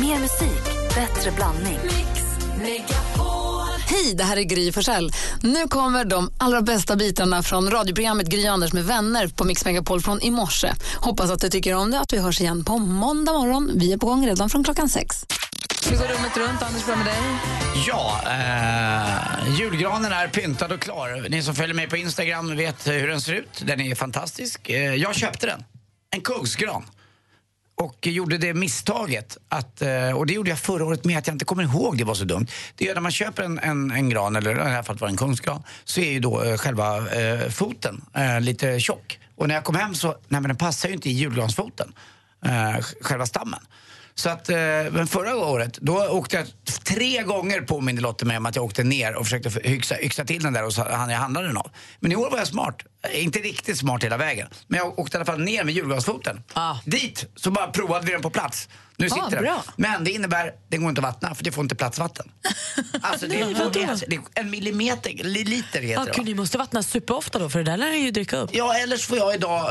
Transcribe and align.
Mer 0.00 0.18
musik, 0.18 0.64
bättre 0.94 1.30
blandning. 1.30 1.78
Hej, 3.86 4.14
det 4.14 4.24
här 4.24 4.36
är 4.36 4.42
Gry 4.42 4.72
Forssell. 4.72 5.12
Nu 5.42 5.68
kommer 5.68 6.04
de 6.04 6.30
allra 6.38 6.62
bästa 6.62 6.96
bitarna 6.96 7.42
från 7.42 7.70
radioprogrammet 7.70 8.26
Gry 8.26 8.46
Anders 8.46 8.72
med 8.72 8.84
vänner 8.84 9.28
på 9.28 9.44
Mix 9.44 9.64
Megapol 9.64 10.00
från 10.00 10.20
i 10.22 10.30
morse. 10.30 10.72
Hoppas 10.96 11.30
att 11.30 11.40
du 11.40 11.50
tycker 11.50 11.74
om 11.74 11.90
det 11.90 12.00
att 12.00 12.12
vi 12.12 12.18
hörs 12.18 12.40
igen 12.40 12.64
på 12.64 12.78
måndag 12.78 13.32
morgon. 13.32 13.70
Vi 13.74 13.92
är 13.92 13.98
på 13.98 14.06
gång 14.06 14.26
redan 14.26 14.50
från 14.50 14.64
klockan 14.64 14.88
sex. 14.88 15.26
Vi 15.90 15.96
går 15.96 16.04
rummet 16.04 16.36
runt. 16.36 16.62
Anders, 16.62 16.84
börjar 16.84 16.98
med 16.98 17.06
dig. 17.06 17.16
Ja, 17.86 18.20
eh, 18.26 19.58
julgranen 19.60 20.12
är 20.12 20.28
pyntad 20.28 20.72
och 20.72 20.80
klar. 20.80 21.28
Ni 21.28 21.42
som 21.42 21.54
följer 21.54 21.74
mig 21.74 21.88
på 21.88 21.96
Instagram 21.96 22.56
vet 22.56 22.86
hur 22.86 23.08
den 23.08 23.20
ser 23.20 23.32
ut. 23.32 23.62
Den 23.62 23.80
är 23.80 23.94
fantastisk. 23.94 24.68
Eh, 24.70 24.94
jag 24.94 25.14
köpte 25.14 25.46
den. 25.46 25.64
En 26.10 26.20
kungsgran. 26.20 26.84
Och 27.78 28.06
gjorde 28.06 28.38
det 28.38 28.54
misstaget, 28.54 29.36
att, 29.48 29.82
eh, 29.82 30.10
och 30.10 30.26
det 30.26 30.32
gjorde 30.32 30.50
jag 30.50 30.58
förra 30.58 30.84
året 30.84 31.04
med, 31.04 31.18
att 31.18 31.26
jag 31.26 31.34
inte 31.34 31.44
kommer 31.44 31.62
ihåg 31.62 31.98
det 31.98 32.04
var 32.04 32.14
så 32.14 32.24
dumt. 32.24 32.46
Det 32.74 32.88
är 32.88 32.94
när 32.94 33.00
man 33.00 33.10
köper 33.12 33.42
en, 33.42 33.58
en, 33.58 33.90
en 33.90 34.08
gran, 34.08 34.36
eller 34.36 34.50
i 34.50 34.54
det 34.54 34.64
här 34.64 34.82
fallet 34.82 35.00
var 35.00 35.08
det 35.08 35.12
en 35.12 35.16
kungsgran, 35.16 35.62
så 35.84 36.00
är 36.00 36.10
ju 36.10 36.20
då 36.20 36.42
eh, 36.42 36.56
själva 36.56 37.08
eh, 37.08 37.48
foten 37.48 38.04
eh, 38.14 38.40
lite 38.40 38.80
tjock. 38.80 39.18
Och 39.36 39.48
när 39.48 39.54
jag 39.54 39.64
kom 39.64 39.74
hem 39.74 39.94
så, 39.94 40.08
nej 40.08 40.40
men 40.40 40.42
den 40.42 40.56
passar 40.56 40.88
ju 40.88 40.94
inte 40.94 41.08
i 41.08 41.12
julgransfoten, 41.12 41.92
eh, 42.44 42.84
själva 43.00 43.26
stammen. 43.26 43.60
Så 44.18 44.30
att, 44.30 44.48
eh, 44.48 44.56
men 44.90 45.06
förra 45.06 45.36
året, 45.36 45.78
då 45.80 46.06
åkte 46.08 46.36
jag 46.36 46.46
tre 46.84 47.22
gånger 47.22 47.60
påminde 47.60 48.02
Lotte 48.02 48.24
mig 48.24 48.36
om 48.36 48.46
att 48.46 48.56
jag 48.56 48.64
åkte 48.64 48.84
ner 48.84 49.14
och 49.14 49.24
försökte 49.24 49.68
yxa, 49.68 50.00
yxa 50.00 50.24
till 50.24 50.42
den 50.42 50.52
där 50.52 50.64
och 50.64 50.72
så 50.72 50.84
han 50.90 51.10
jag 51.10 51.18
handlade 51.18 51.46
den 51.46 51.56
av. 51.56 51.70
Men 52.00 52.12
i 52.12 52.16
år 52.16 52.30
var 52.30 52.38
jag 52.38 52.46
smart. 52.46 52.82
Eh, 53.12 53.24
Inte 53.24 53.38
riktigt 53.38 53.78
smart 53.78 54.04
hela 54.04 54.16
vägen. 54.16 54.48
Men 54.66 54.78
jag 54.78 54.98
åkte 54.98 55.16
i 55.16 55.18
alla 55.18 55.24
fall 55.24 55.40
ner 55.40 55.64
med 55.64 55.74
julgransfoten. 55.74 56.42
Ah. 56.52 56.76
Dit, 56.84 57.26
så 57.36 57.50
bara 57.50 57.66
provade 57.66 58.06
vi 58.06 58.12
den 58.12 58.22
på 58.22 58.30
plats. 58.30 58.68
Nu 59.00 59.08
sitter 59.10 59.30
den. 59.30 59.42
bra. 59.42 59.64
Men 59.76 60.04
det 60.04 60.10
innebär, 60.10 60.52
den 60.68 60.80
går 60.80 60.88
inte 60.88 60.98
att 61.00 61.02
vattna 61.04 61.34
för 61.34 61.44
det 61.44 61.52
får 61.52 61.62
inte 61.64 61.74
plats 61.74 61.98
vatten. 61.98 62.30
Alltså 63.00 63.26
det, 63.26 63.40
är, 63.40 63.46
det, 63.72 63.82
är, 63.82 64.08
det 64.10 64.16
är 64.16 64.20
en 64.34 64.50
millimeter, 64.50 65.10
li- 65.24 65.44
liter 65.44 65.80
heter 65.80 66.02
Ja, 66.06 66.12
det 66.12 66.18
va? 66.18 66.24
ni 66.24 66.34
måste 66.34 66.58
vattna 66.58 66.82
superofta 66.82 67.38
då, 67.38 67.48
för 67.50 67.58
det 67.58 67.64
där 67.70 67.76
lär 67.76 67.92
ju 67.92 68.10
dricka 68.10 68.36
upp. 68.36 68.50
Ja, 68.52 68.74
eller 68.78 68.96
så 68.96 69.02
får 69.08 69.18
jag 69.18 69.34
idag 69.34 69.64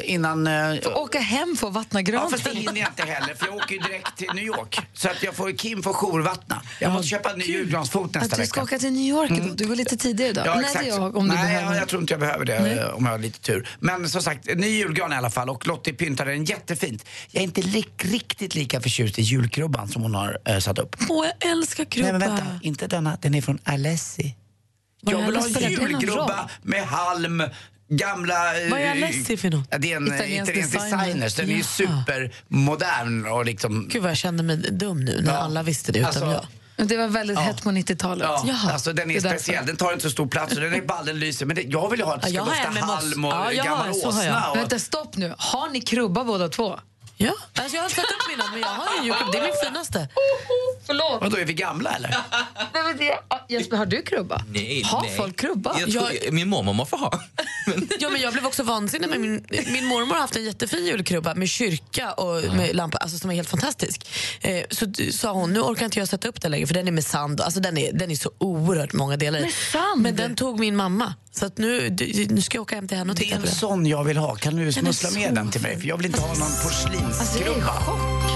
eh, 0.00 0.10
innan... 0.12 0.46
Eh, 0.46 0.74
Åka 0.94 1.18
hem 1.20 1.56
för 1.56 1.68
att 1.68 1.74
vattna 1.74 2.00
Ja, 2.00 2.04
granen. 2.04 2.30
fast 2.30 2.44
det 2.44 2.50
hinner 2.50 2.80
jag 2.80 2.88
inte 2.88 3.02
heller 3.02 3.34
för 3.34 3.46
jag 3.46 3.56
åker 3.56 3.74
ju 3.74 3.78
direkt 3.80 4.16
till 4.16 4.28
New 4.34 4.44
York. 4.44 4.78
Så 4.94 5.08
att 5.08 5.22
jag 5.22 5.34
får, 5.34 5.52
Kim 5.52 5.82
får 5.82 5.92
jourvattna. 5.92 6.62
Jag 6.80 6.92
måste 6.92 7.08
köpa 7.08 7.30
en 7.30 7.38
ny 7.38 7.44
julgransfot 7.44 8.14
nästa 8.14 8.24
att 8.24 8.30
du 8.30 8.36
vecka. 8.36 8.46
ska 8.48 8.62
åka 8.62 8.78
till 8.78 8.92
New 8.92 9.02
York 9.02 9.30
idag. 9.30 9.56
Du 9.56 9.66
går 9.66 9.76
lite 9.76 9.96
tidigare 9.96 10.30
idag. 10.30 10.46
Ja, 10.46 10.54
Nej, 10.54 10.64
exakt. 10.64 10.84
det 10.84 10.90
är 10.90 10.94
jag 10.94 11.16
om 11.16 11.28
du 11.28 11.34
Nej, 11.34 11.44
behöver. 11.54 11.76
jag, 11.78 11.88
tror 11.88 12.00
inte 12.02 12.12
jag 12.12 12.20
behöver 12.20 12.44
det 12.44 12.56
eh, 12.56 12.86
om 12.88 13.04
jag 13.04 13.12
har 13.12 13.18
lite 13.18 13.40
tur. 13.40 13.68
Men 13.80 14.08
som 14.08 14.22
sagt, 14.22 14.48
en 14.48 14.58
ny 14.58 14.68
julgran 14.68 15.12
i 15.12 15.16
alla 15.16 15.30
fall 15.30 15.50
och 15.50 15.66
Lottie 15.66 15.94
pyntade 15.94 16.30
den 16.30 16.44
jättefint. 16.44 17.04
Jag 17.30 17.40
är 17.40 17.44
inte 17.44 17.62
li- 17.62 17.84
riktigt 18.22 18.54
lika 18.54 18.80
förtjust 18.80 19.18
i 19.18 19.22
julkrubban 19.22 19.88
som 19.88 20.02
hon 20.02 20.14
har 20.14 20.38
eh, 20.44 20.58
satt 20.58 20.78
upp. 20.78 20.96
Åh, 21.08 21.26
jag 21.40 21.50
älskar 21.50 21.84
krubba. 21.84 22.08
Nej 22.10 22.18
men 22.18 22.36
vänta, 22.36 22.46
inte 22.62 22.86
denna. 22.86 23.18
Den 23.22 23.34
är 23.34 23.42
från 23.42 23.58
Alessi. 23.64 24.36
Vad 25.02 25.14
är 25.14 25.18
Jag 25.18 25.26
vill 25.26 25.36
ha 25.36 25.42
Alessi? 25.44 25.64
julgrubba 25.70 26.48
med 26.62 26.84
halm, 26.86 27.42
gamla... 27.88 28.62
eh, 28.62 28.70
Vad 28.70 28.80
är 28.80 28.90
Alessi 28.90 29.36
för 29.36 29.50
något? 29.50 29.70
Det 29.78 29.92
är 29.92 29.96
en 29.96 30.06
Italiensk 30.14 30.54
designer. 30.54 30.96
designer. 30.98 31.28
Så 31.28 31.40
den 31.40 31.50
är 31.50 31.54
ju 31.54 31.58
Jaha. 31.58 31.64
supermodern 31.66 33.26
och 33.26 33.44
liksom... 33.44 33.88
Gud 33.88 34.02
vad 34.02 34.10
jag 34.10 34.18
känner 34.18 34.42
mig 34.44 34.56
dum 34.56 35.00
nu 35.04 35.20
när 35.20 35.32
Ja. 35.32 35.38
alla 35.38 35.62
visste 35.62 35.92
det 35.92 35.98
utom 35.98 36.06
Alltså, 36.08 36.24
jag. 36.24 36.46
Men 36.76 36.86
Det 36.88 36.96
var 36.96 37.08
väldigt 37.08 37.38
hett 37.38 37.62
på 37.62 37.70
90-talet. 37.70 38.26
Ja, 38.30 38.44
Jaha, 38.46 38.72
alltså 38.72 38.92
den 38.92 39.10
är, 39.10 39.14
det 39.14 39.18
är 39.20 39.22
därför. 39.22 39.38
speciell. 39.38 39.66
Den 39.66 39.76
tar 39.76 39.92
inte 39.92 40.02
så 40.04 40.10
stor 40.10 40.26
plats 40.26 40.54
och 40.54 40.60
den 40.60 40.74
är 40.74 40.80
ballen 40.82 41.18
lyser. 41.18 41.46
Men 41.46 41.56
det, 41.56 41.62
jag 41.62 41.90
vill 41.90 42.00
ju 42.00 42.04
ha 42.06 42.14
att 42.14 42.22
det 42.22 42.28
Ja, 42.28 42.44
ska 42.46 42.54
jag 42.54 42.56
har 42.58 42.64
dofta 42.64 42.68
en 42.68 42.74
med 42.74 42.82
moss. 42.82 42.94
halm 43.04 43.24
och 43.24 43.32
Ja, 43.32 43.52
jag 43.52 43.64
har 43.64 43.70
gammal 43.70 43.88
en, 43.88 43.94
så 43.94 44.10
har 44.10 44.22
jag. 44.24 44.36
åsna. 44.36 44.50
Och, 44.50 44.56
Vänta, 44.56 44.78
stopp 44.78 45.16
nu. 45.16 45.34
Har 45.38 45.68
ni 45.70 45.80
krubba 45.80 46.24
båda 46.24 46.48
två? 46.48 46.78
Ja, 47.16 47.32
alltså 47.54 47.76
jag 47.76 47.82
har 47.82 47.88
satt 47.90 48.04
upp 48.04 48.28
mina, 48.30 48.44
men 48.52 48.60
jag 48.60 48.68
har 48.68 48.94
ju 49.02 49.06
julklapp. 49.08 49.32
Det 49.32 49.38
är 49.38 49.42
min 49.42 49.52
finaste. 49.64 50.08
Förlåt. 50.86 51.22
Vadå, 51.22 51.36
är 51.36 51.44
vi 51.44 51.54
gamla 51.54 51.90
eller? 51.90 52.08
Nej, 52.74 52.82
men 52.82 52.96
det, 52.96 53.18
ah, 53.28 53.38
Jesper, 53.48 53.76
har 53.76 53.86
du 53.86 54.02
krubba? 54.02 54.44
Nej, 54.48 54.82
har 54.82 55.02
nej. 55.02 55.16
folk 55.16 55.36
krubba? 55.40 55.76
Jag 55.80 55.90
tror, 55.92 56.30
min 56.32 56.48
mormor 56.48 56.72
må 56.72 56.86
få 56.86 56.96
ha. 56.96 57.20
Men, 57.66 57.88
Ja, 58.00 58.08
men 58.08 58.20
jag 58.20 58.32
blev 58.32 58.46
också 58.46 58.62
vansinnig 58.62 59.08
med 59.10 59.20
min, 59.20 59.46
min 59.72 59.86
mormor 59.86 60.14
har 60.14 60.20
haft 60.20 60.36
en 60.36 60.44
jättefin 60.44 60.86
julkrubba 60.86 61.34
med 61.34 61.48
kyrka 61.48 62.12
och 62.12 62.54
med 62.54 62.76
lampa, 62.76 62.98
alltså 62.98 63.18
som 63.18 63.30
är 63.30 63.34
helt 63.34 63.50
fantastisk. 63.50 64.06
Eh, 64.40 64.62
så 64.70 64.86
sa 65.12 65.32
hon, 65.32 65.52
nu 65.52 65.60
orkar 65.60 65.84
inte 65.84 65.98
jag 65.98 66.08
sätta 66.08 66.28
upp 66.28 66.40
den 66.40 66.50
längre 66.50 66.66
för 66.66 66.74
den 66.74 66.88
är 66.88 66.92
med 66.92 67.04
sand. 67.04 67.40
Alltså 67.40 67.60
den 67.60 67.78
är, 67.78 67.92
den 67.92 68.10
är 68.10 68.14
så 68.14 68.30
oerhört 68.38 68.92
många 68.92 69.16
delar 69.16 69.38
i. 69.38 69.42
Med 69.42 69.52
sand? 69.52 70.02
Men 70.02 70.16
den 70.16 70.36
tog 70.36 70.60
min 70.60 70.76
mamma. 70.76 71.14
Så 71.34 71.46
att 71.46 71.58
nu, 71.58 71.96
nu 72.30 72.42
ska 72.42 72.56
jag 72.56 72.62
åka 72.62 72.74
hem 72.74 72.88
till 72.88 72.96
henne 72.98 73.12
och 73.12 73.18
Det 73.18 73.22
är 73.22 73.24
titta 73.24 73.36
på 73.36 73.42
en 73.42 73.46
den. 73.46 73.54
sån 73.54 73.86
jag 73.86 74.04
vill 74.04 74.16
ha. 74.16 74.34
Kan 74.36 74.56
du 74.56 74.72
smussla 74.72 75.10
med 75.10 75.34
den 75.34 75.50
till 75.50 75.60
mig? 75.60 75.80
För 75.80 75.86
jag 75.88 75.96
vill 75.96 76.06
inte 76.06 76.20
ha 76.20 76.28
någon 76.28 76.42
Alltså, 76.42 77.01
porslinskrubba. 77.02 77.74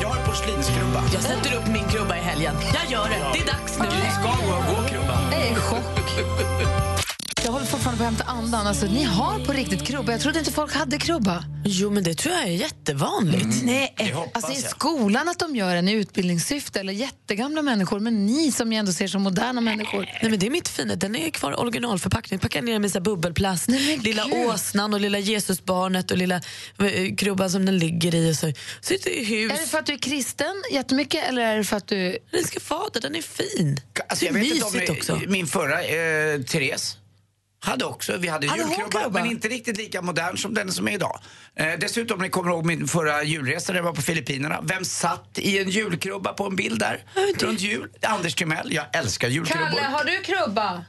Jag 0.03 0.09
har 0.09 0.27
porslinskrubba. 0.27 1.03
Jag 1.13 1.23
sätter 1.23 1.57
upp 1.57 1.67
min 1.67 1.85
krubba 1.89 2.17
i 2.17 2.21
helgen. 2.21 2.55
Jag 2.75 2.93
gör 2.93 3.09
det. 3.09 3.17
Det 3.33 3.39
är 3.39 3.47
dags 3.47 3.79
nu. 3.79 3.87
Vi 4.05 4.11
ska 4.11 4.23
gå, 4.23 4.75
gå 4.75 4.89
krubba. 4.89 5.19
Jag 5.33 5.41
är 5.41 5.53
i 5.53 5.55
chock. 5.55 7.06
Jag 7.47 7.53
håller 7.53 7.67
fortfarande 7.67 7.99
på 7.99 8.05
att 8.05 8.11
hämta 8.11 8.25
andan. 8.25 8.67
Alltså, 8.67 8.87
ni 8.87 9.03
har 9.03 9.45
på 9.45 9.53
riktigt 9.53 9.83
krubba. 9.83 10.13
Jag 10.13 10.21
trodde 10.21 10.39
inte 10.39 10.53
folk 10.53 10.75
hade 10.75 10.99
krubba. 10.99 11.45
Jo, 11.65 11.91
men 11.91 12.05
det 12.05 12.15
tror 12.15 12.35
jag 12.35 12.45
är 12.45 12.49
jättevanligt. 12.51 13.65
Nej, 13.65 13.95
Det 13.97 14.13
hoppas 14.13 14.45
alltså 14.45 14.67
i 14.67 14.71
skolan 14.71 15.29
att 15.29 15.39
de 15.39 15.57
gör 15.57 15.75
den 15.75 15.89
i 15.89 15.93
utbildningssyfte 15.93 16.81
eller 16.81 16.93
jättegamla 16.93 17.63
människor. 17.63 18.01
Men 18.01 18.27
ni 18.27 18.53
som 18.53 18.73
jag 18.73 18.81
ändå 18.81 18.93
ser 18.93 19.09
som 19.09 19.23
moderna 19.23 19.61
människor. 19.61 20.01
Nej, 20.23 20.31
men 20.31 20.39
det 20.39 20.47
är 20.47 20.51
mitt 20.51 20.69
fina. 20.69 20.95
Den 20.95 21.17
är 21.17 21.31
kvar 21.31 21.53
i 21.53 21.55
originalförpackning. 21.55 22.39
Packar 22.41 22.63
ner 22.63 22.73
den 22.73 22.83
med 22.83 22.91
så 22.91 22.99
här 22.99 23.05
bubbelplast. 23.05 23.69
Nej, 23.69 23.97
lilla 23.97 24.25
gud. 24.25 24.47
åsnan 24.47 24.95
och 24.95 25.01
lilla 25.01 25.19
Jesusbarnet 25.19 26.11
och 26.11 26.17
lilla 26.17 26.37
eh, 26.79 27.15
krubban 27.17 27.51
som 27.51 27.67
den 27.67 27.79
ligger 27.79 28.15
i. 28.15 28.31
Och 28.31 28.37
så 28.37 28.53
sitter 28.81 29.11
i 29.11 29.25
hus. 29.25 29.53
Är 29.53 29.57
det 29.57 29.67
för 29.67 29.79
att 29.79 29.87
du 29.87 29.93
är 29.93 29.99
kristen 29.99 30.63
jättemycket 30.73 31.29
eller 31.29 31.43
är 31.43 31.57
det 31.57 31.65
för 31.65 31.77
att 31.77 31.87
du... 31.87 32.19
Den 32.31 32.45
ska 32.45 32.61
fader, 32.61 33.01
den 33.01 33.17
är 33.17 33.23
fin. 33.23 33.81
Alltså, 34.09 34.25
det 34.25 34.31
jag 34.31 34.37
är 34.41 34.45
vet 34.45 34.79
inte 34.79 34.93
om 34.93 34.99
också. 34.99 35.21
min 35.29 35.47
förra, 35.47 35.83
eh, 35.83 36.43
Therese, 36.43 36.97
hade 37.61 37.85
också, 37.85 38.17
vi 38.17 38.29
hade 38.29 38.49
Hade 38.49 38.63
julkrubba, 38.63 39.01
krubba? 39.03 39.21
men 39.21 39.31
inte 39.31 39.49
riktigt 39.49 39.77
lika 39.77 40.03
modern 40.03 40.37
som 40.37 40.55
den 40.55 40.73
som 40.73 40.89
är 40.89 40.93
idag. 40.93 41.21
Eh, 41.57 41.67
dessutom, 41.81 42.19
ni 42.23 42.29
kommer 42.29 42.51
ihåg 42.51 42.67
min 42.67 42.89
förra 42.89 43.23
julresa 43.23 43.73
när 43.73 43.79
jag 43.79 43.85
var 43.85 43.93
på 43.93 44.03
Filippinerna. 44.03 44.61
Vem 44.63 44.85
satt 44.85 45.39
i 45.39 45.59
en 45.59 45.71
julkrubba 45.71 46.33
på 46.33 46.45
en 46.47 46.57
bild 46.57 46.79
där? 46.81 47.05
Runt 47.41 47.61
jul? 47.61 47.91
Anders 48.03 48.35
Timell. 48.35 48.73
Jag 48.73 48.85
älskar 48.97 49.29
julkrubbor. 49.29 49.81
har 49.81 50.05
du 50.05 50.23
krubba? 50.23 50.85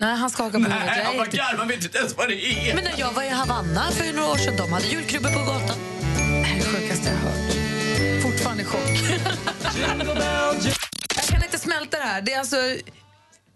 Nej, 0.00 0.16
han 0.16 0.30
skakar 0.30 0.50
på 0.50 0.58
huvudet. 0.58 0.82
Nej, 0.86 0.98
Jag 0.98 1.04
han 1.04 1.16
bara 1.16 1.26
garvar, 1.26 1.66
vet 1.66 1.84
inte 1.84 1.98
ens 1.98 2.16
vad 2.16 2.28
det 2.28 2.44
är. 2.46 2.74
Men 2.74 2.84
när 2.84 2.94
jag 2.96 3.12
var 3.12 3.22
i 3.22 3.28
Havanna 3.28 3.90
för 3.90 4.12
några 4.12 4.28
år 4.32 4.36
sedan, 4.36 4.56
de 4.56 4.72
hade 4.72 4.86
julkrubbor 4.86 5.28
på 5.30 5.38
gatan. 5.38 5.78
Det 6.16 6.42
här 6.42 6.56
är 6.56 6.60
det 6.60 6.64
sjukaste 6.66 7.08
jag 7.10 7.16
har 7.16 7.30
hört. 7.30 8.22
Fortfarande 8.22 8.62
i 8.62 8.66
chock. 8.66 8.88
jag 11.16 11.24
kan 11.24 11.42
inte 11.44 11.58
smälta 11.58 11.96
det 11.98 12.04
här. 12.04 12.22
Det 12.22 12.32
är 12.32 12.38
alltså... 12.38 12.56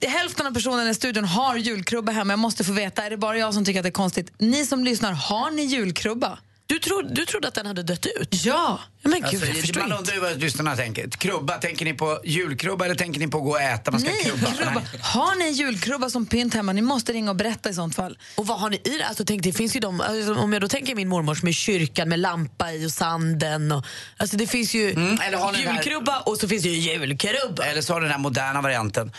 Hälften 0.08 0.46
av 0.46 0.50
personerna 0.54 0.90
i 0.90 0.94
studion 0.94 1.24
har 1.24 1.56
julkrubba 1.56 2.12
hemma. 2.12 2.32
Jag 2.32 2.38
måste 2.38 2.64
få 2.64 2.72
veta, 2.72 3.02
är 3.04 3.10
det 3.10 3.16
bara 3.16 3.38
jag 3.38 3.54
som 3.54 3.64
tycker 3.64 3.80
att 3.80 3.84
det 3.84 3.88
är 3.88 3.92
konstigt? 3.92 4.32
Ni 4.38 4.66
som 4.66 4.84
lyssnar, 4.84 5.12
har 5.12 5.50
ni 5.50 5.62
julkrubba? 5.62 6.38
Du, 6.66 6.78
tro, 6.78 7.02
du 7.02 7.26
trodde 7.26 7.48
att 7.48 7.54
den 7.54 7.66
hade 7.66 7.82
dött 7.82 8.06
ut? 8.20 8.44
Ja. 8.44 8.80
Ja, 9.02 9.10
men 9.10 9.20
gud, 9.20 9.24
Alltså, 9.28 9.46
jag 9.46 9.56
förstår 9.56 9.80
man 9.80 9.88
inte. 9.90 9.98
undrar 9.98 10.14
ju 10.14 10.20
vad 10.20 10.40
lyssnarna 10.40 10.76
tänker. 10.76 11.08
Krubba, 11.10 11.58
tänker 11.58 11.84
ni 11.84 11.94
på 11.94 12.20
julkrubba 12.24 12.84
eller 12.84 12.94
tänker 12.94 13.20
ni 13.20 13.28
på 13.28 13.38
att 13.38 13.44
gå 13.44 13.50
och 13.50 13.60
äta? 13.60 13.90
Man 13.90 14.00
ska 14.00 14.10
Nej, 14.10 14.24
krubba. 14.24 14.46
krubba. 14.52 14.72
Nej. 14.74 15.00
Har 15.02 15.34
ni 15.38 15.44
en 15.44 15.52
julkrubba 15.52 16.10
som 16.10 16.26
pynt 16.26 16.54
hemma? 16.54 16.72
Ni 16.72 16.82
måste 16.82 17.12
ringa 17.12 17.30
och 17.30 17.36
berätta 17.36 17.70
i 17.70 17.74
sånt 17.74 17.94
fall. 17.96 18.18
Och 18.36 18.46
vad 18.46 18.60
har 18.60 18.70
ni 18.70 18.76
i 18.84 18.98
det? 18.98 19.06
Alltså, 19.06 19.24
tänk, 19.24 19.42
det 19.42 19.52
finns 19.52 19.76
ju 19.76 19.80
de, 19.80 20.00
alltså, 20.00 20.34
om 20.34 20.52
jag 20.52 20.62
då 20.62 20.68
tänker 20.68 20.94
min 20.94 21.08
mormor 21.08 21.34
som 21.34 21.48
är 21.48 21.52
i 21.52 21.54
kyrkan 21.54 22.08
med 22.08 22.18
lampa 22.18 22.72
i 22.72 22.86
och 22.86 22.90
sanden. 22.90 23.72
Och, 23.72 23.84
alltså, 24.16 24.36
det 24.36 24.46
finns 24.46 24.74
ju 24.74 24.90
Mm, 24.90 25.18
ni 25.52 25.58
julkrubba 25.62 26.20
och 26.20 26.36
så 26.36 26.48
finns 26.48 26.62
det 26.62 26.68
ju 26.68 26.92
julkrubba. 26.92 27.64
Eller 27.64 27.82
så 27.82 27.92
har 27.92 28.00
den 28.00 28.10
här 28.10 28.18
moderna 28.18 28.60
varianten. 28.60 29.12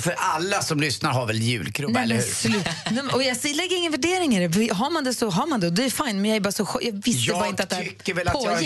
För 0.00 0.14
alla 0.18 0.62
som 0.62 0.80
lyssnar 0.80 1.12
har 1.12 1.26
väl 1.26 1.42
julkrubba. 1.42 1.92
Nej, 1.92 2.02
eller 2.02 2.50
hur? 3.00 3.14
Och 3.14 3.22
jag 3.22 3.36
säger- 3.36 3.54
lägger 3.54 3.76
ingen 3.76 3.92
värdering 3.92 4.36
i 4.36 4.48
det. 4.48 4.72
Har 4.74 4.90
man 4.90 5.04
det 5.04 5.14
så 5.14 5.30
har 5.30 5.46
man 5.46 5.60
det. 5.60 5.66
Och 5.66 5.72
det 5.72 5.84
är 5.84 5.90
fine. 5.90 6.16
Men 6.22 6.24
jag, 6.30 6.36
är 6.36 6.40
bara 6.40 6.52
så, 6.52 6.78
jag 6.82 6.92
visste 7.04 7.32
bara 7.32 7.38
Jag 7.40 7.48
inte 7.48 7.62
att 7.62 7.70
det 7.70 7.76
här 7.76 7.82
tycker 7.84 8.14
väl 8.14 8.28
att 8.28 8.34
jag 8.44 8.62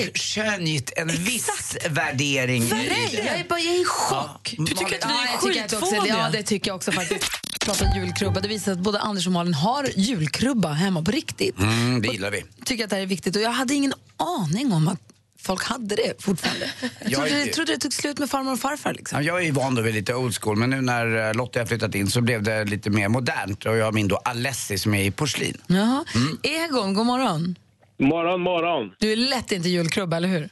har 0.62 0.72
skönjt 0.72 0.92
en 0.96 1.08
viss 1.08 1.76
värdering 1.90 2.68
det. 2.68 2.76
jag 3.12 3.26
är, 3.26 3.48
bara, 3.48 3.60
jag 3.60 3.74
är 3.74 3.80
i 3.80 3.84
chock. 3.84 4.54
Ja. 4.58 4.64
Du 4.64 4.74
tycker 4.74 4.84
att 4.84 5.10
vi 5.10 5.14
är 5.14 5.32
jag 5.32 5.40
tycker 5.42 5.64
att 5.64 5.72
också, 5.72 5.86
skitfåniga? 5.86 6.18
Ja, 6.18 6.30
det 6.32 6.42
tycker 6.42 6.70
jag 6.70 6.76
också 6.76 6.92
faktiskt. 6.92 7.24
Prata 7.60 7.96
julkrubba. 7.96 8.40
Det 8.40 8.48
visar 8.48 8.72
att 8.72 8.78
både 8.78 9.00
Anders 9.00 9.26
och 9.26 9.32
Malin 9.32 9.54
har 9.54 9.88
julkrubba 9.96 10.72
hemma 10.72 11.02
på 11.02 11.10
riktigt. 11.10 11.58
Mm, 11.58 12.02
det 12.02 12.08
gillar 12.08 12.30
vi. 12.30 12.44
Tycker 12.64 12.84
att 12.84 12.90
det 12.90 12.96
här 12.96 13.02
är 13.02 13.06
viktigt. 13.06 13.36
Och 13.36 13.42
jag 13.42 13.50
hade 13.50 13.74
ingen 13.74 13.94
aning 14.16 14.72
om 14.72 14.88
att 14.88 14.98
folk 15.40 15.64
hade 15.64 15.96
det 15.96 16.22
fortfarande. 16.22 16.70
Jag 17.06 17.28
trodde, 17.28 17.46
trodde 17.46 17.72
det 17.72 17.78
tog 17.78 17.92
slut 17.92 18.18
med 18.18 18.30
farmor 18.30 18.52
och 18.52 18.60
farfar. 18.60 18.94
Liksom. 18.94 19.18
Ja, 19.18 19.22
Jag 19.22 19.40
är 19.40 19.44
ju 19.44 19.50
van 19.50 19.74
då 19.74 19.82
vid 19.82 19.94
lite 19.94 20.14
old 20.14 20.34
school, 20.42 20.56
men 20.56 20.70
nu 20.70 20.80
när 20.80 21.28
eh, 21.28 21.34
Lotta 21.34 21.58
jag 21.58 21.68
flyttat 21.68 21.94
in 21.94 22.10
så 22.10 22.20
blev 22.20 22.42
det 22.42 22.64
lite 22.64 22.90
mer 22.90 23.08
modernt. 23.08 23.66
Och 23.66 23.76
jag 23.76 23.84
har 23.84 23.92
min 23.92 24.08
då 24.08 24.16
Alessi 24.16 24.78
som 24.78 24.94
är 24.94 25.02
i 25.02 25.10
porslin. 25.10 25.60
Jaha. 25.66 26.04
Mm. 26.14 26.38
Egon, 26.42 26.94
god 26.94 27.06
morgon. 27.06 27.56
Morgon, 28.02 28.40
morgon. 28.40 28.94
Du 28.98 29.12
är 29.12 29.16
lätt 29.16 29.52
inte 29.52 29.68
julkrubba, 29.68 30.16
eller 30.16 30.28
hur? 30.28 30.48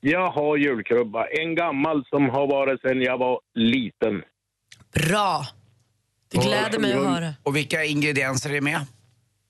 Jag 0.00 0.30
har 0.30 0.56
julkrubba. 0.56 1.26
En 1.26 1.54
gammal 1.54 2.04
som 2.10 2.28
har 2.30 2.46
varit 2.46 2.80
sedan 2.80 3.02
jag 3.02 3.18
var 3.18 3.40
liten. 3.54 4.22
Bra! 4.92 5.46
Det 6.28 6.38
gläder 6.38 6.78
mig 6.78 6.92
att 6.92 7.04
höra. 7.04 7.34
Och 7.42 7.56
vilka 7.56 7.84
ingredienser 7.84 8.54
är 8.54 8.60
med? 8.60 8.80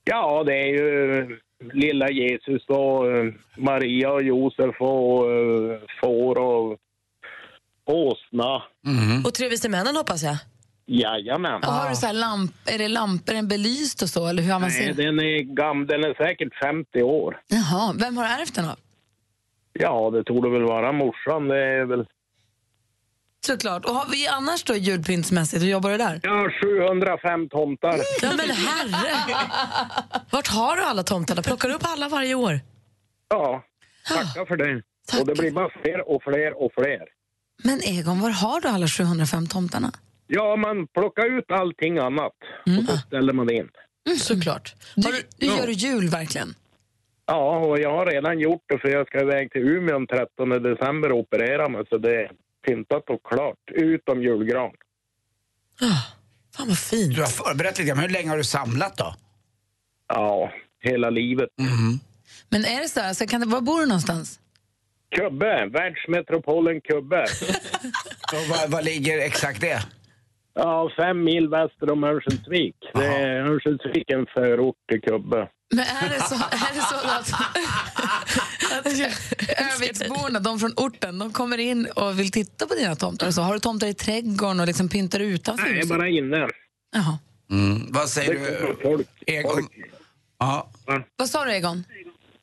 Ja, 0.04 0.44
det 0.44 0.54
är 0.54 0.66
ju 0.66 1.18
eh, 1.18 1.26
lilla 1.72 2.10
Jesus 2.10 2.64
och 2.68 3.10
eh, 3.10 3.32
Maria 3.56 4.12
och 4.12 4.22
Josef 4.22 4.80
och 4.80 5.32
eh, 5.32 5.80
får 6.00 6.38
och 6.38 6.78
åsna. 7.84 8.62
Och 9.26 9.34
tre 9.34 9.48
vise 9.48 9.68
männen 9.68 9.96
hoppas 9.96 10.22
jag. 10.22 10.36
Jajamän. 10.90 11.62
Och 11.62 11.72
har 11.72 11.90
du 11.90 11.96
så 11.96 12.06
här 12.06 12.12
lamp, 12.12 12.52
är 12.66 12.78
det 12.78 12.88
lampor, 12.88 13.32
är 13.32 13.36
den 13.36 13.48
belyst 13.48 14.02
och 14.02 14.08
så? 14.08 14.26
Eller 14.26 14.42
hur 14.42 14.58
Nej, 14.58 14.92
den 14.92 15.18
är 15.18 15.42
gammal. 15.42 15.86
Den 15.86 16.04
är 16.04 16.14
säkert 16.14 16.54
50 16.62 17.02
år. 17.02 17.40
Jaha, 17.48 17.94
vem 17.98 18.16
har 18.16 18.24
ärvt 18.24 18.54
den 18.54 18.68
av? 18.68 18.78
Ja, 19.72 20.10
det 20.10 20.24
torde 20.24 20.50
väl 20.50 20.62
vara 20.62 20.92
morsan. 20.92 21.48
Det 21.48 21.64
är 21.64 21.84
väl... 21.84 22.06
Såklart. 23.46 23.84
Och 23.84 23.94
har 23.94 24.06
vi 24.10 24.28
annars 24.28 24.64
då 24.64 24.74
julpyntsmässigt, 24.74 25.62
hur 25.62 25.68
jobbar 25.68 25.90
du 25.90 25.96
där? 25.96 26.20
Jag 26.22 26.30
har 26.30 26.50
705 27.18 27.48
tomtar. 27.48 28.00
Ja 28.22 28.30
men 28.36 28.50
herre! 28.50 29.16
Vart 30.30 30.48
har 30.48 30.76
du 30.76 30.82
alla 30.82 31.02
tomtarna? 31.02 31.42
Plockar 31.42 31.68
du 31.68 31.74
upp 31.74 31.84
alla 31.84 32.08
varje 32.08 32.34
år? 32.34 32.60
Ja, 33.28 33.64
tackar 34.08 34.44
för 34.46 34.56
det. 34.56 34.82
Tack. 35.08 35.20
Och 35.20 35.26
det 35.26 35.34
blir 35.34 35.50
bara 35.50 35.70
fler 35.82 36.10
och 36.10 36.22
fler 36.22 36.62
och 36.62 36.72
fler. 36.74 37.04
Men 37.64 37.80
Egon, 37.82 38.20
var 38.20 38.30
har 38.30 38.60
du 38.60 38.68
alla 38.68 38.86
705 38.88 39.46
tomtarna? 39.46 39.92
Ja, 40.30 40.56
man 40.56 40.86
plockar 40.86 41.38
ut 41.38 41.50
allting 41.50 41.98
annat 41.98 42.32
och 42.78 42.84
så 42.88 42.96
ställer 42.96 43.32
man 43.32 43.52
in. 43.52 43.68
Såklart. 44.18 44.74
Du, 44.96 45.22
du 45.36 45.46
gör 45.46 45.66
du 45.66 45.72
jul 45.72 46.08
verkligen? 46.08 46.54
Ja, 47.26 47.58
och 47.58 47.78
jag 47.78 47.90
har 47.92 48.06
redan 48.06 48.38
gjort 48.40 48.62
det 48.66 48.78
för 48.78 48.88
jag 48.88 49.06
ska 49.06 49.20
iväg 49.20 49.52
till 49.52 49.60
Umeå 49.60 49.98
den 49.98 50.06
13 50.06 50.48
december 50.62 51.12
och 51.12 51.18
operera 51.18 51.68
mig 51.68 51.84
så 51.88 51.98
det 51.98 52.14
är 52.16 52.30
pyntat 52.66 53.10
och 53.10 53.22
klart. 53.28 53.58
Utom 53.74 54.22
julgran. 54.22 54.70
Fan 56.56 56.68
vad 56.68 56.78
fint. 56.78 57.14
Du 57.14 57.20
har 57.20 57.28
förberett 57.28 57.78
lite 57.78 57.88
grann, 57.88 57.96
men 57.96 58.06
hur 58.06 58.12
länge 58.12 58.28
har 58.28 58.36
du 58.36 58.44
samlat 58.44 58.96
då? 58.96 59.14
Ja, 60.08 60.52
hela 60.80 61.10
livet. 61.10 61.48
Men 62.48 62.64
är 62.64 62.80
det 62.82 62.88
så 62.88 63.00
här, 63.00 63.14
så 63.14 63.26
kan 63.26 63.40
det, 63.40 63.46
var 63.46 63.60
bor 63.60 63.80
du 63.80 63.86
någonstans? 63.86 64.40
Kubbe, 65.16 65.66
världsmetropolen 65.66 66.80
Kubbe. 66.80 67.22
Och 68.32 68.48
vad, 68.50 68.70
vad 68.70 68.84
ligger 68.84 69.18
exakt 69.18 69.60
det? 69.60 69.82
Ja, 70.60 70.90
fem 70.96 71.24
mil 71.24 71.48
väster 71.48 71.90
om 71.90 72.04
Örnsköldsvik. 72.04 72.76
Det 72.94 73.04
är 73.06 73.40
Örnsköldsvik 73.40 74.10
en 74.10 74.26
förort 74.26 74.76
till 74.88 75.00
Kubbe. 75.00 75.48
Men 75.74 75.84
är 75.84 76.08
det 76.08 76.20
så, 76.22 76.34
är 76.34 76.74
det 76.74 76.80
så 76.80 76.96
att, 76.96 77.32
att 78.78 78.86
Örnsköldsviksborna, 78.86 80.40
de 80.40 80.58
från 80.58 80.72
orten, 80.76 81.18
de 81.18 81.32
kommer 81.32 81.58
in 81.58 81.86
och 81.96 82.18
vill 82.18 82.30
titta 82.30 82.66
på 82.66 82.74
dina 82.74 82.94
tomtar? 82.94 83.30
Så 83.30 83.42
har 83.42 83.54
du 83.54 83.60
tomtar 83.60 83.86
i 83.86 83.94
trädgården 83.94 84.60
och 84.60 84.66
liksom 84.66 84.88
pyntar 84.88 85.20
utanför 85.20 85.64
Nej, 85.64 85.74
huset? 85.74 85.88
bara 85.98 86.08
inne. 86.08 86.48
Jaha. 86.94 87.18
Mm, 87.50 87.86
vad 87.92 88.08
säger 88.08 88.32
du? 88.32 88.76
folk. 88.82 89.08
Egon? 89.26 89.52
folk. 89.52 89.70
Ja. 90.38 90.70
Vad 91.16 91.28
sa 91.28 91.44
du 91.44 91.52
Egon? 91.52 91.84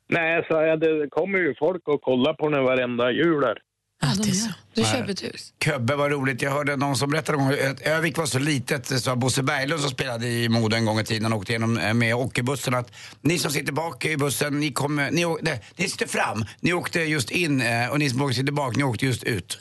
Nej, 0.08 0.46
sa 0.48 0.62
jag, 0.62 0.80
det 0.80 1.08
kommer 1.10 1.38
ju 1.38 1.54
folk 1.58 1.88
och 1.88 2.02
kollar 2.02 2.34
på 2.34 2.48
den 2.48 2.64
varenda 2.64 3.10
jul 3.10 3.40
där. 3.40 3.58
Ja, 4.06 4.10
Alltid 4.10 4.42
så. 4.42 4.48
Du 4.74 4.84
köper 4.84 5.10
ett 5.10 5.22
hus. 5.22 5.52
Köbbe 5.64 5.96
var 5.96 6.10
roligt. 6.10 6.42
Jag 6.42 6.50
hörde 6.50 6.76
någon 6.76 6.96
som 6.96 7.10
berättade 7.10 7.38
om 7.38 7.48
att 7.48 7.80
Övik 7.80 8.18
var 8.18 8.26
så 8.26 8.38
litet, 8.38 9.02
så 9.02 9.16
Bosse 9.16 9.42
Berglund 9.42 9.80
som 9.80 9.90
spelade 9.90 10.28
i 10.28 10.48
Modo 10.48 10.76
en 10.76 10.84
gång 10.84 11.00
i 11.00 11.04
tiden 11.04 11.32
och 11.32 11.38
åkte 11.38 11.52
igenom 11.52 11.78
eh, 11.78 11.94
med 11.94 12.14
hockeybussen 12.14 12.74
att 12.74 12.92
ni 13.20 13.38
som 13.38 13.50
sitter 13.50 13.72
bak 13.72 14.04
i 14.04 14.16
bussen, 14.16 14.60
ni, 14.60 14.72
kommer, 14.72 15.10
ni, 15.10 15.24
nej, 15.42 15.62
ni 15.76 15.88
sitter 15.88 16.06
fram, 16.06 16.44
ni 16.60 16.72
åkte 16.72 17.00
just 17.00 17.30
in 17.30 17.60
eh, 17.60 17.88
och 17.88 17.98
ni 17.98 18.10
som 18.10 18.34
sitter 18.34 18.52
bak, 18.52 18.76
ni 18.76 18.84
åkte 18.84 19.06
just 19.06 19.24
ut. 19.24 19.58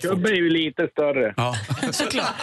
Kubbe 0.00 0.28
är 0.28 0.34
ju 0.34 0.50
lite 0.50 0.88
större. 0.92 1.34
Ja. 1.36 1.56
Såklart. 1.92 2.34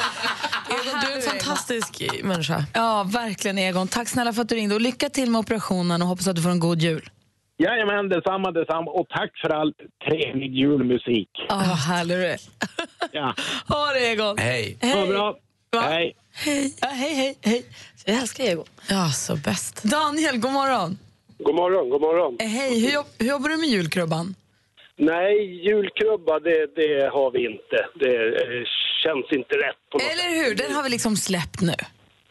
Egon, 0.70 1.02
du 1.02 1.12
är 1.12 1.16
en 1.16 1.22
fantastisk 1.22 2.04
människa. 2.24 2.66
Ja, 2.74 3.04
verkligen 3.04 3.58
Egon. 3.58 3.88
Tack 3.88 4.10
snälla 4.10 4.34
för 4.34 4.42
att 4.42 4.50
du 4.50 4.56
ringde 4.56 4.76
och 4.76 4.82
lycka 4.82 5.10
till 5.10 5.32
med 5.32 5.40
operationen 5.40 6.02
och 6.02 6.08
hoppas 6.08 6.28
att 6.28 6.36
du 6.36 6.42
får 6.42 6.50
en 6.50 6.60
god 6.60 6.82
jul. 6.82 7.10
Jajamän, 7.58 8.10
detsamma, 8.10 8.52
detsamma. 8.52 8.92
Och 8.92 9.08
tack 9.10 9.32
för 9.42 9.50
allt 9.50 9.78
trevlig 10.10 10.52
julmusik. 10.56 11.30
Ja, 11.50 11.56
vad 11.56 11.78
härlig. 11.78 12.38
Ja, 13.12 13.34
Ha 13.68 13.94
det 13.94 14.00
Egon. 14.12 14.38
Hej. 14.38 14.78
ha 14.82 15.06
bra. 15.06 15.36
Va? 15.72 15.82
Hej. 15.82 16.16
Hej. 16.34 16.74
Ja, 16.82 16.88
hej, 16.88 17.14
hej, 17.16 17.38
hej. 17.42 17.66
Jag 18.06 18.16
älskar 18.18 18.44
Egon. 18.44 18.66
Ja, 18.90 19.10
så 19.10 19.36
bäst. 19.36 19.84
Daniel, 19.84 20.38
god 20.38 20.52
morgon. 20.52 20.98
God 21.40 21.56
morgon, 21.56 21.90
god 21.90 22.02
morgon. 22.02 22.38
Eh, 22.40 22.48
Hej, 22.48 22.80
hur, 22.86 22.92
jobb, 22.94 23.06
hur 23.20 23.28
jobbar 23.28 23.50
du 23.50 23.58
med 23.58 23.70
julkrubban? 23.70 24.36
Nej, 24.96 25.66
julkrubba, 25.68 26.40
det, 26.40 26.76
det 26.76 27.10
har 27.14 27.32
vi 27.32 27.46
inte. 27.46 27.78
Det 28.00 28.16
eh, 28.28 28.64
känns 29.04 29.32
inte 29.32 29.56
rätt 29.56 29.82
på 29.92 29.98
något 29.98 30.08
Eller 30.12 30.44
hur? 30.44 30.56
Den 30.56 30.72
har 30.76 30.84
vi 30.84 30.90
liksom 30.90 31.16
släppt 31.16 31.62
nu. 31.62 31.74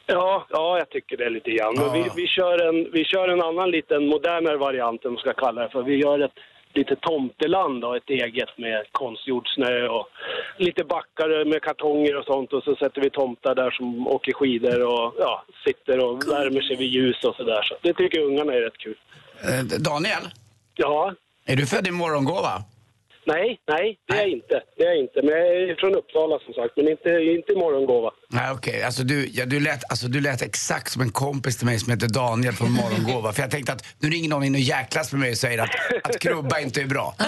Ja, 0.06 0.46
ja, 0.50 0.78
jag 0.78 0.90
tycker 0.90 1.16
det 1.16 1.30
lite 1.30 1.50
grann. 1.50 1.74
Men 1.76 1.92
vi, 1.92 2.10
vi, 2.16 2.26
kör 2.26 2.68
en, 2.68 2.90
vi 2.92 3.04
kör 3.04 3.28
en 3.28 3.42
annan 3.42 3.70
liten 3.70 4.06
modernare 4.06 4.56
variant, 4.56 5.04
om 5.04 5.12
man 5.12 5.20
ska 5.20 5.32
kalla 5.32 5.62
det 5.62 5.68
för. 5.68 5.82
Vi 5.82 5.96
gör 5.96 6.18
ett 6.18 6.38
litet 6.74 7.00
tomteland, 7.00 7.80
då, 7.80 7.94
ett 7.94 8.10
eget 8.10 8.58
med 8.58 8.86
konstgjord 8.92 9.48
snö 9.54 9.88
och 9.88 10.08
lite 10.56 10.84
backar 10.84 11.44
med 11.44 11.62
kartonger 11.62 12.16
och 12.16 12.24
sånt. 12.24 12.52
Och 12.52 12.62
så 12.62 12.76
sätter 12.76 13.00
vi 13.00 13.10
tomtar 13.10 13.54
där 13.54 13.70
som 13.70 14.06
åker 14.08 14.32
skidor 14.32 14.82
och 14.82 15.14
ja, 15.18 15.44
sitter 15.64 16.04
och 16.04 16.28
värmer 16.28 16.60
sig 16.60 16.76
vid 16.76 16.88
ljus 16.88 17.24
och 17.24 17.34
sådär. 17.34 17.62
Så 17.62 17.74
det 17.82 17.94
tycker 17.94 18.20
ungarna 18.20 18.52
är 18.52 18.60
rätt 18.60 18.78
kul. 18.78 18.96
Eh, 19.42 19.78
Daniel, 19.80 20.22
Ja, 20.74 21.14
är 21.46 21.56
du 21.56 21.66
född 21.66 21.86
i 21.86 21.90
morgongåva? 21.90 22.62
Nej, 23.26 23.60
nej, 23.68 23.98
det 24.08 24.14
är 24.14 24.20
jag 24.20 24.30
inte. 24.30 24.56
Det 24.76 24.82
är 24.84 24.88
jag 24.88 24.98
inte. 24.98 25.18
Men 25.22 25.30
jag 25.30 25.46
är 25.62 25.74
från 25.80 25.94
Uppsala 25.94 26.38
som 26.44 26.54
sagt, 26.54 26.72
men 26.76 26.88
inte, 26.88 27.08
inte 27.38 27.52
i 27.52 27.56
morgongåva. 27.56 28.10
Nej 28.30 28.50
okej, 28.52 28.82
alltså, 28.82 29.02
du, 29.02 29.28
ja, 29.32 29.46
du, 29.46 29.60
lät, 29.60 29.90
alltså 29.90 30.06
du 30.08 30.20
lät 30.20 30.42
exakt 30.42 30.92
som 30.92 31.02
en 31.02 31.10
kompis 31.10 31.56
till 31.56 31.66
mig 31.66 31.78
som 31.78 31.92
heter 31.92 32.08
Daniel 32.08 32.54
från 32.54 32.70
Morgongåva. 32.72 33.32
För 33.32 33.42
jag 33.42 33.50
tänkte 33.50 33.72
att 33.72 33.84
nu 33.98 34.08
ringer 34.10 34.28
någon 34.28 34.44
in 34.44 34.54
och 34.54 34.60
jäklas 34.60 35.12
med 35.12 35.20
mig 35.20 35.30
och 35.30 35.36
säger 35.36 35.58
att, 35.62 35.70
att 36.04 36.18
krubba 36.18 36.60
inte 36.60 36.80
är 36.82 36.86
bra. 36.86 37.14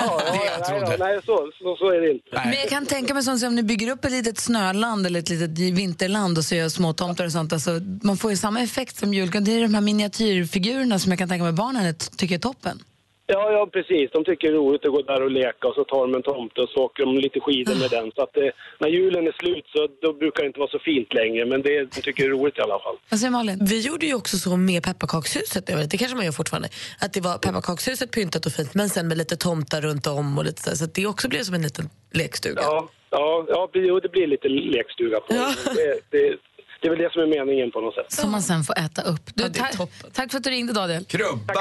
Ja, 0.00 0.22
Det 0.32 0.38
jag 0.38 0.60
nej, 0.60 0.80
trodde. 0.80 0.96
då, 0.96 1.04
nej 1.04 1.18
så, 1.26 1.50
så, 1.58 1.76
så 1.76 1.90
är 1.90 2.00
det 2.00 2.10
inte. 2.12 2.28
Men 2.44 2.52
jag 2.52 2.68
kan 2.68 2.86
tänka 2.86 3.14
mig 3.14 3.22
sånt 3.22 3.40
som 3.40 3.48
om 3.48 3.54
ni 3.54 3.62
bygger 3.62 3.90
upp 3.92 4.04
ett 4.04 4.10
litet 4.12 4.38
snöland 4.38 5.06
eller 5.06 5.20
ett 5.20 5.28
litet 5.28 5.50
vinterland 5.58 6.38
och 6.38 6.44
så 6.44 6.54
gör 6.54 6.68
små 6.68 6.92
tomtar 6.92 7.24
och 7.24 7.32
sånt. 7.32 7.52
Alltså, 7.52 7.70
man 8.02 8.16
får 8.16 8.30
ju 8.30 8.36
samma 8.36 8.60
effekt 8.62 8.96
som 8.96 9.14
julgran. 9.14 9.44
Det 9.44 9.52
är 9.52 9.60
de 9.62 9.74
här 9.74 9.80
miniatyrfigurerna 9.80 10.98
som 10.98 11.12
jag 11.12 11.18
kan 11.18 11.28
tänka 11.28 11.44
mig 11.44 11.52
barnen 11.52 11.94
tycker 12.16 12.34
är 12.34 12.38
toppen. 12.38 12.78
Ja, 13.26 13.52
ja, 13.52 13.66
precis. 13.72 14.10
De 14.12 14.24
tycker 14.24 14.48
det 14.48 14.54
är 14.54 14.58
roligt 14.58 14.84
att 14.84 14.92
gå 14.92 15.02
där 15.02 15.22
och 15.22 15.30
leka 15.30 15.68
och 15.68 15.74
så 15.74 15.84
tar 15.84 16.00
de 16.06 16.14
en 16.14 16.22
tomte 16.22 16.60
och 16.60 16.68
så 16.68 16.78
åker 16.84 17.04
de 17.06 17.18
lite 17.18 17.40
skidor 17.40 17.74
med 17.74 17.90
den. 17.90 18.12
Så 18.14 18.22
att 18.22 18.32
det, 18.34 18.52
när 18.80 18.88
julen 18.88 19.26
är 19.26 19.32
slut 19.32 19.66
så 19.74 19.88
då 20.02 20.12
brukar 20.12 20.42
det 20.42 20.46
inte 20.46 20.60
vara 20.60 20.70
så 20.70 20.78
fint 20.78 21.14
längre, 21.14 21.46
men 21.46 21.62
det, 21.62 21.80
de 21.94 22.00
tycker 22.00 22.22
det 22.22 22.28
är 22.28 22.32
roligt 22.38 22.58
i 22.58 22.60
alla 22.60 22.78
fall. 22.78 23.18
Säger 23.18 23.30
Malin? 23.30 23.58
Vi 23.60 23.80
gjorde 23.80 24.06
ju 24.06 24.14
också 24.14 24.36
så 24.36 24.56
med 24.56 24.82
pepparkakshuset, 24.82 25.68
jag 25.68 25.76
vet, 25.76 25.90
det 25.90 25.98
kanske 25.98 26.16
man 26.16 26.24
gör 26.24 26.32
fortfarande, 26.32 26.68
att 27.00 27.12
det 27.12 27.20
var 27.20 27.38
pepparkakshuset 27.38 28.10
pyntat 28.12 28.46
och 28.46 28.52
fint 28.52 28.74
men 28.74 28.88
sen 28.88 29.08
med 29.08 29.18
lite 29.18 29.36
tomtar 29.36 29.80
runt 29.80 30.06
om 30.06 30.38
och 30.38 30.44
lite 30.44 30.62
så, 30.62 30.76
så 30.76 30.84
att 30.84 30.94
det 30.94 31.06
också 31.06 31.28
blev 31.28 31.40
som 31.42 31.54
en 31.54 31.62
liten 31.62 31.88
lekstuga. 32.12 32.60
Ja, 32.62 32.88
ja, 33.10 33.44
ja 33.48 33.70
det 34.02 34.08
blir 34.08 34.26
lite 34.26 34.48
lekstuga 34.48 35.20
på 35.20 35.34
Ja. 35.34 35.54
det. 35.74 36.00
Det, 36.10 36.36
det. 36.82 36.88
Är 36.88 36.90
väl 36.90 36.98
det 36.98 37.12
som 37.12 37.22
är 37.22 37.26
meningen 37.26 37.70
på 37.70 37.80
något 37.80 37.94
sätt. 37.94 38.12
Som 38.12 38.30
man 38.30 38.42
sen 38.42 38.64
får 38.64 38.78
äta 38.78 39.02
upp. 39.02 39.30
Du, 39.34 39.44
är 39.44 39.50
tack- 39.50 40.12
tack 40.12 40.30
för 40.30 40.38
att 40.38 40.44
du 40.44 40.50
ringde 40.50 40.72
Daniel. 40.72 41.04
Krubba, 41.04 41.52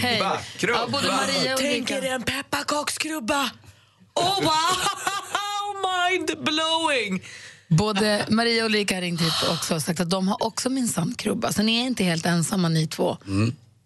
Hej. 0.00 0.18
krubba, 0.18 0.38
krubba. 0.58 0.78
Ja, 0.80 0.86
både 0.92 1.08
Maria 1.08 1.54
och 1.54 1.60
Tänk 1.60 1.90
er 1.90 2.04
en 2.04 2.22
pepparkakskrubba! 2.22 3.50
Oh 4.14 4.42
wow! 4.42 4.52
Mind 6.10 6.44
blowing! 6.44 7.22
Både 7.68 8.24
Maria 8.28 8.62
och 8.64 8.66
Ulrika 8.66 8.94
har 8.94 9.02
ringt 9.02 9.20
hit 9.20 9.48
också 9.50 9.74
och 9.74 9.82
sagt 9.82 10.00
att 10.00 10.10
de 10.10 10.28
har 10.28 10.42
också 10.42 10.70
minsann 10.70 11.14
krubba. 11.14 11.52
Så 11.52 11.62
ni 11.62 11.80
är 11.80 11.86
inte 11.86 12.04
helt 12.04 12.26
ensamma 12.26 12.68
ni 12.68 12.86
två 12.86 13.18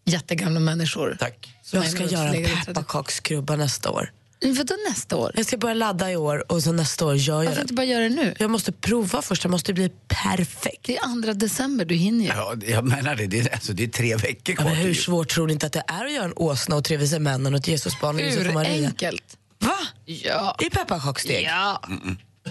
jättegamla 0.05 0.61
människor. 0.61 1.17
Tack. 1.21 1.49
Jag 1.73 1.91
ska 1.91 2.05
göra 2.05 2.29
en 2.35 2.45
pepparkakskrubba 2.45 3.57
nästa 3.57 3.91
år. 3.91 4.11
Vadå 4.45 4.75
nästa 4.89 5.17
år? 5.17 5.33
Jag 5.35 5.47
ska 5.47 5.57
börja 5.57 5.75
ladda 5.75 6.11
i 6.11 6.17
år 6.17 6.53
och 6.53 6.63
så 6.63 6.73
nästa 6.73 7.07
år 7.07 7.17
gör 7.17 7.35
jag 7.37 7.45
Varför 7.45 7.57
det. 7.57 7.63
inte 7.63 7.75
bara 7.75 7.87
göra 7.87 8.03
det 8.03 8.09
nu? 8.09 8.35
Jag 8.39 8.51
måste 8.51 8.73
prova 8.73 9.23
först, 9.23 9.43
det 9.43 9.49
måste 9.49 9.73
bli 9.73 9.91
perfekt. 10.09 10.83
Det 10.83 10.97
är 10.97 11.05
andra 11.05 11.35
december, 11.35 11.85
du 11.85 11.95
hinner 11.95 12.25
ju. 12.25 12.31
Ja, 12.31 12.55
jag 12.67 12.85
menar 12.85 13.15
det. 13.15 13.27
Det 13.27 13.41
är, 13.41 13.53
alltså, 13.55 13.73
det 13.73 13.85
är 13.85 13.89
tre 13.89 14.17
veckor 14.17 14.39
Ja, 14.47 14.55
kvar 14.55 14.65
men 14.65 14.75
till 14.75 14.85
hur 14.87 14.95
svårt 14.95 15.29
tror 15.29 15.47
ni 15.47 15.53
inte 15.53 15.67
att 15.67 15.73
det 15.73 15.85
är 15.87 16.05
att 16.05 16.13
göra 16.13 16.25
en 16.25 16.33
åsna 16.37 16.77
och 16.77 16.85
tre 16.85 16.97
vise 16.97 17.19
männen 17.19 17.55
och 17.55 17.61
ett 17.61 17.69
Jesusbarn 17.69 18.17
och 18.17 18.23
Josef 18.23 18.49
och 18.49 18.55
Maria? 18.55 18.79
Urenkelt. 18.79 19.37
Va? 19.59 19.77
Ja. 20.05 20.57
I 20.61 20.71
pepparkakssteg? 20.71 21.45
ja. 21.45 21.83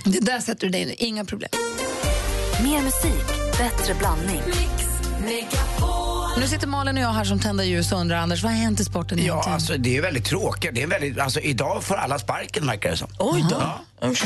Det 0.03 0.19
där 0.19 0.39
sätter 0.39 0.67
du 0.67 0.69
dig 0.71 0.81
in 0.81 0.89
i, 0.89 0.93
inga 0.93 1.25
problem. 1.25 1.49
Mer 2.63 2.81
musik, 2.81 3.27
bättre 3.57 3.93
blandning. 3.93 4.41
Nu 6.37 6.47
sitter 6.47 6.67
Malin 6.67 6.97
och 6.97 7.03
jag 7.03 7.09
här 7.09 7.23
som 7.23 7.39
tända 7.39 7.63
ljus 7.63 7.91
och 7.91 7.99
undrar, 7.99 8.17
Anders, 8.17 8.43
vad 8.43 8.51
har 8.51 8.59
hänt 8.59 8.79
i 8.79 8.83
sporten 8.85 9.17
Ja, 9.17 9.23
egentligen? 9.23 9.53
alltså 9.53 9.77
det 9.77 9.97
är 9.97 10.01
väldigt 10.01 10.25
tråkigt. 10.25 10.75
Det 10.75 10.83
är 10.83 10.87
väldigt, 10.87 11.19
alltså, 11.19 11.39
idag 11.39 11.83
får 11.83 11.95
alla 11.95 12.19
sparken 12.19 12.67
verkar 12.67 12.91
det 12.91 12.97
som. 12.97 13.07
Oj 13.19 13.45
då. 13.49 14.07
Usch. 14.07 14.23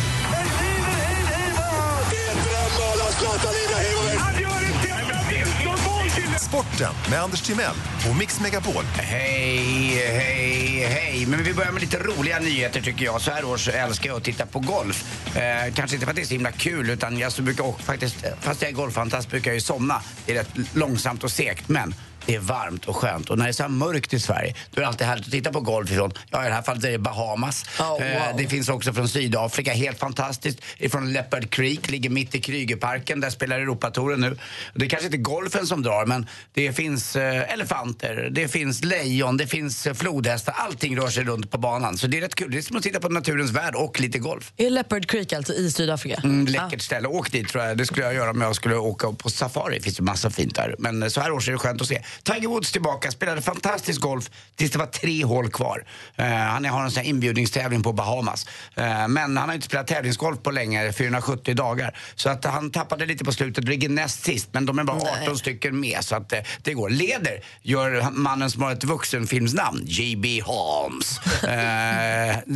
Sporten 6.55 6.93
med 7.09 7.21
Anders 7.21 7.41
Timell 7.41 7.75
och 8.09 8.15
Mix 8.15 8.41
Megapol. 8.41 8.83
Hej, 8.83 9.57
hej, 9.95 10.88
hej. 10.89 11.25
Men 11.25 11.43
vi 11.43 11.53
börjar 11.53 11.71
med 11.71 11.81
lite 11.81 11.97
roliga 11.97 12.39
nyheter 12.39 12.81
tycker 12.81 13.05
jag. 13.05 13.21
Så 13.21 13.31
här 13.31 13.45
års 13.45 13.67
älskar 13.67 14.09
jag 14.09 14.17
att 14.17 14.24
titta 14.24 14.45
på 14.45 14.59
golf. 14.59 15.25
Eh, 15.35 15.74
kanske 15.74 15.95
inte 15.95 16.05
för 16.05 16.12
att 16.12 16.15
det 16.15 16.21
är 16.21 16.25
så 16.25 16.33
himla 16.33 16.51
kul 16.51 16.89
utan 16.89 17.17
jag 17.17 17.31
så 17.31 17.41
brukar 17.41 17.63
också, 17.63 17.83
faktiskt, 17.83 18.15
fast 18.41 18.62
jag 18.62 18.71
är 18.71 18.75
golffantast 18.75 19.29
brukar 19.29 19.51
jag 19.51 19.55
ju 19.55 19.62
somna. 19.62 20.01
Det 20.25 20.31
är 20.31 20.35
rätt 20.35 20.75
långsamt 20.75 21.24
och 21.24 21.31
segt 21.31 21.69
men 21.69 21.95
det 22.25 22.36
är 22.36 22.39
varmt 22.39 22.86
och 22.86 22.96
skönt. 22.96 23.29
Och 23.29 23.38
när 23.38 23.46
det 23.46 23.51
är 23.51 23.53
så 23.53 23.63
här 23.63 23.70
mörkt 23.70 24.13
i 24.13 24.20
Sverige, 24.20 24.55
då 24.72 24.79
är 24.79 24.82
det 24.82 24.88
alltid 24.88 25.08
härligt 25.08 25.25
att 25.25 25.32
titta 25.32 25.51
på 25.51 25.60
golf 25.60 25.91
ifrån. 25.91 26.13
Ja, 26.29 26.46
i 26.46 26.48
det 26.48 26.53
här 26.53 26.62
fallet 26.62 26.84
är 26.84 26.91
det 26.91 26.98
Bahamas. 26.98 27.65
Oh, 27.79 27.89
wow. 27.89 28.01
Eh, 28.01 28.36
det 28.38 28.48
finns 28.48 28.70
också 28.70 28.94
från 28.94 29.10
Sydafrika, 29.10 29.74
helt 29.74 30.00
fantastiskt. 30.00 30.60
Från 30.91 31.13
Leopard 31.13 31.50
Creek, 31.50 31.89
ligger 31.89 32.10
mitt 32.10 32.36
i 32.36 32.41
Krygerparken. 32.41 33.20
Där 33.20 33.29
spelar 33.29 33.60
Europatouren 33.60 34.22
nu. 34.22 34.38
Det 34.74 34.86
är 34.86 34.89
kanske 34.89 35.05
inte 35.05 35.17
golfen 35.17 35.67
som 35.67 35.84
drar, 35.84 36.05
men 36.05 36.27
det 36.53 36.74
finns 36.74 37.15
eh, 37.15 37.53
elefanter, 37.53 38.29
det 38.32 38.48
finns 38.48 38.84
lejon, 38.84 39.38
det 39.38 39.48
finns 39.48 39.88
eh, 39.88 39.94
flodhästar. 39.94 40.53
Allting 40.58 40.98
rör 40.98 41.08
sig 41.08 41.24
runt 41.24 41.51
på 41.51 41.58
banan. 41.58 41.98
Så 41.98 42.08
det 42.08 42.17
är 42.17 42.22
rätt 42.22 42.36
kul. 42.36 42.51
Det 42.51 42.58
är 42.58 42.62
som 42.62 42.77
att 42.77 42.84
titta 42.84 43.00
på 43.00 43.10
naturens 43.10 43.51
värld 43.51 43.75
och 43.75 44.00
lite 44.00 44.20
golf. 44.20 44.53
Är 44.58 44.70
Leopard 44.70 45.10
Creek 45.10 45.34
alltså 45.34 45.53
i 45.53 45.72
Sydafrika? 45.72 46.22
Mm, 46.24 46.46
läckert 46.46 46.82
ställe. 46.82 47.08
Åk 47.08 47.32
dit 47.32 47.48
tror 47.50 47.63
jag. 47.63 47.77
Det 47.77 47.86
skulle 47.86 48.05
jag 48.05 48.13
göra 48.13 48.29
om 48.29 48.41
jag 48.41 48.55
skulle 48.55 48.75
åka 48.75 49.12
på 49.12 49.29
safari. 49.29 49.75
Det 49.75 49.84
finns 49.84 50.00
ju 50.00 50.03
massa 50.03 50.29
fint 50.29 50.55
där. 50.55 50.75
Men 50.79 51.12
så 51.12 51.22
här 51.22 51.32
års 51.32 51.48
är 51.48 51.51
det 51.51 51.58
skönt 51.58 51.82
att 51.82 51.88
se. 51.88 52.01
Tiger 52.24 52.48
Woods 52.48 52.72
tillbaka, 52.72 53.12
spelade 53.12 53.41
fantastisk 53.41 54.01
golf 54.01 54.29
tills 54.55 54.72
det 54.72 54.77
var 54.77 54.86
tre 54.86 55.24
hål 55.24 55.50
kvar. 55.50 55.86
Eh, 56.15 56.25
han 56.25 56.65
har 56.65 56.84
en 56.84 56.91
sån 56.91 57.03
här 57.03 57.10
inbjudningstävling 57.10 57.84
på 57.84 57.93
Bahamas. 57.93 58.48
Eh, 58.75 59.07
men 59.07 59.38
han 59.38 59.50
har 59.50 59.53
inte 59.53 59.67
spelat 59.67 59.88
tävlingsgolf 59.88 60.43
på 60.43 60.51
länge, 60.51 60.93
470 60.93 61.55
dagar. 61.55 61.98
Så 62.15 62.29
att 62.29 62.45
han 62.45 62.72
tappade 62.72 63.05
lite 63.05 63.25
på 63.25 63.31
slutet, 63.31 63.63
ligger 63.63 63.89
näst 63.89 64.24
sist. 64.24 64.50
Men 64.51 64.65
de 64.65 64.79
är 64.79 64.84
bara 64.84 64.98
18 65.22 65.38
stycken 65.38 65.79
med 65.79 66.03
så 66.03 66.15
att 66.15 66.34
eh, 66.34 66.39
det 66.63 66.74
går. 66.74 66.89
Leder 66.89 67.39
gör 67.62 68.12
mannen 68.12 68.51
som 68.51 68.62
har 68.62 68.72
ett 68.72 68.84
vuxenfilmsnamn, 68.84 69.81
J.B. 69.86 70.41
Holmes. 70.45 71.19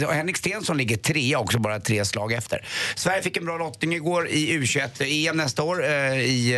Och 0.08 0.14
Henrik 0.14 0.38
Stenson 0.38 0.78
ligger 0.78 0.98
trea 0.98 1.40
också, 1.40 1.60
bara 1.60 1.80
tre 1.80 2.06
slag 2.06 2.34
efter. 2.34 2.66
Sverige 2.96 3.22
fick 3.22 3.38
en 3.38 3.46
bra 3.46 3.58
lottning 3.58 3.94
igår 3.94 4.28
i 4.28 4.58
U21-EM 4.58 5.38
nästa 5.38 5.64
år 5.64 5.86
i, 5.86 6.56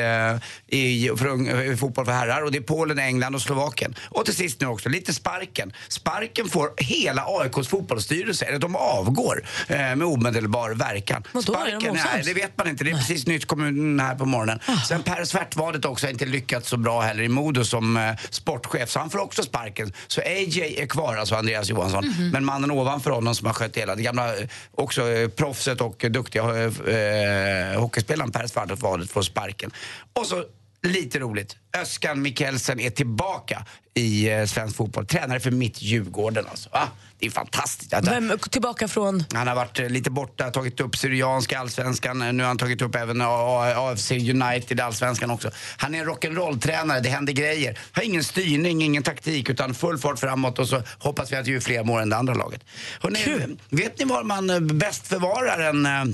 i, 0.67 1.09
för, 1.17 1.75
fotboll 1.75 2.05
för 2.05 2.11
herrar. 2.11 2.41
Och 2.41 2.51
det 2.51 2.57
är 2.57 2.61
Polen, 2.61 2.90
England 2.99 3.35
och 3.35 3.41
Slovakien. 3.41 3.95
Och 4.09 4.25
till 4.25 4.35
sist 4.35 4.61
nu 4.61 4.67
också, 4.67 4.89
lite 4.89 5.13
sparken. 5.13 5.73
Sparken 5.87 6.49
får 6.49 6.71
hela 6.77 7.25
AIKs 7.27 7.67
fotbollsstyrelse, 7.67 8.45
eller 8.45 8.59
de 8.59 8.75
avgår 8.75 9.43
eh, 9.67 9.77
med 9.77 10.03
omedelbar 10.03 10.69
verkan. 10.69 11.23
Vadå, 11.31 11.53
är 11.53 11.65
de 11.65 11.71
Sparken, 11.71 11.97
nej, 12.13 12.23
det 12.25 12.33
vet 12.33 12.57
man 12.57 12.67
inte. 12.67 12.83
Det 12.83 12.91
är 12.91 12.95
precis 12.95 13.27
nytt 13.27 13.45
kommunen 13.45 13.99
här 13.99 14.15
på 14.15 14.25
morgonen. 14.25 14.59
Sen 14.87 15.03
Per 15.03 15.25
Svartvadet 15.25 15.85
också 15.85 16.09
inte 16.09 16.25
lyckats 16.25 16.69
så 16.69 16.77
bra 16.77 17.01
heller 17.01 17.23
i 17.23 17.29
Modo 17.29 17.63
som 17.63 17.97
eh, 17.97 18.13
sportchef, 18.29 18.89
så 18.89 18.99
han 18.99 19.09
får 19.09 19.19
också 19.19 19.43
sparken. 19.43 19.93
Så 20.07 20.21
AJ 20.21 20.75
är 20.77 20.85
kvar, 20.87 21.15
alltså 21.15 21.35
Andreas 21.35 21.69
Johansson. 21.69 22.05
Mhm. 22.05 22.29
Men 22.29 22.45
mannen 22.45 22.71
ovanför 22.71 23.11
honom 23.11 23.35
som 23.35 23.47
har 23.47 23.53
skött 23.53 23.77
hela, 23.77 23.95
det 23.95 24.03
gamla 24.03 24.37
eh, 24.37 24.47
också 24.75 25.09
eh, 25.09 25.29
proffset 25.29 25.81
och 25.81 26.05
eh, 26.05 26.11
duktiga 26.11 26.43
eh, 26.43 27.79
hockeyspelaren 27.79 28.31
Per 28.31 28.47
Svartvadet 28.47 29.11
får 29.11 29.21
sparken. 29.21 29.71
Och 30.13 30.25
så 30.25 30.43
Lite 30.87 31.19
roligt. 31.19 31.55
Öskan 31.77 32.21
Mikkelsen 32.21 32.79
är 32.79 32.89
tillbaka 32.89 33.65
i 33.93 34.29
eh, 34.29 34.45
svensk 34.45 34.75
fotboll. 34.75 35.05
Tränare 35.05 35.39
för 35.39 35.51
mitt 35.51 35.81
Djurgården 35.81 36.45
alltså. 36.49 36.69
Ah, 36.71 36.87
det 37.19 37.25
är 37.25 37.29
fantastiskt. 37.29 37.93
Vem, 38.03 38.39
tillbaka 38.51 38.87
från... 38.87 39.23
han 39.33 39.47
har 39.47 39.55
varit 39.55 39.79
eh, 39.79 39.89
lite 39.89 40.11
borta, 40.11 40.51
tagit 40.51 40.79
upp 40.79 40.97
Syrianska 40.97 41.59
allsvenskan. 41.59 42.21
Eh, 42.21 42.33
Nu 42.33 42.43
har 42.43 42.47
han 42.47 42.57
tagit 42.57 42.81
upp 42.81 42.95
även 42.95 43.21
AFC 43.21 44.11
United 44.11 44.79
allsvenskan 44.79 45.31
också. 45.31 45.51
Han 45.77 45.95
är 45.95 45.99
en 45.99 46.05
rock'n'roll-tränare, 46.05 46.99
det 46.99 47.09
händer 47.09 47.33
grejer. 47.33 47.79
Har 47.91 48.03
ingen 48.03 48.23
styrning, 48.23 48.81
ingen 48.83 49.03
taktik 49.03 49.49
utan 49.49 49.73
full 49.73 49.97
fart 49.97 50.19
framåt 50.19 50.59
och 50.59 50.67
så 50.67 50.83
hoppas 50.99 51.31
vi 51.31 51.35
att 51.35 51.47
vi 51.47 51.55
är 51.55 51.59
fler 51.59 51.83
mål 51.83 52.01
än 52.01 52.09
det 52.09 52.17
andra 52.17 52.33
laget. 52.33 52.63
Hörrni, 53.01 53.57
vet 53.69 53.99
ni 53.99 54.05
var 54.05 54.23
man 54.23 54.77
bäst 54.77 55.07
förvarar 55.07 55.59
en 55.69 56.13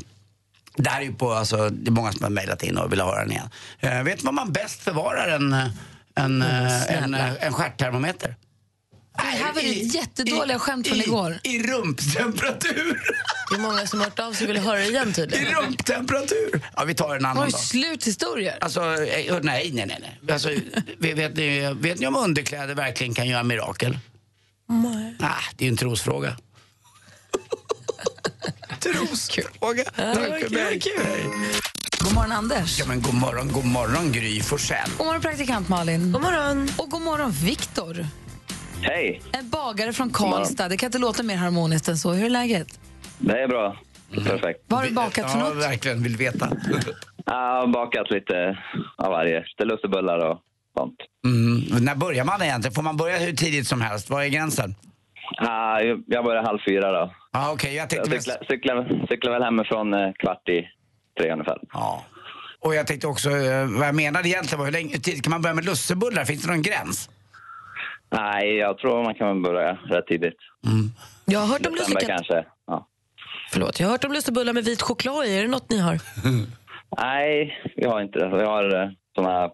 det 0.78 0.90
här 0.90 1.02
är 1.02 1.06
ju 1.06 1.14
på, 1.14 1.34
alltså, 1.34 1.70
det 1.70 1.90
är 1.90 1.92
många 1.92 2.12
som 2.12 2.24
har 2.24 2.30
mejlat 2.30 2.64
in 2.64 2.78
och 2.78 2.92
vill 2.92 3.02
höra 3.02 3.20
den 3.20 3.32
igen. 3.32 3.50
Eh, 3.80 4.04
vet 4.04 4.18
ni 4.18 4.26
var 4.26 4.32
man 4.32 4.52
bäst 4.52 4.82
förvarar 4.82 5.28
en, 5.28 5.54
en, 6.16 6.42
eh, 6.42 7.04
en, 7.04 7.14
eh, 7.14 7.46
en 7.46 7.54
stjärttermometer? 7.54 8.36
Det 9.18 9.24
här 9.24 9.54
var 9.54 9.62
I- 9.62 9.74
ditt 9.74 9.96
jättedåliga 9.96 10.60
skämt 10.60 10.88
från 10.88 10.98
i, 10.98 11.04
igår. 11.04 11.40
I 11.44 11.64
rumptemperatur. 11.64 13.02
Det 13.50 13.56
är 13.56 13.60
många 13.60 13.88
som 13.88 14.00
har 14.00 14.06
hört 14.06 14.20
av 14.20 14.34
sig 14.34 14.46
och 14.48 14.50
vill 14.50 14.62
höra 14.62 14.78
det 14.78 14.86
igen 14.88 15.10
I 15.10 15.14
tydligen. 15.14 15.54
rumptemperatur. 15.56 16.62
Ja, 16.76 16.84
vi 16.84 16.94
tar 16.96 17.16
en 17.16 17.26
annan 17.26 17.44
Oj, 17.44 17.52
dag. 17.52 17.60
sluthistorier. 17.60 18.58
Alltså, 18.62 18.82
eh, 19.04 19.40
nej, 19.42 19.72
nej, 19.74 19.86
nej. 19.86 19.98
nej. 20.22 20.34
Alltså, 20.34 20.50
vet, 21.00 21.36
ni, 21.36 21.74
vet 21.80 22.00
ni 22.00 22.08
om 22.08 22.16
underkläder 22.16 22.76
verkligen 22.76 23.14
kan 23.14 23.28
göra 23.28 23.44
mirakel? 23.44 23.98
Nej. 24.70 25.16
Ah, 25.20 25.34
det 25.56 25.64
är 25.64 25.68
ju 25.68 25.72
en 25.72 25.78
trosfråga. 25.78 26.38
trosfråga. 28.80 29.84
Tack 29.84 30.16
för 30.16 30.54
mig. 30.54 30.80
God 32.04 32.14
morgon, 32.14 32.32
Anders. 32.32 32.80
Ja, 32.80 32.86
men 32.88 33.02
god 33.02 33.14
morgon, 33.14 33.52
god 33.52 33.66
morgon 33.66 34.12
Gry 34.12 34.42
Forssell. 34.42 34.90
God 34.98 35.06
morgon, 35.08 35.22
praktikant 35.22 35.70
Malin. 35.70 36.12
God 36.12 36.22
morgon. 36.22 36.70
Och 36.78 36.90
god 36.90 37.02
morgon, 37.02 37.32
Viktor. 37.32 38.08
Hej, 38.82 39.22
En 39.32 39.50
bagare 39.50 39.94
från 39.94 40.10
Karlstad. 40.10 40.70
Det 40.70 40.78
kan 40.78 40.88
inte 40.88 40.98
låta 40.98 41.24
mer 41.24 41.36
harmoniskt 41.36 41.88
än 41.88 41.98
så. 41.98 42.12
Hur 42.14 42.26
är 42.26 42.30
läget? 42.30 42.80
det 43.20 43.42
är 43.44 43.48
bra. 43.48 43.78
Perfekt. 44.14 44.60
Vad 44.68 44.80
har 44.80 44.88
du 44.88 44.94
bakat 44.94 45.32
för 45.32 45.40
Ja, 45.40 45.50
något? 45.50 45.58
verkligen. 45.64 46.04
Vill 46.04 46.18
veta. 46.18 46.50
Jag 47.26 47.34
har 47.34 47.68
bakat 47.68 48.12
lite 48.12 48.58
av 48.98 49.12
varje. 49.12 49.40
Lite 49.40 49.66
lussebullar 49.66 50.18
och 50.32 50.40
sånt. 50.78 50.96
Mm. 51.26 51.84
När 51.86 51.96
börjar 51.96 52.24
man 52.26 52.42
egentligen? 52.42 52.74
Får 52.76 52.82
man 52.84 52.98
börja 52.98 53.18
hur 53.18 53.34
tidigt 53.34 53.68
som 53.68 53.82
helst? 53.82 54.10
Vad 54.10 54.24
är 54.24 54.28
gränsen? 54.28 54.76
Ah, 55.38 55.80
jag 56.08 56.26
börjar 56.26 56.44
halv 56.44 56.60
fyra 56.68 56.92
då. 56.92 57.14
Ja, 57.32 57.52
okej. 57.54 57.76
Jag 57.76 57.84
Jag 57.84 57.90
tänkte... 57.90 58.20
cyklar, 58.22 58.38
cyklar, 58.50 59.08
cyklar 59.10 59.32
väl 59.32 59.44
hemifrån 59.44 59.94
eh, 59.94 60.14
kvart 60.14 60.50
i 60.50 60.68
tre 61.20 61.32
ungefär. 61.32 61.58
Ja. 61.74 62.06
Och 62.60 62.76
jag 62.76 62.88
tänkte 62.88 63.08
också, 63.08 63.30
eh, 63.30 63.66
vad 63.80 63.88
jag 63.88 63.96
menade 63.96 64.30
egentligen 64.30 64.60
var 64.60 64.66
hur 64.66 64.72
länge 64.72 64.98
tid 64.98 65.24
kan 65.24 65.32
man 65.32 65.42
börja 65.42 65.56
med 65.56 65.66
lussebullar? 65.66 66.26
Finns 66.26 66.44
det 66.44 66.52
någon 66.52 66.62
gräns? 66.62 67.10
Nej, 68.12 68.56
jag 68.58 68.78
tror 68.78 69.04
man 69.04 69.16
kan 69.16 69.42
börja 69.44 69.74
rätt 69.74 70.08
tidigt. 70.08 70.38
Jag 71.26 71.40
har 71.40 71.48
hört 71.48 71.66
om 71.66 71.74
lusseka... 71.76 72.06
kanske. 72.08 72.46
Ja. 72.68 72.88
Förlåt, 73.52 73.80
jag 73.80 73.88
har 73.88 73.92
hört 73.92 74.04
om 74.04 74.12
lussebullar 74.12 74.54
med 74.54 74.64
vit 74.66 74.82
choklad 74.82 75.26
i. 75.26 75.38
Är 75.38 75.42
det 75.42 75.48
något 75.48 75.70
ni 75.70 75.80
har? 75.80 76.00
Nej, 76.98 77.62
vi 77.76 77.86
har 77.86 78.02
inte 78.02 78.20
det. 78.20 78.38
Vi 78.38 78.44
har 78.44 78.84
eh, 78.84 78.90
såna 79.16 79.50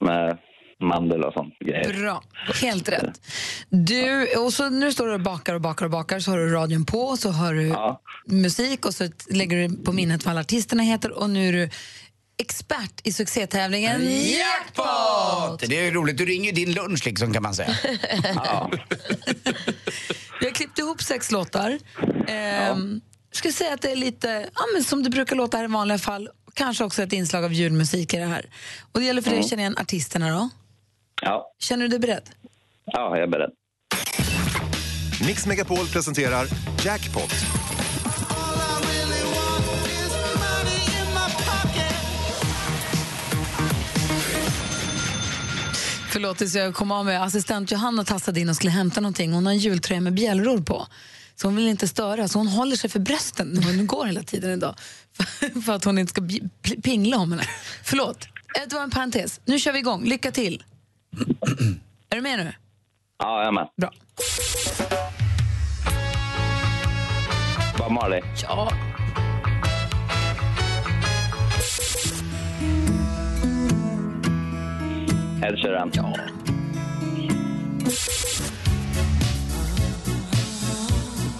med 0.00 0.38
mandel 0.80 1.24
och 1.24 1.32
sånt 1.32 1.58
grejer. 1.58 1.94
Bra, 2.02 2.22
helt 2.62 2.88
rätt. 2.88 3.20
Du, 3.68 4.26
och 4.36 4.52
så 4.52 4.68
nu 4.68 4.92
står 4.92 5.06
du 5.06 5.14
och 5.14 5.20
bakar 5.20 5.54
och 5.54 5.60
bakar 5.60 5.84
och 5.84 5.90
bakar, 5.90 6.20
så 6.20 6.30
har 6.30 6.38
du 6.38 6.48
radion 6.48 6.84
på, 6.86 7.16
så 7.16 7.30
har 7.30 7.54
du 7.54 7.66
Ja. 7.68 8.00
musik 8.26 8.86
och 8.86 8.94
så 8.94 9.08
lägger 9.30 9.68
du 9.68 9.76
på 9.84 9.92
minnet 9.92 10.24
vad 10.24 10.30
alla 10.30 10.40
artisterna 10.40 10.82
heter 10.82 11.10
och 11.12 11.30
nu 11.30 11.48
är 11.48 11.52
du 11.52 11.70
expert 12.38 13.00
i 13.04 13.12
succétävlingen 13.12 14.00
Jackpot! 14.30 15.60
Det 15.68 15.78
är 15.78 15.84
ju 15.84 15.90
roligt, 15.90 16.18
du 16.18 16.24
ringer 16.26 16.46
ju 16.46 16.52
din 16.64 16.72
lunch 16.74 17.06
liksom 17.06 17.32
kan 17.32 17.42
man 17.42 17.54
säga. 17.54 17.76
Ja. 18.34 18.70
Vi 20.40 20.46
har 20.46 20.52
klippt 20.52 20.78
ihop 20.78 21.02
sex 21.02 21.30
låtar. 21.30 21.78
Ehm, 22.28 23.00
Jag 23.30 23.36
skulle 23.36 23.52
säga 23.52 23.74
att 23.74 23.82
det 23.82 23.90
är 23.90 23.96
lite 23.96 24.46
ja, 24.54 24.60
men 24.74 24.84
som 24.84 25.02
det 25.02 25.10
brukar 25.10 25.36
låta 25.36 25.56
här 25.56 25.64
i 25.64 25.68
vanliga 25.68 25.98
fall. 25.98 26.28
Kanske 26.54 26.84
också 26.84 27.02
ett 27.02 27.12
inslag 27.12 27.44
av 27.44 27.52
julmusik 27.52 28.14
i 28.14 28.16
det 28.16 28.26
här. 28.26 28.46
Och 28.92 29.00
det 29.00 29.06
gäller 29.06 29.22
för 29.22 29.30
dig 29.30 29.40
att 29.40 29.48
känna 29.50 29.62
igen 29.62 29.76
artisterna 29.78 30.30
då. 30.30 30.48
Ja. 31.22 31.52
Känner 31.58 31.82
du 31.82 31.88
dig 31.88 31.98
beredd? 31.98 32.30
Ja, 32.84 33.16
jag 33.16 33.22
är 33.22 33.26
beredd. 33.26 33.50
Mix 35.26 35.46
Megapol 35.46 35.86
presenterar 35.86 36.46
Jackpot. 36.84 37.30
Förlåt, 46.12 46.54
jag 46.54 46.74
kom 46.74 46.90
av 46.90 47.04
med 47.04 47.22
assistent 47.22 47.70
Johanna 47.70 48.04
tassade 48.04 48.40
in 48.40 48.48
och 48.48 48.56
skulle 48.56 48.70
hämta 48.70 49.00
någonting. 49.00 49.32
Hon 49.32 49.46
har 49.46 49.52
en 49.52 49.58
jultröja 49.58 50.00
med 50.00 50.14
bjällror 50.14 50.58
på. 50.58 50.86
Så 51.36 51.46
hon 51.46 51.56
vill 51.56 51.68
inte 51.68 51.88
störa, 51.88 52.28
så 52.28 52.38
hon 52.38 52.48
håller 52.48 52.76
sig 52.76 52.90
för 52.90 53.00
brösten 53.00 53.48
när 53.48 53.62
hon 53.76 53.86
går 53.86 54.06
hela 54.06 54.22
tiden 54.22 54.50
idag. 54.50 54.74
För, 55.12 55.60
för 55.66 55.72
att 55.72 55.84
hon 55.84 55.98
inte 55.98 56.10
ska 56.10 56.22
pingla 56.82 57.16
om 57.16 57.32
henne. 57.32 57.44
Förlåt, 57.82 58.28
Eh, 58.54 58.62
det 58.68 58.74
var 58.74 58.82
en 58.82 58.90
parentes. 58.90 59.40
Nu 59.44 59.58
kör 59.58 59.72
vi 59.72 59.78
igång. 59.78 60.04
Lycka 60.04 60.30
till. 60.30 60.62
Är 62.10 62.16
du 62.16 62.22
med 62.22 62.38
nu? 62.38 62.52
Ja, 63.18 63.38
jag 63.38 63.46
är 63.46 63.52
med. 63.52 63.68
Bra. 63.76 63.90
Bob 67.78 67.92
Marley. 67.92 68.22
Ja. 68.42 68.72
Ed 75.42 75.58
Sheeran. 75.58 75.90
Ja. 75.94 76.14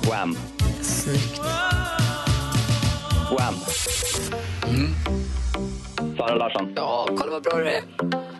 Wham. 0.08 0.36
Snyggt. 0.82 1.40
Wham. 3.38 3.54
Sara 6.16 6.34
Larsson. 6.34 6.72
Ja, 6.76 7.06
kolla 7.16 7.30
vad 7.30 7.42
bra 7.42 7.58
du 7.58 7.68
är. 7.68 8.33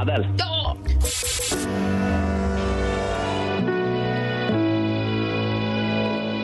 Adele. 0.00 0.28
Ja! 0.38 0.76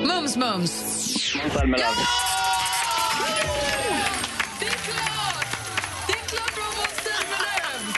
Mums, 0.06 0.36
mums. 0.36 0.70
Zelmerlöw. 1.52 1.84
Det 4.60 4.66
är 4.66 4.70
klart! 4.70 5.46
Det 6.06 6.12
är 6.12 6.24
klart 6.28 6.56
Måns 6.56 6.98
Zelmerlöw! 7.04 7.92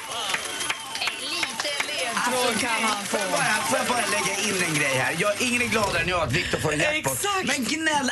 En 1.01 1.17
liten 1.21 1.81
ledtråd 1.89 2.61
kan 2.61 2.83
han 2.83 3.05
få. 3.05 3.17
Får 3.17 3.21
jag, 3.21 3.31
bara, 3.31 3.43
får 3.43 3.79
jag 3.79 3.87
bara 3.87 4.07
lägga 4.07 4.49
in 4.49 4.63
en 4.69 4.75
grej 4.75 4.99
här? 4.99 5.17
Jag, 5.19 5.33
ingen 5.43 5.63
är 5.63 5.67
gladare 5.67 6.03
än 6.03 6.09
jag 6.09 6.21
att 6.23 6.33
Victor 6.33 6.59
får 6.59 6.73
en 6.73 6.79
jackpot. 6.79 7.13
Exakt. 7.13 7.47
Men 7.47 7.65
gnäll 7.65 8.11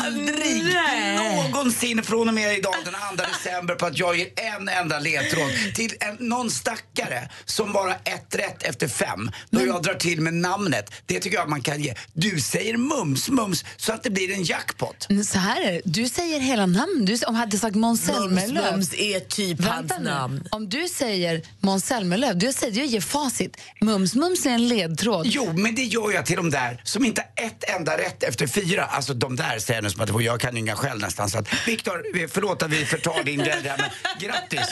aldrig 0.00 0.64
Nej. 0.64 1.16
någonsin 1.16 2.02
från 2.02 2.28
och 2.28 2.34
med 2.34 2.58
idag 2.58 2.74
den 2.84 2.94
2 3.16 3.24
december 3.32 3.74
på 3.74 3.86
att 3.86 3.98
jag 3.98 4.16
ger 4.18 4.28
en 4.36 4.68
enda 4.68 4.98
ledtråd 4.98 5.50
till 5.74 5.94
en, 6.00 6.28
någon 6.28 6.50
stackare 6.50 7.28
som 7.44 7.72
bara 7.72 7.94
ett 7.94 8.34
rätt 8.34 8.62
efter 8.62 8.88
fem. 8.88 9.30
Då 9.50 9.66
jag 9.66 9.82
drar 9.82 9.94
till 9.94 10.20
med 10.20 10.34
namnet. 10.34 10.90
Det 11.06 11.20
tycker 11.20 11.36
jag 11.36 11.48
man 11.48 11.60
kan 11.60 11.82
ge. 11.82 11.94
Du 12.12 12.40
säger 12.40 12.76
mums 12.76 13.28
mums 13.28 13.64
så 13.76 13.92
att 13.92 14.02
det 14.02 14.10
blir 14.10 14.32
en 14.32 14.42
jackpot. 14.42 15.06
Så 15.26 15.38
här 15.38 15.60
är 15.62 15.72
det. 15.72 15.80
Du 15.84 16.08
säger 16.08 16.40
hela 16.40 16.66
namn. 16.66 17.04
Du, 17.04 17.12
om 17.12 17.18
jag 17.34 17.40
hade 17.40 17.58
sagt 17.58 17.76
Måns 17.76 18.06
Zelmerlöw. 18.06 18.70
Mums 18.72 18.94
är 18.94 19.20
typ 19.20 19.60
Vänta 19.60 19.72
hans 19.72 19.92
nu. 19.98 20.04
namn. 20.10 20.48
Om 20.50 20.68
du 20.68 20.88
säger 20.88 21.42
Måns 21.60 21.86
Zelmerlöw, 21.86 22.34
du 22.34 22.52
säger, 22.52 22.78
jag 22.78 22.86
ger 22.86 23.00
facit. 23.00 23.56
Mums 23.80 24.14
Mums 24.14 24.46
är 24.46 24.50
en 24.50 24.68
ledtråd. 24.68 25.26
Jo, 25.26 25.52
men 25.52 25.74
det 25.74 25.82
gör 25.84 26.12
jag 26.12 26.26
till 26.26 26.36
de 26.36 26.50
där 26.50 26.80
som 26.84 27.04
inte 27.04 27.24
har 27.36 27.46
ett 27.46 27.64
enda 27.76 27.98
rätt 27.98 28.22
efter 28.22 28.46
fyra. 28.46 28.84
Alltså 28.84 29.14
de 29.14 29.36
där 29.36 29.58
säger 29.58 29.85
jag 29.86 29.90
nu 30.00 30.06
som 30.06 30.16
att 30.16 30.24
jag 30.24 30.40
kan 30.40 30.56
inga 30.56 30.76
själv 30.76 31.00
nästan. 31.00 31.28
Så 31.30 31.38
att, 31.38 31.68
Viktor, 31.68 32.28
förlåt 32.28 32.62
att 32.62 32.70
vi 32.70 32.84
förtar 32.86 33.22
din 33.24 33.38
glädje 33.38 33.70
här, 33.70 33.78
men 33.78 34.28
grattis! 34.28 34.68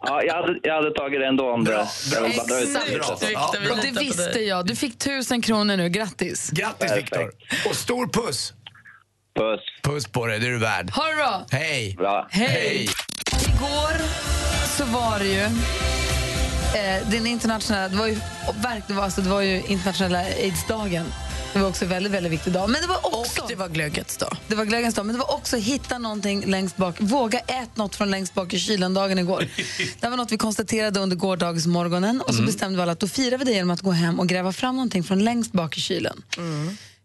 Ja, 0.00 0.22
jag 0.22 0.34
hade, 0.34 0.58
jag 0.62 0.74
hade 0.74 0.90
tagit 0.94 1.20
det 1.20 1.26
ändå 1.26 1.50
om 1.52 1.64
det. 1.64 1.70
Bra, 1.70 2.20
bra. 2.20 2.44
dra 2.44 2.60
ut 2.60 2.68
Exakt. 2.68 2.86
det. 2.86 2.98
Bra. 2.98 3.18
Ja, 3.32 3.54
bra. 3.66 3.74
Det 3.82 4.00
visste 4.00 4.40
jag. 4.40 4.66
Du 4.66 4.76
fick 4.76 4.98
tusen 4.98 5.42
kronor 5.42 5.76
nu. 5.76 5.88
Grattis. 5.88 6.50
Grattis. 6.50 6.96
Viktor! 6.96 7.30
Och 7.68 7.76
stor 7.76 8.06
puss! 8.06 8.52
Puss. 9.38 9.60
Puss 9.82 10.06
på 10.06 10.26
dig, 10.26 10.38
det 10.38 10.46
är 10.46 10.50
du 10.50 10.58
värd. 10.58 10.90
Ha 10.90 11.08
det 11.08 11.14
bra. 11.14 11.46
Hej! 11.50 11.94
Bra. 11.98 12.28
Hej! 12.30 12.88
Igår 13.48 13.92
så 14.76 14.84
var 14.84 15.18
det 15.18 15.24
ju 15.26 15.40
eh, 15.40 17.08
den 17.10 17.26
internationella, 17.26 17.88
det 17.88 17.96
var 17.96 18.06
ju, 18.06 18.14
verk- 18.62 18.84
det 18.88 18.94
var, 18.94 19.02
alltså, 19.04 19.20
det 19.20 19.28
var 19.30 19.40
ju 19.40 19.62
internationella 19.66 20.18
aidsdagen. 20.18 21.12
Det 21.54 21.60
var 21.60 21.68
också 21.68 21.84
en 21.84 21.88
väldigt, 21.88 22.12
väldigt 22.12 22.32
viktig 22.32 22.52
dag. 22.52 22.70
Men 22.70 22.80
det 22.80 22.86
var 22.86 23.20
också... 23.20 23.42
Och 23.42 23.48
det 23.48 23.54
var 23.54 23.68
glöggets 23.68 24.16
dag. 24.16 24.36
Det 24.48 24.54
var 24.54 24.64
glädjens 24.64 24.94
dag, 24.94 25.06
men 25.06 25.14
det 25.14 25.18
var 25.18 25.34
också 25.34 25.56
hitta 25.56 25.98
någonting 25.98 26.46
längst 26.46 26.76
bak. 26.76 26.96
Våga 26.98 27.38
ät 27.38 27.76
något 27.76 27.96
från 27.96 28.10
längst 28.10 28.34
bak 28.34 28.52
i 28.54 28.58
kylen-dagen 28.58 29.18
igår. 29.18 29.48
det 30.00 30.08
var 30.08 30.16
något 30.16 30.32
vi 30.32 30.36
konstaterade 30.36 31.00
under 31.00 31.16
gårdagens 31.16 31.66
morgonen 31.66 32.20
och 32.20 32.34
så 32.34 32.42
bestämde 32.42 32.76
vi 32.76 32.82
alla 32.82 32.92
att 32.92 33.00
då 33.00 33.08
firar 33.08 33.38
vi 33.38 33.44
det 33.44 33.52
genom 33.52 33.70
att 33.70 33.80
gå 33.80 33.90
hem 33.90 34.20
och 34.20 34.28
gräva 34.28 34.52
fram 34.52 34.74
någonting 34.74 35.04
från 35.04 35.24
längst 35.24 35.52
bak 35.52 35.78
i 35.78 35.80
kylen. 35.80 36.22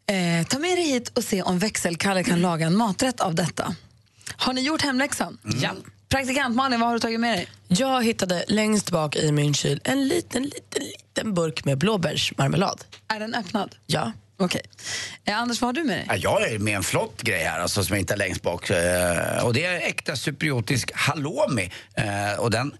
Eh, 0.06 0.48
ta 0.48 0.60
med 0.60 0.77
dig 0.77 0.86
hit 0.86 1.18
och 1.18 1.24
se 1.24 1.41
om 1.41 1.60
växelkalle 1.60 2.24
kan 2.24 2.41
laga 2.41 2.65
en 2.65 2.77
maträtt 2.77 3.22
av 3.22 3.36
detta. 3.36 3.75
Har 4.36 4.53
ni 4.53 4.62
gjort 4.62 4.82
hemläxan? 4.82 5.38
Ja. 5.62 5.72
Praktikant 6.10 6.56
Malin, 6.56 6.79
vad 6.79 6.89
har 6.89 6.94
du 6.94 7.00
tagit 7.00 7.20
med 7.20 7.38
dig? 7.38 7.48
Jag 7.68 8.03
hittade 8.03 8.46
längst 8.48 8.91
bak 8.91 9.15
i 9.15 9.32
min 9.32 9.53
kyl 9.53 9.82
en 9.84 10.08
liten, 10.08 10.44
liten, 10.44 10.84
liten 10.84 11.34
burk 11.34 11.65
med 11.65 11.77
blåbärsmarmelad. 11.77 12.84
Är 13.08 13.20
den 13.20 13.36
öppnad? 13.36 13.75
Ja. 13.86 14.12
Okej. 14.39 14.62
Eh, 15.25 15.38
Anders, 15.38 15.62
vad 15.62 15.67
har 15.67 15.74
du 15.74 15.84
med 15.84 15.98
dig? 15.98 16.05
Ja, 16.10 16.15
jag 16.15 16.51
är 16.51 16.60
med 16.60 16.75
en 16.75 16.84
flott 16.84 17.22
grej 17.22 17.43
här 17.43 17.60
alltså, 17.60 17.84
som 17.84 17.93
jag 17.96 18.01
inte 18.01 18.13
är 18.13 18.17
längst 18.17 18.41
bak. 18.41 18.69
Eh, 18.69 19.46
och 19.46 19.53
det 19.53 19.65
är 19.65 19.75
äkta 19.88 20.15
cypriotisk 20.15 20.91
halloumi. 20.96 21.72
Eh, 21.93 22.39
och 22.39 22.51
den, 22.51 22.74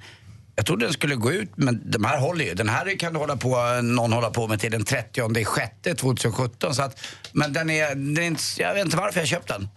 jag 0.56 0.66
trodde 0.66 0.86
den 0.86 0.94
skulle 0.94 1.16
gå 1.16 1.32
ut, 1.32 1.50
men 1.56 1.92
de 1.92 2.04
här 2.06 2.18
håller 2.20 2.46
ju. 2.46 2.54
Den 2.54 2.70
här 2.70 3.00
kan 3.00 3.16
hålla 3.16 3.38
på, 3.38 3.82
någon 3.84 4.14
hålla 4.14 4.30
på 4.30 4.48
med 4.48 4.60
till 4.60 4.72
den 4.72 4.86
30 4.86 5.46
sjätte 5.46 5.96
2017. 5.96 6.76
Så 6.76 6.82
att, 6.82 7.00
men 7.32 7.54
den 7.54 7.70
är, 7.70 7.88
den 7.96 8.18
är 8.18 8.22
inte, 8.22 8.44
jag 8.58 8.74
vet 8.74 8.86
inte 8.86 8.98
varför 8.98 9.20
jag 9.20 9.28
köpte 9.28 9.54
den. 9.54 9.70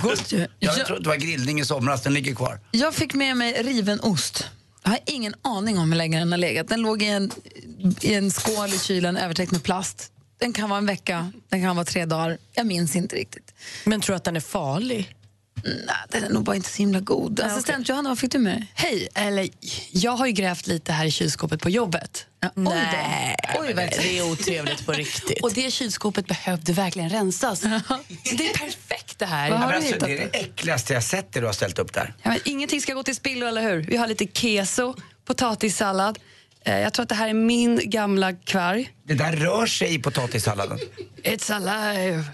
Gott 0.00 0.32
ju. 0.32 0.38
Jag 0.58 0.78
Jag- 0.78 0.86
tror 0.86 0.98
det 1.00 1.08
var 1.08 1.16
grillning 1.16 1.60
i 1.60 1.64
somras, 1.64 2.02
den 2.02 2.14
ligger 2.14 2.34
kvar. 2.34 2.60
Jag 2.70 2.94
fick 2.94 3.14
med 3.14 3.36
mig 3.36 3.62
riven 3.62 4.00
ost. 4.00 4.46
Jag 4.82 4.90
har 4.90 4.98
ingen 5.06 5.34
aning 5.42 5.78
om 5.78 5.90
hur 5.92 5.98
länge 5.98 6.18
den 6.18 6.32
har 6.32 6.38
legat. 6.38 6.68
Den 6.68 6.80
låg 6.80 7.02
i 7.02 7.06
en, 7.06 7.30
i 8.00 8.14
en 8.14 8.30
skål 8.30 8.68
i 8.68 8.78
kylen 8.78 9.16
övertäckt 9.16 9.52
med 9.52 9.62
plast. 9.62 10.12
Den 10.38 10.52
kan 10.52 10.68
vara 10.68 10.78
en 10.78 10.86
vecka, 10.86 11.32
den 11.48 11.62
kan 11.62 11.76
vara 11.76 11.84
tre 11.84 12.04
dagar. 12.04 12.38
Jag 12.52 12.66
minns 12.66 12.96
inte 12.96 13.16
riktigt. 13.16 13.54
Men 13.84 14.00
tror 14.00 14.14
du 14.14 14.16
att 14.16 14.24
den 14.24 14.36
är 14.36 14.40
farlig? 14.40 15.16
Nej, 15.64 15.96
den 16.08 16.24
är 16.24 16.28
nog 16.28 16.44
bara 16.44 16.56
inte 16.56 16.68
så 16.68 16.78
himla 16.78 17.00
god. 17.00 17.40
Assistent 17.40 17.88
Johanna, 17.88 18.08
vad 18.08 18.18
fick 18.18 18.32
du 18.32 18.38
med 18.38 18.52
dig? 18.52 18.72
Hej, 18.74 19.08
eller 19.14 19.48
jag 19.90 20.12
har 20.12 20.26
ju 20.26 20.32
grävt 20.32 20.66
lite 20.66 20.92
här 20.92 21.06
i 21.06 21.10
kylskåpet 21.10 21.60
på 21.60 21.70
jobbet. 21.70 22.26
Ja, 22.40 22.50
oj 22.54 22.64
då. 22.64 23.60
Oj, 23.60 23.74
det 23.74 24.18
är 24.18 24.32
otrevligt 24.32 24.86
på 24.86 24.92
riktigt. 24.92 25.42
Och 25.42 25.52
det 25.52 25.72
kylskåpet 25.72 26.26
behövde 26.26 26.72
verkligen 26.72 27.10
rensas. 27.10 27.60
Så 27.60 27.68
det 28.36 28.50
är 28.50 28.58
perfekt 28.58 29.18
det 29.18 29.26
här. 29.26 29.50
Vad 29.50 29.60
har 29.60 29.68
du 29.68 29.76
alltså, 29.76 29.94
hittat 29.94 30.08
det 30.08 30.18
är 30.18 30.28
det 30.32 30.38
äckligaste 30.38 30.94
jag 30.94 31.04
sett 31.04 31.32
det 31.32 31.40
du 31.40 31.46
har 31.46 31.52
ställt 31.52 31.78
upp 31.78 31.92
där. 31.92 32.14
Ja, 32.22 32.30
men 32.30 32.38
ingenting 32.44 32.80
ska 32.80 32.94
gå 32.94 33.02
till 33.02 33.16
spillo, 33.16 33.46
eller 33.46 33.62
hur? 33.62 33.82
Vi 33.82 33.96
har 33.96 34.06
lite 34.06 34.26
keso, 34.26 34.94
potatissallad. 35.24 36.18
Eh, 36.66 36.78
Jag 36.80 36.92
tror 36.92 37.02
att 37.02 37.08
det 37.08 37.14
här 37.14 37.28
är 37.28 37.34
min 37.34 37.80
gamla 37.90 38.32
kvarg. 38.32 38.90
Det 39.06 39.14
där 39.14 39.32
rör 39.32 39.66
sig 39.66 39.94
i 39.94 39.98
potatissalladen. 39.98 40.78
It's 41.22 41.52
alive. 41.54 42.24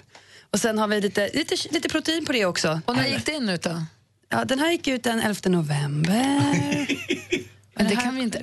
Och 0.50 0.60
sen 0.60 0.78
har 0.78 0.88
vi 0.88 1.00
lite, 1.00 1.30
lite, 1.34 1.54
lite 1.70 1.88
protein 1.88 2.24
på 2.24 2.32
det 2.32 2.44
också. 2.46 2.80
Och 2.86 2.96
när 2.96 3.06
gick 3.06 3.26
det 3.26 3.32
in 3.32 3.48
ut 3.48 3.62
då? 3.62 3.82
Ja, 4.30 4.44
den 4.44 4.58
här 4.58 4.70
gick 4.72 4.88
ut 4.88 5.02
den 5.02 5.20
11 5.20 5.34
november. 5.44 6.40
Men 7.74 7.88
det 7.88 7.96
kan 7.96 8.16
vi 8.16 8.22
inte. 8.22 8.38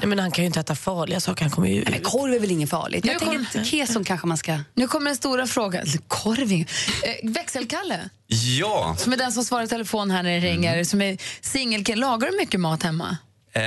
Nej, 0.00 0.06
men 0.06 0.18
han 0.18 0.30
kan 0.30 0.44
ju 0.44 0.46
inte 0.46 0.60
äta 0.60 0.74
farliga 0.74 1.20
saker, 1.20 1.42
han 1.42 1.50
kommer 1.50 1.68
ju 1.68 1.84
Men 1.90 2.00
korv 2.00 2.34
är 2.34 2.40
väl 2.40 2.50
inget 2.50 2.70
farligt? 2.70 3.04
Nu 3.04 3.12
Jag 3.12 3.20
tänker 3.20 3.36
kom- 3.52 3.60
att 3.60 3.66
keson 3.66 4.04
kanske 4.04 4.26
man 4.26 4.36
ska... 4.38 4.58
Nu 4.74 4.86
kommer 4.88 5.06
den 5.10 5.16
stora 5.16 5.46
frågan. 5.46 5.86
Korving. 6.08 6.60
Eh, 7.04 7.30
växelkalle, 7.30 8.08
Ja. 8.26 8.96
som 8.98 9.12
är 9.12 9.16
den 9.16 9.32
som 9.32 9.44
svarar 9.44 9.64
i 9.64 9.68
telefon 9.68 10.10
här 10.10 10.22
när 10.22 10.40
det 10.40 10.46
ringer, 10.46 10.84
som 10.84 11.02
är 11.02 11.18
singelkille. 11.40 12.00
Lagar 12.00 12.30
du 12.30 12.36
mycket 12.36 12.60
mat 12.60 12.82
hemma? 12.82 13.16
Eh, 13.52 13.62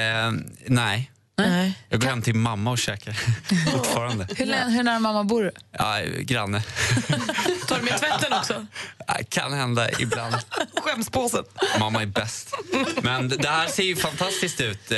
nej. 0.68 1.12
Nej. 1.48 1.74
Jag 1.90 2.02
går 2.02 2.08
hem 2.08 2.22
till 2.22 2.36
mamma 2.36 2.72
och 2.72 2.78
käkar 2.78 3.14
fortfarande. 3.72 4.28
Hur, 4.38 4.70
hur 4.70 4.84
nära 4.84 5.00
mamma 5.00 5.24
bor 5.24 5.44
du? 5.44 5.52
Ja, 5.72 6.00
granne. 6.20 6.62
Tar 7.68 7.78
du 7.78 7.84
med 7.84 8.00
tvätten 8.00 8.34
också? 8.34 8.66
Ja, 9.08 9.16
Kan 9.30 9.54
hända 9.54 9.92
ibland. 10.00 10.36
Skämspåsen. 10.84 11.44
Mamma 11.80 12.02
är 12.02 12.06
bäst. 12.06 12.54
Men 13.02 13.30
det 13.30 13.50
här 13.50 13.68
ser 13.68 13.84
ju 13.84 13.96
fantastiskt 13.96 14.62
ut 14.62 14.92
eh, 14.92 14.98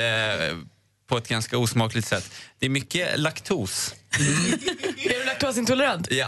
på 1.10 1.18
ett 1.18 1.28
ganska 1.28 1.58
osmakligt 1.58 2.08
sätt. 2.08 2.32
Det 2.60 2.66
är 2.66 2.70
mycket 2.70 3.20
laktos. 3.20 3.96
Är 4.20 5.20
du 5.20 5.26
laktosintolerant? 5.26 6.08
Ja. 6.12 6.28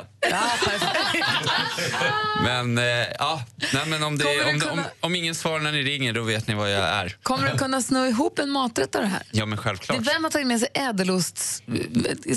Men, 2.44 2.78
eh, 2.78 2.84
ja. 3.20 3.44
Nej, 3.74 3.86
men 3.88 4.04
om, 4.04 4.18
det, 4.18 4.26
om, 4.26 4.38
det, 4.38 4.54
om, 4.54 4.60
kunna- 4.60 4.86
om 5.00 5.16
ingen 5.16 5.36
svarar 5.36 5.60
när 5.60 5.72
ni 5.72 5.84
ringer, 5.84 6.14
då 6.14 6.22
vet 6.24 6.48
ni 6.48 6.54
vad 6.54 6.72
jag 6.72 6.84
är. 6.84 7.18
Kommer 7.24 7.52
du 7.52 7.58
kunna 7.58 7.82
sno 7.82 8.06
ihop 8.06 8.40
en 8.40 8.50
maträtt 8.50 8.96
av 8.96 9.02
det 9.02 9.08
här? 9.08 9.24
Ja, 9.32 9.46
men 9.46 9.56
Det 9.58 9.64
självklart. 9.64 9.98
är 9.98 10.02
vem 10.02 10.24
har 10.24 10.32
tagit 10.32 10.48
med 10.48 10.60
sig 10.60 10.70
ädelost, 10.74 11.38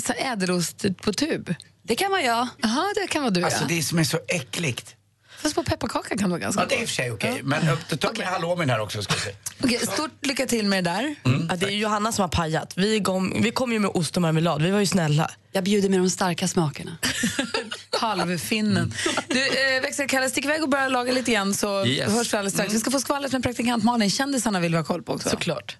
så 0.05 0.13
här 0.17 0.33
ädelost 0.33 0.85
på 1.01 1.13
tub? 1.13 1.55
Det 1.83 1.95
kan 1.95 2.11
vara 2.11 2.21
jag. 2.21 2.47
Jaha, 2.57 2.85
det 2.95 3.07
kan 3.07 3.21
vara 3.21 3.31
du 3.31 3.43
Alltså 3.43 3.61
ja. 3.63 3.67
det 3.69 3.83
som 3.83 3.99
är 3.99 4.03
så 4.03 4.19
äckligt. 4.27 4.95
Fast 5.41 5.55
på 5.55 5.63
pepparkaka 5.63 6.17
kan 6.17 6.29
vara 6.29 6.39
ganska 6.39 6.61
Ja, 6.61 6.67
det 6.69 6.75
är 6.75 6.81
i 6.81 6.85
och 6.85 6.87
för 6.89 6.95
sig 6.95 7.11
okej. 7.11 7.41
Men 7.43 7.69
upp, 7.69 7.99
ta 7.99 8.11
med 8.17 8.27
halloumin 8.27 8.69
här 8.69 8.79
också 8.79 9.01
ska 9.03 9.13
vi 9.13 9.19
se. 9.19 9.31
Okej, 9.63 9.79
stort 9.93 10.25
lycka 10.25 10.45
till 10.45 10.65
med 10.65 10.83
det 10.83 10.89
där. 10.91 11.15
Ja, 11.49 11.55
det 11.55 11.65
är 11.65 11.69
ju 11.69 11.77
Johanna 11.77 12.11
som 12.11 12.21
har 12.21 12.29
pajat. 12.29 12.73
Vi 12.75 12.99
kom, 13.01 13.41
vi 13.41 13.51
kom 13.51 13.71
ju 13.73 13.79
med 13.79 13.91
ost 13.93 14.15
och 14.15 14.21
marmelad, 14.21 14.61
vi 14.61 14.71
var 14.71 14.79
ju 14.79 14.85
snälla. 14.85 15.31
Jag 15.51 15.63
bjuder 15.63 15.89
med 15.89 15.99
de 15.99 16.09
starka 16.09 16.47
smakerna. 16.47 16.97
Halvfinnen. 17.99 18.93
Du, 19.27 19.39
eh, 19.47 19.81
växelkalle, 19.81 20.29
stick 20.29 20.45
iväg 20.45 20.63
och 20.63 20.69
börja 20.69 20.87
laga 20.87 21.11
lite 21.13 21.31
igen 21.31 21.53
så 21.53 21.85
Yes. 21.85 22.13
hörs 22.13 22.33
vi 22.33 22.37
alldeles 22.37 22.53
strax. 22.53 22.73
Vi 22.73 22.79
ska 22.79 22.91
få 22.91 22.99
skvallret 22.99 23.31
med 23.31 23.43
praktikant 23.43 23.83
Malin. 23.83 24.09
Kändisarna 24.09 24.59
vill 24.59 24.71
vi 24.71 24.77
ha 24.77 24.83
koll 24.83 25.03
på 25.03 25.13
också. 25.13 25.29
Såklart. 25.29 25.77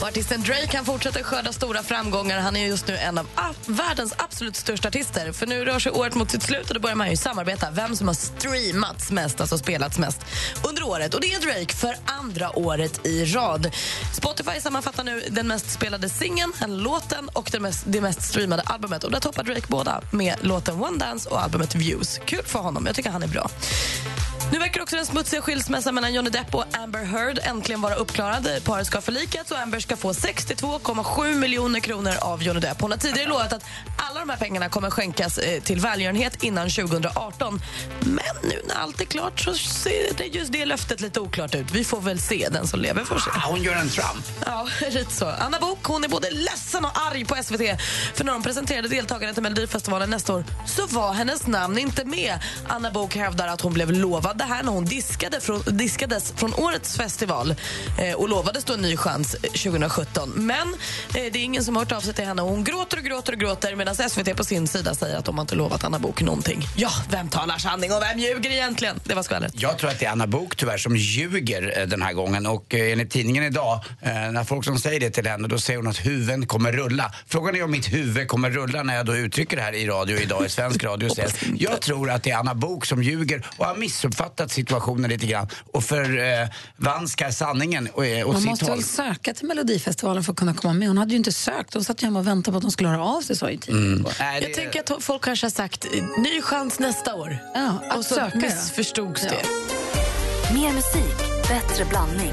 Och 0.00 0.08
artisten 0.08 0.42
Drake 0.42 0.66
kan 0.66 0.84
fortsätter 0.84 1.22
skörda 1.22 1.52
stora 1.52 1.82
framgångar. 1.82 2.40
Han 2.40 2.56
är 2.56 2.66
just 2.66 2.88
nu 2.88 2.96
en 2.96 3.18
av 3.18 3.26
världens 3.66 4.14
absolut 4.16 4.56
största 4.56 4.88
artister. 4.88 5.32
För 5.32 5.46
nu 5.46 5.64
rör 5.64 5.78
sig 5.78 5.92
året 5.92 6.14
mot 6.14 6.30
sitt 6.30 6.42
slut 6.42 6.68
och 6.68 6.74
då 6.74 6.80
börjar 6.80 6.96
man 6.96 7.10
ju 7.10 7.16
samarbeta. 7.16 7.70
Vem 7.70 7.96
som 7.96 8.06
har 8.06 8.14
streamats 8.14 9.10
mest, 9.10 9.40
alltså 9.40 9.58
spelats 9.58 9.98
mest 9.98 10.18
under 10.68 10.82
året. 10.82 11.14
Och 11.14 11.20
det 11.20 11.34
är 11.34 11.40
Drake 11.40 11.74
för 11.74 11.96
andra 12.04 12.58
året 12.58 13.06
i 13.06 13.24
rad. 13.24 13.70
Spotify 14.14 14.60
sammanfattar 14.60 15.04
nu 15.04 15.22
den 15.30 15.48
mest 15.48 15.70
spelade 15.70 16.08
singeln, 16.08 16.52
låten 16.66 17.28
och 17.32 17.48
det 17.52 17.60
mest, 17.60 17.84
det 17.86 18.00
mest 18.00 18.22
streamade 18.22 18.62
albumet. 18.62 19.04
Och 19.04 19.10
där 19.10 19.20
toppar 19.20 19.44
Drake 19.44 19.66
båda 19.68 20.02
med 20.12 20.34
låten 20.40 20.82
One 20.82 20.98
Dance 20.98 21.28
och 21.28 21.42
albumet 21.42 21.74
Views. 21.74 22.20
Kul 22.24 22.44
för 22.44 22.58
honom, 22.58 22.86
jag 22.86 22.96
tycker 22.96 23.10
han 23.10 23.22
är 23.22 23.28
bra. 23.28 23.50
Nu 24.52 24.58
verkar 24.58 24.82
också 24.82 24.96
den 24.96 25.06
smutsiga 25.06 25.42
skilsmässan 25.42 25.94
mellan 25.94 26.14
Johnny 26.14 26.30
Depp 26.30 26.54
och 26.54 26.64
Amber 26.72 27.04
Heard 27.04 27.38
äntligen 27.42 27.80
vara 27.80 27.94
uppklarad. 27.94 28.48
Paret 28.64 28.86
ska 28.86 29.00
förlikas 29.00 29.50
och 29.50 29.58
Amber 29.58 29.80
ska 29.80 29.96
få 29.96 30.12
62,7 30.12 31.34
miljoner 31.34 31.80
kronor 31.80 32.12
av 32.20 32.42
Johnny 32.42 32.60
Depp. 32.60 32.80
Hon 32.80 32.90
har 32.90 32.98
tidigare 32.98 33.28
lovat 33.28 33.52
att 33.52 33.64
alla 33.96 34.20
de 34.20 34.30
här 34.30 34.36
pengarna 34.36 34.68
kommer 34.68 34.90
skänkas 34.90 35.38
eh, 35.38 35.62
till 35.62 35.80
välgörenhet 35.80 36.42
innan 36.42 36.70
2018. 36.70 37.60
Men 38.00 38.50
nu 38.50 38.62
när 38.68 38.74
allt 38.74 39.00
är 39.00 39.04
klart 39.04 39.40
så 39.40 39.54
ser 39.54 40.14
det 40.16 40.24
just 40.24 40.52
det 40.52 40.64
löftet 40.64 41.00
lite 41.00 41.20
oklart 41.20 41.54
ut. 41.54 41.70
Vi 41.72 41.84
får 41.84 42.00
väl 42.00 42.20
se. 42.20 42.48
Den 42.50 42.66
som 42.66 42.80
lever 42.80 43.04
får 43.04 43.18
se. 43.18 43.30
Ah, 43.34 43.48
hon 43.50 43.62
gör 43.62 43.76
en 43.76 43.88
Trump. 43.88 44.26
Ja, 44.46 44.68
lite 44.90 45.12
så. 45.12 45.26
Anna 45.26 45.58
Bok 45.58 45.84
hon 45.84 46.04
är 46.04 46.08
både 46.08 46.30
ledsen 46.30 46.84
och 46.84 46.92
arg 46.94 47.24
på 47.24 47.36
SVT. 47.42 47.80
För 48.14 48.24
när 48.24 48.32
de 48.32 48.42
presenterade 48.42 48.88
deltagarna 48.88 49.32
till 49.32 49.42
Melodifestivalen 49.42 50.10
nästa 50.10 50.34
år 50.34 50.44
så 50.66 50.86
var 50.86 51.12
hennes 51.12 51.46
namn 51.46 51.78
inte 51.78 52.04
med. 52.04 52.38
Anna 52.68 52.90
Bok 52.90 53.16
hävdar 53.16 53.48
att 53.48 53.60
hon 53.60 53.72
blev 53.72 53.92
lovad 53.92 54.39
det 54.40 54.46
här 54.46 54.62
när 54.62 54.72
hon 54.72 54.84
diskade 54.84 55.40
från, 55.40 55.62
diskades 55.66 56.32
från 56.36 56.54
årets 56.54 56.96
festival 56.96 57.54
eh, 57.98 58.14
och 58.14 58.28
lovades 58.28 58.64
då 58.64 58.72
en 58.72 58.80
ny 58.80 58.96
chans 58.96 59.34
eh, 59.34 59.40
2017. 59.40 60.32
Men 60.36 60.68
eh, 60.68 60.74
det 61.12 61.38
är 61.38 61.44
ingen 61.44 61.64
som 61.64 61.76
har 61.76 61.84
hört 61.84 61.92
av 61.92 62.00
sig 62.00 62.14
till 62.14 62.24
henne. 62.24 62.42
Hon 62.42 62.64
gråter 62.64 62.96
och 62.96 63.04
gråter 63.04 63.32
och 63.32 63.38
gråter 63.38 63.76
medan 63.76 63.94
SVT 63.94 64.36
på 64.36 64.44
sin 64.44 64.68
sida 64.68 64.94
säger 64.94 65.16
att 65.16 65.24
de 65.24 65.38
har 65.38 65.42
inte 65.42 65.54
lovat 65.54 65.84
Anna 65.84 65.98
Bok 65.98 66.22
någonting. 66.22 66.62
Ja, 66.76 66.90
vem 67.10 67.28
talar 67.28 67.58
sanning 67.58 67.92
och 67.92 68.02
vem 68.02 68.18
ljuger 68.18 68.50
egentligen? 68.50 69.00
Det 69.04 69.14
var 69.14 69.22
skvallret. 69.22 69.52
Jag 69.56 69.78
tror 69.78 69.90
att 69.90 69.98
det 69.98 70.06
är 70.06 70.10
Anna 70.10 70.26
Bok 70.26 70.56
tyvärr 70.56 70.78
som 70.78 70.96
ljuger 70.96 71.78
eh, 71.80 71.86
den 71.86 72.02
här 72.02 72.12
gången 72.12 72.46
och 72.46 72.74
eh, 72.74 72.92
enligt 72.92 73.10
tidningen 73.10 73.44
idag, 73.44 73.84
eh, 74.02 74.12
när 74.12 74.44
folk 74.44 74.64
som 74.64 74.78
säger 74.78 75.00
det 75.00 75.10
till 75.10 75.26
henne, 75.26 75.48
då 75.48 75.58
säger 75.58 75.76
hon 75.76 75.86
att 75.86 76.06
huvuden 76.06 76.46
kommer 76.46 76.72
rulla. 76.72 77.12
Frågan 77.26 77.56
är 77.56 77.64
om 77.64 77.70
mitt 77.70 77.92
huvud 77.92 78.28
kommer 78.28 78.50
rulla 78.50 78.82
när 78.82 78.96
jag 78.96 79.06
då 79.06 79.16
uttrycker 79.16 79.56
det 79.56 79.62
här 79.62 79.72
i 79.72 79.86
radio 79.86 80.18
idag, 80.18 80.46
i 80.46 80.48
svensk 80.48 80.84
radio. 80.84 81.10
jag 81.58 81.80
tror 81.80 82.10
att 82.10 82.22
det 82.22 82.30
är 82.30 82.36
Anna 82.36 82.54
Bok 82.54 82.86
som 82.86 83.02
ljuger 83.02 83.46
och 83.56 83.66
har 83.66 83.76
missuppfattat 83.76 84.29
situationen 84.48 85.10
lite 85.10 85.26
grann 85.26 85.48
och 85.72 85.84
förvanskar 85.84 87.30
sanningen 87.30 87.88
och, 87.92 88.06
eh, 88.06 88.26
Man 88.26 88.36
sitt 88.36 88.50
måste 88.50 88.64
håll. 88.64 88.74
väl 88.74 88.84
söka 88.84 89.34
till 89.34 89.46
Melodifestivalen 89.46 90.24
för 90.24 90.32
att 90.32 90.38
kunna 90.38 90.54
komma 90.54 90.74
med. 90.74 90.88
Hon 90.88 90.98
hade 90.98 91.10
ju 91.10 91.16
inte 91.16 91.32
sökt. 91.32 91.74
Hon 91.74 91.84
satt 91.84 92.00
hemma 92.00 92.18
och 92.18 92.26
väntade 92.26 92.52
på 92.52 92.56
att 92.56 92.62
de 92.62 92.70
skulle 92.70 92.88
höra 92.88 93.04
av 93.04 93.20
sig, 93.20 93.36
sa 93.36 93.50
ju 93.50 93.56
tidningen. 93.56 94.06
Mm. 94.20 94.42
Jag 94.42 94.54
tänker 94.54 94.80
att 94.80 95.02
folk 95.02 95.24
kanske 95.24 95.46
har 95.46 95.50
sagt 95.50 95.84
eh, 95.84 95.90
ny 96.22 96.42
chans 96.42 96.78
nästa 96.78 97.14
år. 97.14 97.38
Ja, 97.54 97.82
att 97.90 97.98
och 97.98 98.04
så 98.04 98.14
söka, 98.14 98.30
ja. 98.34 98.40
missförstods 98.40 99.22
det. 99.22 99.42
Mer 100.54 100.72
musik, 100.72 101.48
bättre 101.48 101.84
blandning. 101.84 102.32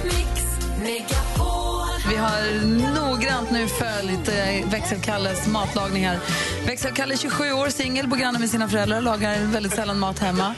Vi 2.09 2.15
har 2.15 2.65
noggrant 2.93 3.51
nu 3.51 3.67
följt 3.67 4.27
eh, 4.27 4.69
Växelkalles 4.69 5.47
matlagning 5.47 6.07
här. 6.07 6.19
Växelkalle 6.65 7.13
är 7.13 7.17
27 7.17 7.51
år, 7.51 7.69
singel, 7.69 8.07
bor 8.07 8.17
granne 8.17 8.39
med 8.39 8.49
sina 8.49 8.69
föräldrar, 8.69 9.01
lagar 9.01 9.39
väldigt 9.39 9.73
sällan 9.73 9.99
mat 9.99 10.19
hemma. 10.19 10.55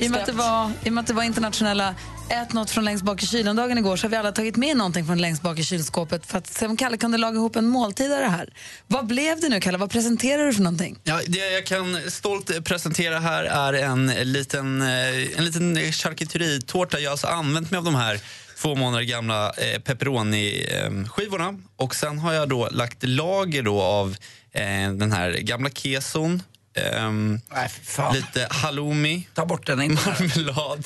I 0.00 0.06
och, 0.06 0.10
med 0.10 0.20
att 0.20 0.26
det 0.26 0.32
var, 0.32 0.70
I 0.84 0.88
och 0.88 0.92
med 0.92 1.02
att 1.02 1.06
det 1.06 1.14
var 1.14 1.22
internationella 1.22 1.94
ät 2.28 2.52
något 2.52 2.70
från 2.70 2.84
längst 2.84 3.04
bak 3.04 3.22
i 3.22 3.26
kylen-dagen 3.26 3.78
igår 3.78 3.96
så 3.96 4.04
har 4.04 4.10
vi 4.10 4.16
alla 4.16 4.32
tagit 4.32 4.56
med 4.56 4.76
någonting 4.76 5.06
från 5.06 5.18
längst 5.18 5.42
bak 5.42 5.58
i 5.58 5.64
kylskåpet 5.64 6.26
för 6.26 6.38
att 6.38 6.46
se 6.46 6.66
om 6.66 6.76
Kalle 6.76 6.96
kunde 6.96 7.18
laga 7.18 7.36
ihop 7.36 7.56
en 7.56 7.66
måltid 7.66 8.12
av 8.12 8.20
det 8.20 8.28
här. 8.28 8.48
Vad 8.86 9.06
blev 9.06 9.40
det 9.40 9.48
nu, 9.48 9.60
Kalle? 9.60 9.78
Vad 9.78 9.90
presenterar 9.90 10.46
du 10.46 10.52
för 10.54 10.62
någonting? 10.62 10.98
Ja, 11.04 11.20
det 11.26 11.38
jag 11.38 11.66
kan 11.66 12.10
stolt 12.10 12.64
presentera 12.64 13.18
här 13.18 13.44
är 13.44 13.72
en 13.72 14.06
liten, 14.06 14.82
eh, 14.82 15.38
en 15.38 15.44
liten 15.44 15.92
charkuteritårta. 15.92 16.98
Jag 16.98 17.10
har 17.10 17.12
alltså 17.12 17.26
använt 17.26 17.70
mig 17.70 17.78
av 17.78 17.84
de 17.84 17.94
här 17.94 18.20
två 18.62 18.74
månader 18.74 19.04
gamla 19.04 19.50
eh, 19.52 19.78
pepperoni-skivorna. 19.80 21.58
Och 21.76 21.94
sen 21.94 22.18
har 22.18 22.32
jag 22.32 22.48
då 22.48 22.68
lagt 22.70 22.98
lager 23.04 23.62
då 23.62 23.80
av 23.82 24.16
eh, 24.52 24.92
den 24.92 25.12
här 25.12 25.32
gamla 25.32 25.70
keson. 25.70 26.42
ehm, 26.76 27.40
Nej, 27.54 27.70
lite 28.14 28.46
halloumi, 28.50 29.28
Ta 29.34 29.46
bort 29.46 29.66
den. 29.66 29.82
Inte. 29.82 30.08
marmelad, 30.08 30.84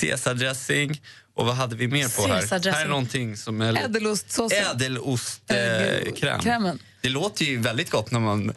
caesardressing. 0.00 1.00
Och 1.34 1.46
vad 1.46 1.54
hade 1.54 1.76
vi 1.76 1.88
mer 1.88 2.16
på 2.16 2.32
här? 2.32 2.72
Här 2.72 2.84
är 2.84 2.88
någonting 2.88 3.36
som 3.36 3.60
är 3.60 3.72
lite- 3.72 3.84
Ädelostsåsen. 3.84 4.64
Ädelostkräm. 4.70 6.40
Krämen. 6.40 6.78
det 7.00 7.08
låter 7.08 7.44
ju 7.44 7.58
väldigt 7.58 7.90
gott 7.90 8.10
när 8.10 8.20
man, 8.20 8.54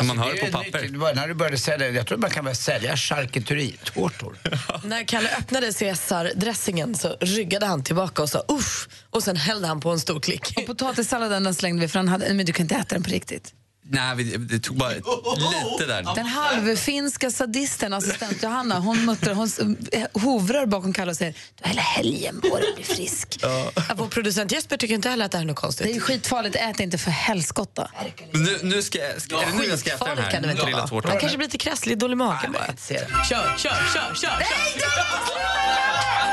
när 0.00 0.14
man 0.14 0.18
hör 0.18 0.34
det 0.34 0.40
på 0.40 0.46
papper. 0.46 0.82
Nytt, 0.82 1.16
när 1.16 1.28
du 1.28 1.34
började 1.34 1.58
sälja, 1.58 1.90
jag 1.90 2.06
tror 2.06 2.18
man 2.18 2.30
kan 2.30 2.44
börja 2.44 2.54
sälja 2.54 2.96
charkuteritårtor. 2.96 4.36
När 4.84 5.04
Kalle 5.04 5.28
öppnade 5.38 5.72
Caesar-dressingen 5.72 6.94
så 6.94 7.16
ryggade 7.20 7.66
han 7.66 7.82
tillbaka 7.82 8.22
och 8.22 8.28
sa 8.28 8.44
uff 8.48 8.88
och 9.10 9.22
sen 9.22 9.36
hällde 9.36 9.66
han 9.66 9.80
på 9.80 9.90
en 9.90 10.00
stor 10.00 10.20
klick. 10.20 10.54
Och 10.56 10.66
potatissalladen 10.66 11.44
den 11.44 11.54
slängde 11.54 11.80
vi 11.80 11.88
för 11.88 11.98
den 11.98 12.08
hade, 12.08 12.34
men 12.34 12.46
du 12.46 12.52
kan 12.52 12.64
inte 12.64 12.74
äta 12.74 12.94
den 12.94 13.02
på 13.02 13.10
riktigt. 13.10 13.54
Nej, 13.86 14.24
det 14.24 14.58
tog 14.58 14.76
bara 14.76 14.88
lite 14.90 15.86
där. 15.86 16.14
Den 16.14 16.26
halvfinska 16.26 17.30
sadisten, 17.30 17.92
assistent 17.92 18.42
Johanna, 18.42 18.78
hon, 18.78 19.04
muttrar, 19.04 19.34
hon 19.34 19.76
hovrar 20.22 20.66
bakom 20.66 20.92
Kalle 20.92 21.10
och 21.10 21.16
säger 21.16 21.32
du 21.32 21.62
har 21.62 21.68
hela 21.68 21.82
helgen 21.82 22.40
på 22.40 22.56
dig 22.58 22.68
att 22.68 22.74
bli 22.76 22.84
frisk. 22.84 23.38
Ja, 23.42 23.70
Vår 23.96 24.06
producent 24.06 24.52
Jesper 24.52 24.76
tycker 24.76 24.94
inte 24.94 25.08
heller 25.08 25.24
att 25.24 25.30
det 25.32 25.38
här 25.38 25.44
är 25.44 25.48
något 25.48 25.56
Det 25.56 25.60
är 25.60 25.86
konstigt. 25.88 26.02
skitfarligt, 26.02 26.56
ät 26.56 26.80
inte 26.80 26.98
för 26.98 27.10
helskotta. 27.10 27.90
Nu, 28.32 28.58
nu 28.62 28.82
ska, 28.82 28.98
ska, 29.18 29.42
är 29.42 29.46
det 29.46 29.52
nu 29.58 29.64
jag 29.64 29.78
ska 29.78 29.90
äta 29.90 30.04
den 30.04 30.16
Skitfarligt 30.16 30.32
kan 30.32 30.42
det 30.42 30.48
här 30.48 30.72
väl 30.80 30.88
tårtan? 30.88 31.10
Han 31.10 31.20
kanske 31.20 31.38
blir 31.38 31.46
lite 31.48 31.58
krasslig, 31.58 31.98
dålig 31.98 32.12
i 32.12 32.16
magen 32.16 32.52
bara. 32.52 32.66
Kör, 32.88 33.24
kör, 33.28 33.56
kör, 33.58 33.70
kör! 33.94 34.14
kör. 34.14 34.30
Kalle 34.30 36.23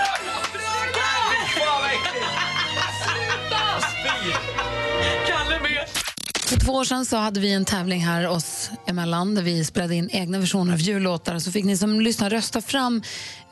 För 6.52 6.60
två 6.60 6.74
år 6.74 6.84
sedan 6.84 7.06
så 7.06 7.18
hade 7.18 7.40
vi 7.40 7.54
en 7.54 7.66
tävling 7.66 8.02
här 8.02 8.28
oss 8.28 8.72
emellan 8.88 9.36
där 9.36 9.42
vi 9.42 9.66
spelade 9.66 9.96
in 9.96 10.10
egna 10.10 10.40
versioner 10.40 10.74
av 10.74 10.80
jullåtar. 10.80 11.40
Så 11.40 11.52
fick 11.52 11.66
ni 11.66 11.78
som 11.78 12.02
lyssnar 12.02 12.30
rösta 12.30 12.62
fram 12.62 13.02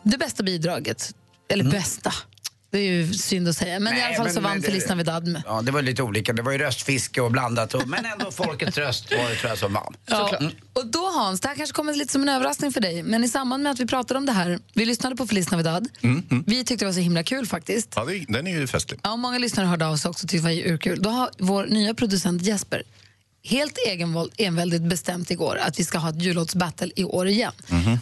det 0.03 0.17
bästa 0.17 0.43
bidraget. 0.43 1.15
Eller 1.49 1.63
bästa. 1.63 2.13
Det 2.71 2.77
är 2.79 2.83
ju 2.91 3.13
synd 3.13 3.47
att 3.47 3.57
säga. 3.57 3.79
Men 3.79 3.93
i 3.93 3.95
Nej, 3.95 4.05
alla 4.05 4.15
fall 4.15 4.25
men- 4.25 4.33
så 4.33 4.41
vann 4.41 4.61
Feliz 4.61 4.89
Navidad. 4.89 5.41
Ja, 5.45 5.61
det 5.61 5.71
var 5.71 5.81
lite 5.81 6.03
olika. 6.03 6.33
Det 6.33 6.41
var 6.41 6.51
ju 6.51 6.57
röstfiske 6.57 7.21
och 7.21 7.31
blandat. 7.31 7.73
Och, 7.73 7.87
men 7.87 8.05
ändå 8.05 8.31
folkets 8.31 8.77
röst 8.77 9.11
var 9.11 9.29
det 9.29 9.35
tror 9.35 9.49
jag 9.49 9.57
som 9.57 9.73
vann. 9.73 9.93
Ja. 10.05 10.39
Och 10.73 10.87
då 10.87 11.09
Hans, 11.15 11.41
det 11.41 11.47
här 11.47 11.55
kanske 11.55 11.73
kommer 11.73 11.93
lite 11.93 12.11
som 12.11 12.21
en 12.21 12.29
överraskning 12.29 12.71
för 12.71 12.81
dig. 12.81 13.03
Men 13.03 13.23
i 13.23 13.27
samband 13.27 13.63
med 13.63 13.71
att 13.71 13.79
vi 13.79 13.85
pratade 13.87 14.17
om 14.17 14.25
det 14.25 14.31
här, 14.31 14.59
vi 14.73 14.85
lyssnade 14.85 15.15
på 15.15 15.27
Feliz 15.27 15.51
Navidad. 15.51 15.87
Vi 16.45 16.63
tyckte 16.63 16.75
det 16.75 16.85
var 16.85 16.93
så 16.93 16.99
himla 16.99 17.23
kul 17.23 17.45
faktiskt. 17.47 17.93
Ja, 17.95 18.05
det- 18.05 18.25
den 18.27 18.47
är 18.47 18.51
ju 18.59 18.67
festlig. 18.67 18.99
Ja, 19.03 19.15
många 19.15 19.37
lyssnare 19.37 19.67
hörde 19.67 19.87
av 19.87 19.97
sig 19.97 20.09
också 20.09 20.23
och 20.25 20.29
tyckte 20.29 20.47
det 20.47 20.55
var 20.65 20.71
urkul. 20.73 21.01
Då 21.01 21.09
har 21.09 21.29
vår 21.37 21.65
nya 21.65 21.93
producent 21.93 22.41
Jesper 22.41 22.83
helt 23.43 23.77
egenvåld, 23.87 24.31
enväldigt 24.37 24.81
bestämt 24.81 25.31
igår 25.31 25.57
att 25.61 25.79
vi 25.79 25.83
ska 25.83 25.97
ha 25.97 26.09
ett 26.09 26.21
jullåtsbattle 26.21 26.91
i 26.95 27.03
år 27.03 27.27
igen. 27.27 27.51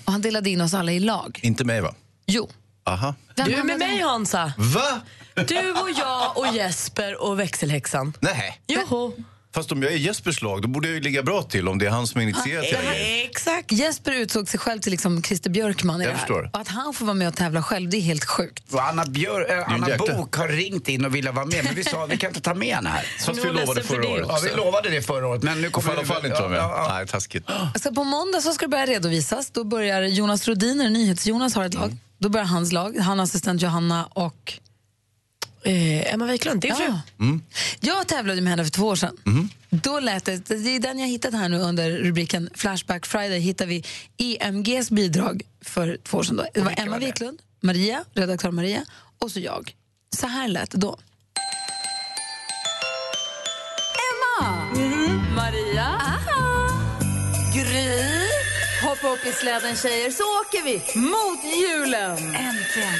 Och 0.05 0.11
han 0.11 0.21
delade 0.21 0.49
in 0.49 0.61
oss 0.61 0.73
alla 0.73 0.91
i 0.91 0.99
lag. 0.99 1.39
Inte 1.43 1.63
mig 1.63 1.81
va? 1.81 1.95
Jo. 2.25 2.49
Aha. 2.87 3.15
Du 3.35 3.53
är 3.53 3.63
med 3.63 3.79
mig 3.79 4.01
Hansa. 4.01 4.53
Va? 4.57 5.01
Du 5.47 5.71
och 5.71 5.89
jag 5.97 6.37
och 6.37 6.55
Jesper 6.55 7.21
och 7.23 7.39
växelhäxan. 7.39 8.13
Nej. 8.19 8.61
Joho. 8.67 9.11
Fast 9.55 9.71
om 9.71 9.83
jag 9.83 9.91
är 9.91 9.97
Jespers 9.97 10.41
lag, 10.41 10.61
då 10.61 10.67
borde 10.67 10.87
jag 10.87 10.95
ju 10.95 11.01
ligga 11.01 11.23
bra 11.23 11.43
till 11.43 11.67
om 11.67 11.77
det 11.79 11.85
är 11.85 11.89
han 11.89 12.07
som 12.07 12.21
initierat 12.21 12.65
det 12.71 12.77
här. 12.77 13.23
Exakt. 13.25 13.71
Jesper 13.71 14.11
utsåg 14.11 14.49
sig 14.49 14.59
själv 14.59 14.79
till 14.79 14.91
liksom 14.91 15.23
Christer 15.23 15.49
Björkman 15.49 16.01
i 16.01 16.03
Jag 16.03 16.13
det 16.13 16.17
här. 16.17 16.19
förstår. 16.19 16.49
Och 16.53 16.59
att 16.59 16.67
han 16.67 16.93
får 16.93 17.05
vara 17.05 17.13
med 17.13 17.27
och 17.27 17.35
tävla 17.35 17.63
själv, 17.63 17.89
det 17.89 17.97
är 17.97 18.01
helt 18.01 18.25
sjukt. 18.25 18.73
Och 18.73 18.83
Anna, 18.83 19.05
Björ, 19.05 19.57
äh, 19.59 19.73
Anna 19.73 19.89
jäkla. 19.89 20.15
Bok 20.17 20.35
har 20.35 20.47
ringt 20.47 20.87
in 20.89 21.05
och 21.05 21.15
ville 21.15 21.31
vara 21.31 21.45
med, 21.45 21.65
men 21.65 21.75
vi 21.75 21.83
sa 21.83 22.05
vi 22.05 22.17
kan 22.17 22.27
inte 22.29 22.41
ta 22.41 22.53
med 22.53 22.75
henne 22.75 22.89
här. 22.89 23.05
Fast 23.25 23.39
vi 23.39 23.43
lovade 23.49 23.65
ledsen 23.65 23.83
för 23.83 23.95
förra 23.95 24.01
det 24.01 24.07
året 24.07 24.25
Ja, 24.29 24.39
vi 24.43 24.55
lovade 24.57 24.89
det 24.89 25.01
förra 25.01 25.27
året, 25.27 25.43
men 25.43 25.61
nu 25.61 25.69
kommer 25.69 25.89
i 25.89 25.97
alla 25.97 26.05
fall 26.05 26.25
inte 26.25 26.39
vara 26.39 26.49
med. 26.49 26.59
Ja, 26.59 26.85
ja, 26.87 26.93
Nej, 26.95 27.07
taskigt. 27.07 27.49
Så 27.83 27.93
på 27.93 28.03
måndag 28.03 28.41
så 28.41 28.53
ska 28.53 28.65
det 28.65 28.69
börja 28.69 28.85
redovisas. 28.85 29.51
Då 29.51 29.63
börjar 29.63 30.01
Jonas 30.01 30.47
Rodiner, 30.47 30.89
NyhetsJonas, 30.89 31.55
har 31.55 31.65
ett 31.65 31.73
lag. 31.73 31.97
Då 32.17 32.29
börjar 32.29 32.45
hans 32.45 32.71
lag, 32.71 32.97
han 32.97 33.19
assistent 33.19 33.61
Johanna 33.61 34.05
och 34.05 34.59
Eh, 35.67 36.13
Emma 36.13 36.25
Wiklund, 36.25 36.61
din 36.61 36.75
fru. 36.75 36.85
Ja. 36.85 37.39
Jag 37.79 38.07
tävlade 38.07 38.41
med 38.41 38.51
henne 38.51 38.63
för 38.63 38.71
två 38.71 38.87
år 38.87 38.95
sedan. 38.95 39.17
Då 39.69 39.99
lät 39.99 40.25
det, 40.25 40.37
det 40.37 40.75
är 40.75 40.79
den 40.79 40.99
jag 40.99 41.07
hittat 41.07 41.33
här 41.33 41.49
nu 41.49 41.57
under 41.59 41.91
rubriken 41.91 42.49
Flashback 42.53 43.05
Friday 43.05 43.39
hittar 43.39 43.65
vi 43.65 43.83
EMGs 44.17 44.91
bidrag 44.91 45.41
för 45.61 45.97
två 46.03 46.17
år 46.17 46.23
sedan. 46.23 46.35
Då. 46.35 46.45
Det 46.53 46.61
var 46.61 46.73
Emma 46.77 46.97
Wiklund, 46.97 47.39
Maria, 47.61 48.03
redaktör 48.13 48.51
Maria 48.51 48.85
och 49.19 49.31
så 49.31 49.39
jag. 49.39 49.75
Så 50.15 50.27
här 50.27 50.47
lät 50.47 50.71
det 50.71 50.77
då. 50.77 50.99
Emma! 54.39 54.65
Maria! 55.35 56.01
Gry! 57.53 58.16
Hoppa 59.01 59.13
upp 59.13 59.25
i 59.25 59.31
släden 59.31 59.75
tjejer 59.75 60.11
så 60.11 60.23
åker 60.23 60.63
vi 60.63 60.99
mot 60.99 61.43
julen! 61.43 62.17
Äntligen! 62.17 62.93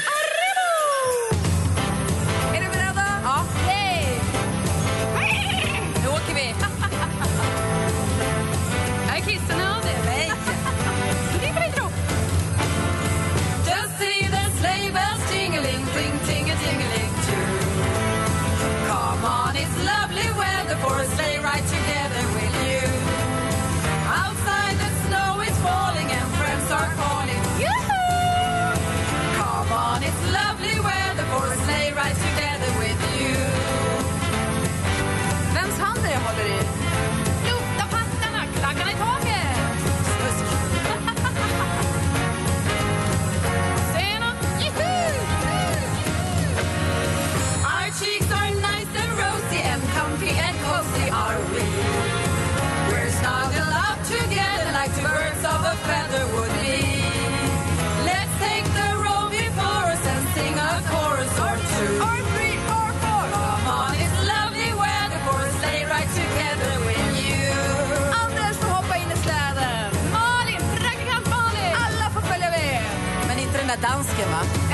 Dansken 73.80 74.28
va? 74.30 74.67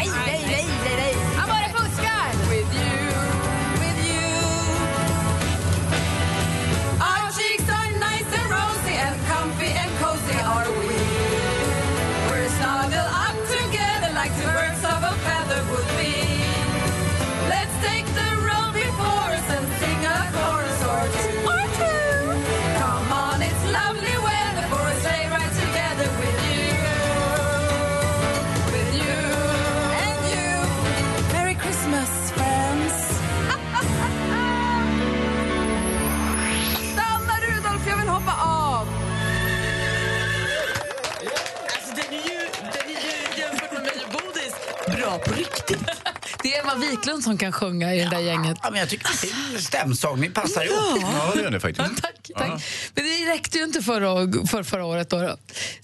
Wiklund 47.05 47.25
som 47.25 47.39
kan 47.39 47.53
sjunga 47.53 47.95
i 47.95 47.99
det 48.01 48.11
där 48.11 48.19
gänget. 48.19 48.59
Ja, 48.63 48.71
men 48.71 48.81
jag 48.81 48.89
tycker 48.89 49.07
att 49.07 49.63
stämsång, 49.63 50.21
ni 50.21 50.31
passar 50.31 50.65
ihop. 50.65 51.03
Ja, 51.03 51.33
det 51.35 51.43
gör 51.43 51.51
ni 51.51 51.61
faktiskt. 51.61 52.03
Tack, 52.03 52.31
tack. 52.37 52.63
Men 52.95 53.05
det 53.05 53.33
räckte 53.33 53.59
ju 53.59 53.65
inte 53.65 53.83
förra, 53.83 54.47
för 54.47 54.63
förra 54.63 54.85
året. 54.85 55.11
Då, 55.11 55.23
då. 55.23 55.37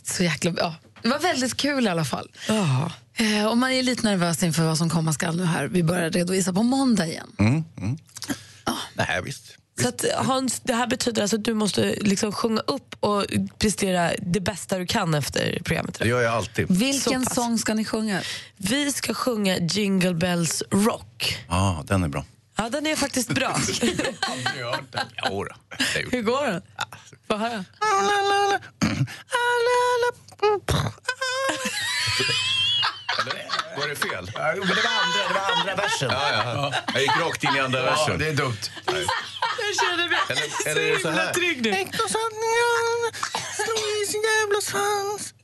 Så 0.02 0.22
jäkla, 0.22 0.52
ja. 0.56 0.74
Det 1.02 1.08
var 1.08 1.18
väldigt 1.18 1.56
kul 1.56 1.86
i 1.86 1.88
alla 1.88 2.04
fall. 2.04 2.30
Eh, 3.14 3.46
och 3.46 3.56
man 3.56 3.70
är 3.70 3.82
lite 3.82 4.06
nervös 4.06 4.42
inför 4.42 4.62
vad 4.62 4.78
som 4.78 4.90
komma 4.90 5.12
skall 5.12 5.36
nu 5.36 5.44
här. 5.44 5.66
Vi 5.66 5.82
börjar 5.82 6.10
redovisa 6.10 6.52
på 6.52 6.62
måndag 6.62 7.06
igen. 7.06 7.32
Mm, 7.38 7.64
mm. 7.78 7.98
Nej, 8.94 9.22
visst. 9.24 9.56
Så 9.82 9.88
att, 9.88 10.04
Hans, 10.26 10.60
det 10.60 10.74
här 10.74 10.86
betyder 10.86 11.22
alltså 11.22 11.36
att 11.36 11.44
du 11.44 11.54
måste 11.54 11.94
liksom 12.00 12.32
sjunga 12.32 12.60
upp 12.60 12.96
och 13.00 13.26
prestera 13.58 14.12
det 14.18 14.40
bästa 14.40 14.78
du 14.78 14.86
kan 14.86 15.14
efter 15.14 15.58
programmet? 15.64 15.98
Det 15.98 16.08
gör 16.08 16.20
jag 16.20 16.34
alltid. 16.34 16.66
Vilken 16.68 17.26
sång 17.26 17.58
ska 17.58 17.74
ni 17.74 17.84
sjunga? 17.84 18.20
Vi 18.56 18.92
ska 18.92 19.14
sjunga 19.14 19.58
Jingle 19.58 20.14
Bells 20.14 20.62
Rock. 20.70 21.38
Ja, 21.48 21.84
den 21.86 22.04
är 22.04 22.08
bra. 22.08 22.24
Ja, 22.56 22.68
den 22.68 22.86
är 22.86 22.96
faktiskt 22.96 23.28
bra. 23.28 23.56
Hur 26.10 26.22
går 26.22 26.46
den? 26.46 26.62
Få 27.28 27.36
höra. 27.36 27.64
Var 33.78 33.88
det 33.88 33.96
fel? 33.96 34.30
Ja, 34.34 34.40
men 34.58 34.68
det 34.68 34.82
var 34.88 34.96
andra, 35.04 35.28
det 35.28 35.34
var 35.34 35.60
andra 35.60 35.74
versen. 35.82 36.08
Ja, 36.12 36.30
ja. 36.32 36.72
Jag 36.94 37.02
gick 37.02 37.16
rakt 37.20 37.44
in 37.44 37.56
i 37.56 37.60
andra 37.60 37.78
Ja, 37.78 37.84
versen. 37.84 38.18
det 38.18 38.26
är 38.28 38.32
dumt. 38.32 38.56
Nej. 38.92 39.06
Jag 39.58 39.86
känner 39.88 40.08
mig 40.08 40.18
Eller, 40.66 40.82
eller 40.82 40.98
så 40.98 41.10
här? 41.10 41.32
trygg 41.34 41.62
nu. 41.62 41.70
Slå 43.56 43.74
i 44.02 44.06
sin 44.06 44.22
jävla 44.22 44.60
svans. 44.62 45.34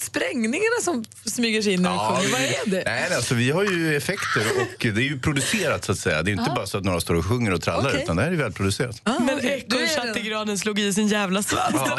Sprängningarna 0.00 0.80
som 0.82 1.04
smyger 1.26 1.62
sig 1.62 1.72
in 1.72 1.82
när 1.82 1.90
du 1.92 1.98
sjunger? 1.98 2.32
Vad 2.32 2.40
är 2.40 2.70
det? 2.70 2.82
Nej, 2.86 3.14
alltså, 3.14 3.34
vi 3.34 3.50
har 3.50 3.64
ju 3.64 3.96
effekter 3.96 4.42
och 4.60 4.66
det 4.80 4.88
är 4.88 4.92
ju 5.00 5.20
producerat 5.20 5.84
så 5.84 5.92
att 5.92 5.98
säga. 5.98 6.22
Det 6.22 6.30
är 6.30 6.32
inte 6.32 6.52
bara 6.56 6.66
så 6.66 6.78
att 6.78 6.84
några 6.84 7.00
står 7.00 7.14
och 7.14 7.24
sjunger 7.26 7.52
och 7.54 7.62
trallar 7.62 7.90
Okej. 7.90 8.02
utan 8.02 8.16
det 8.16 8.22
här 8.22 8.30
är 8.32 8.36
välproducerat. 8.36 9.00
Ah, 9.04 9.18
Men 9.18 9.40
redan- 9.40 9.50
ekorrchattegranen 9.80 10.58
slog 10.58 10.78
i 10.78 10.92
sin 10.92 11.08
jävla 11.08 11.42
svans. 11.42 11.74
Ja. 11.74 11.98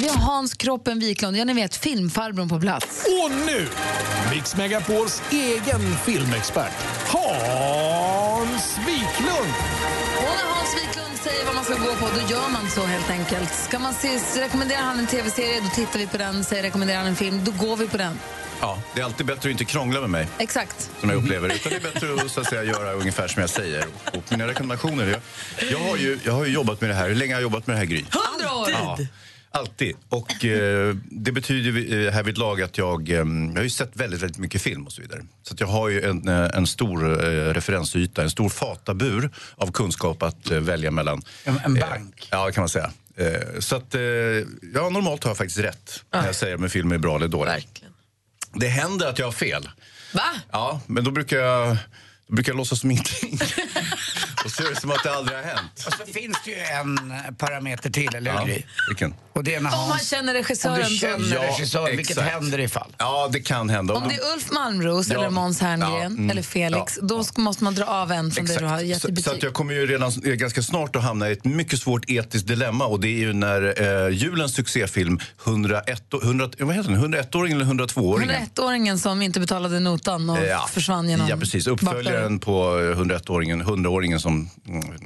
Vi 0.00 0.08
har 0.08 0.16
Hans 0.16 0.54
Kroppen 0.54 0.98
Wiklund, 0.98 1.36
ja 1.36 1.44
ni 1.44 1.52
vet 1.52 1.76
filmfarbrorn 1.76 2.48
på 2.48 2.60
plats. 2.60 3.06
Och 3.24 3.30
nu, 3.30 3.68
Mix 4.30 4.56
Megapols 4.56 5.22
egen 5.30 5.96
filmexpert, 6.04 6.72
Hans 7.06 8.78
Wiklund. 8.78 9.54
Och 10.16 10.34
när 10.36 10.54
Hans 10.54 10.74
Wiklund 10.76 11.16
säger 11.22 11.46
vad 11.46 11.54
man 11.54 11.64
ska 11.64 11.74
gå 11.74 11.94
på, 11.94 12.08
då 12.14 12.30
gör 12.30 12.48
man 12.52 12.70
så 12.70 12.84
helt 12.84 13.10
enkelt. 13.10 13.54
Ska 13.54 13.78
man 13.78 13.94
se, 13.94 14.18
rekommenderar 14.36 14.82
han 14.82 14.98
en 14.98 15.06
tv-serie, 15.06 15.60
då 15.60 15.68
tittar 15.68 15.98
vi 15.98 16.06
på 16.06 16.16
den. 16.18 16.44
Säger 16.44 16.62
rekommenderar 16.62 16.98
han 16.98 17.06
en 17.06 17.16
film, 17.16 17.40
då 17.44 17.66
går 17.66 17.76
vi 17.76 17.88
på 17.88 17.96
den. 17.96 18.18
Ja, 18.60 18.78
det 18.94 19.00
är 19.00 19.04
alltid 19.04 19.26
bättre 19.26 19.48
att 19.48 19.52
inte 19.52 19.64
krångla 19.64 20.00
med 20.00 20.10
mig, 20.10 20.28
Exakt. 20.38 20.90
som 21.00 21.10
jag 21.10 21.18
upplever 21.18 21.54
Utan 21.54 21.72
det 21.72 21.76
är 21.76 21.92
bättre 21.92 22.14
att, 22.14 22.30
så 22.30 22.40
att 22.40 22.46
säga, 22.46 22.64
göra 22.64 22.92
ungefär 22.92 23.28
som 23.28 23.40
jag 23.40 23.50
säger. 23.50 23.84
Och 24.12 24.24
mina 24.30 24.46
rekommendationer, 24.46 25.06
jag, 25.06 25.20
jag, 25.70 25.78
har 25.78 25.96
ju, 25.96 26.18
jag 26.24 26.32
har 26.32 26.44
ju 26.44 26.52
jobbat 26.52 26.80
med 26.80 26.90
det 26.90 26.94
här. 26.94 27.08
Hur 27.08 27.14
länge 27.14 27.34
har 27.34 27.40
jag 27.40 27.42
jobbat 27.42 27.66
med 27.66 27.76
det 27.76 27.78
här, 27.78 27.86
Gry? 27.86 28.04
Hundra 28.10 28.54
år! 28.54 28.70
Ja, 28.70 28.98
alltid. 29.54 29.96
Och 30.08 30.44
eh, 30.44 30.96
det 31.10 31.32
betyder 31.32 32.06
eh, 32.06 32.12
härvidlag 32.12 32.62
att 32.62 32.78
jag, 32.78 33.08
eh, 33.08 33.16
jag 33.16 33.54
har 33.56 33.62
ju 33.62 33.70
sett 33.70 33.90
väldigt, 33.96 34.22
väldigt 34.22 34.38
mycket 34.38 34.62
film 34.62 34.86
och 34.86 34.92
så 34.92 35.02
vidare. 35.02 35.24
Så 35.42 35.54
jag 35.58 35.66
har 35.66 35.88
ju 35.88 36.02
en, 36.02 36.28
eh, 36.28 36.50
en 36.54 36.66
stor 36.66 37.24
eh, 37.24 37.54
referensyta, 37.54 38.22
en 38.22 38.30
stor 38.30 38.48
fatabur 38.48 39.30
av 39.56 39.72
kunskap 39.72 40.22
att 40.22 40.50
eh, 40.50 40.58
välja 40.58 40.90
mellan. 40.90 41.22
En, 41.44 41.60
en 41.64 41.74
bank. 41.74 42.28
Ja, 42.30 42.50
kan 42.52 42.62
man 42.62 42.68
säga. 42.68 42.92
Eh, 43.16 43.58
så 43.58 43.76
att, 43.76 43.94
eh, 43.94 44.00
ja, 44.00 44.88
normalt 44.90 45.24
har 45.24 45.30
jag 45.30 45.36
faktiskt 45.36 45.58
rätt 45.58 46.04
när 46.12 46.26
jag 46.26 46.34
säger 46.34 46.56
om 46.56 46.64
en 46.64 46.70
film 46.70 46.92
är 46.92 46.98
bra 46.98 47.16
eller 47.16 47.28
dålig. 47.28 47.52
Verkligen. 47.52 47.92
Det 48.54 48.68
händer 48.68 49.06
att 49.06 49.18
jag 49.18 49.26
har 49.26 49.32
fel. 49.32 49.68
Va? 50.12 50.34
Ja, 50.52 50.80
men 50.86 51.04
då 51.04 51.10
brukar 51.10 51.36
jag, 51.36 51.76
då 52.26 52.34
brukar 52.34 52.52
jag 52.52 52.56
låtsas 52.56 52.80
som 52.80 52.90
ingenting. 52.90 53.38
och 54.44 54.50
så 54.50 54.62
är 54.62 54.70
det 54.70 54.80
som 54.80 54.90
att 54.90 55.02
det 55.02 55.12
aldrig 55.14 55.36
har 55.38 55.44
hänt. 55.44 55.84
Och 55.86 55.92
så 55.92 56.12
finns 56.12 56.36
det 56.44 56.50
ju 56.50 56.56
en 56.58 57.12
parameter 57.38 57.90
till, 57.90 58.14
eller 58.14 58.30
hur 58.32 58.38
Ja, 58.38 58.44
Gry? 58.44 58.62
vilken? 58.88 59.14
Och 59.32 59.44
det 59.44 59.54
är 59.54 59.60
när 59.60 59.70
Om 59.72 59.78
man 59.78 59.88
Hans... 59.88 60.08
känner 60.10 60.32
Om 60.34 60.42
regissören. 60.42 60.76
du 60.78 60.84
så- 60.84 60.90
känner 61.06 61.34
Ja, 61.34 61.42
regissören, 61.42 61.96
vilket 61.96 62.10
exakt. 62.18 62.30
händer 62.32 62.60
ifall? 62.60 62.94
Ja, 62.98 63.28
det 63.32 63.40
kan 63.40 63.70
hända. 63.70 63.94
Om 63.94 64.08
det 64.08 64.14
är 64.14 64.32
Ulf 64.34 64.50
Malmros 64.52 65.08
Ja. 65.08 65.18
eller 65.18 65.30
Måns 65.30 65.60
Herngren 65.60 65.90
Ja, 65.92 66.00
mm. 66.02 66.30
eller 66.30 66.42
Felix, 66.42 66.98
Ja. 67.00 67.06
då 67.06 67.18
sk- 67.20 67.40
måste 67.40 67.64
man 67.64 67.74
dra 67.74 67.84
av 67.84 68.12
en 68.12 68.30
från 68.30 68.44
det 68.46 68.58
du 68.58 68.64
har 68.64 68.80
gett 68.80 68.96
i 68.96 69.00
så, 69.00 69.06
så 69.08 69.12
betyg. 69.12 69.32
att 69.34 69.42
jag 69.42 69.52
kommer 69.54 69.74
ju 69.74 69.86
redan 69.86 70.12
eh, 70.24 70.32
ganska 70.32 70.62
snart 70.62 70.96
att 70.96 71.02
hamna 71.02 71.28
i 71.28 71.32
ett 71.32 71.44
mycket 71.44 71.78
svårt 71.80 72.10
etiskt 72.10 72.46
dilemma 72.46 72.86
och 72.86 73.00
det 73.00 73.08
är 73.08 73.18
ju 73.18 73.32
när 73.32 73.82
eh, 74.06 74.08
julens 74.16 74.54
succéfilm 74.54 75.18
101, 75.46 76.02
100, 76.22 76.48
vad 76.58 76.74
heter 76.76 76.90
den? 76.90 77.00
101-åringen 77.14 77.60
eller 77.60 77.64
102-åringen? 77.86 78.30
101-åringen 78.54 78.98
som 78.98 79.22
inte 79.22 79.40
betalade 79.40 79.80
notan 79.80 80.30
och 80.30 80.38
Ja. 80.46 80.66
försvann 80.72 81.08
genom 81.08 81.28
Ja, 81.28 81.36
precis. 81.36 81.66
bakdörren. 81.66 81.96
Uppföljaren 81.98 82.38
på 82.38 82.78
eh, 82.80 82.96
101-åringen, 82.98 83.62
100-åringen 83.62 84.18
som 84.18 84.33
mm, 84.34 84.48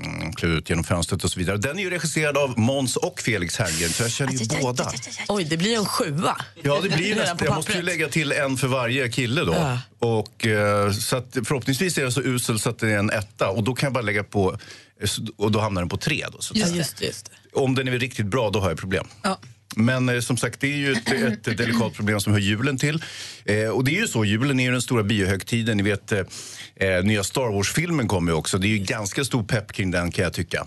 mm, 0.05 0.33
klev 0.33 0.53
ut 0.53 0.71
genom 0.71 0.85
fönstret 0.85 1.25
och 1.25 1.31
så 1.31 1.39
vidare. 1.39 1.57
Den 1.57 1.79
är 1.79 1.83
ju 1.83 1.91
regisserad 1.91 2.37
av 2.37 2.59
Måns 2.59 2.97
och 2.97 3.21
Felix 3.21 3.59
Herngren, 3.59 3.91
så 3.91 4.03
jag 4.03 4.11
känner 4.11 4.33
ju 4.33 4.61
båda. 4.63 4.93
Oj, 5.29 5.45
det 5.45 5.57
blir 5.57 5.77
en 5.77 5.87
sjua. 5.87 6.37
Ja, 6.63 6.81
det 6.83 6.89
blir 6.89 7.17
nästan. 7.17 7.39
Jag 7.41 7.55
måste 7.55 7.73
ju 7.73 7.83
lägga 7.83 8.09
till 8.09 8.33
en 8.33 8.57
för 8.57 8.69
varje 8.69 9.09
kille 9.09 9.45
då. 9.45 9.53
Ja. 9.53 9.81
Och, 9.99 10.47
eh, 10.47 10.93
så 10.93 11.17
att 11.17 11.37
förhoppningsvis 11.45 11.99
är 11.99 12.03
jag 12.03 12.13
så 12.13 12.23
usel 12.23 12.59
så 12.59 12.71
att 12.71 12.79
det 12.79 12.91
är 12.91 12.99
en 12.99 13.11
etta 13.11 13.49
och 13.49 13.65
då 13.65 13.75
kan 13.75 13.87
jag 13.87 13.93
bara 13.93 14.05
lägga 14.05 14.25
på, 14.25 14.59
eh, 15.01 15.09
och 15.37 15.53
då 15.53 15.61
hamnar 15.61 15.83
den 15.83 15.89
på 15.89 15.97
tre. 15.97 16.27
Då, 16.33 16.39
så 16.41 16.55
just 16.55 16.97
det. 16.99 17.07
Just 17.07 17.25
det. 17.27 17.59
Om 17.59 17.75
den 17.75 17.89
är 17.89 17.99
riktigt 17.99 18.27
bra, 18.27 18.51
då 18.51 18.61
har 18.61 18.69
jag 18.69 18.79
problem. 18.79 19.07
Ja. 19.23 19.39
Men 19.77 20.09
eh, 20.09 20.21
som 20.21 20.37
sagt, 20.37 20.61
det 20.61 20.73
är 20.73 20.77
ju 20.77 20.93
ett, 20.93 21.13
ett 21.47 21.59
delikat 21.59 21.95
problem 21.95 22.21
som 22.21 22.33
hör 22.33 22.41
julen 22.41 22.79
till. 22.79 23.03
Eh, 23.45 23.69
och 23.69 23.85
det 23.85 23.91
är 23.97 24.01
ju 24.01 24.09
så, 24.09 24.25
julen 24.25 24.61
är 24.61 24.65
ju 24.65 24.73
den 24.73 24.83
stora 24.83 25.03
biohögtiden. 25.03 25.77
Ni 25.77 25.83
vet, 25.83 26.13
eh, 26.13 26.21
eh, 26.77 27.05
nya 27.05 27.25
Star 27.25 27.53
Wars-filmen 27.53 28.09
kommer 28.09 28.33
ju 28.33 28.39
också. 28.39 28.59
Det 28.59 28.67
är 28.67 28.69
ju 28.69 28.79
ganska 28.79 29.25
stor 29.25 29.43
pepp 29.43 29.73
kring 29.73 29.91
den 29.91 30.13
kan 30.13 30.25
jag 30.25 30.33
tycka. 30.33 30.67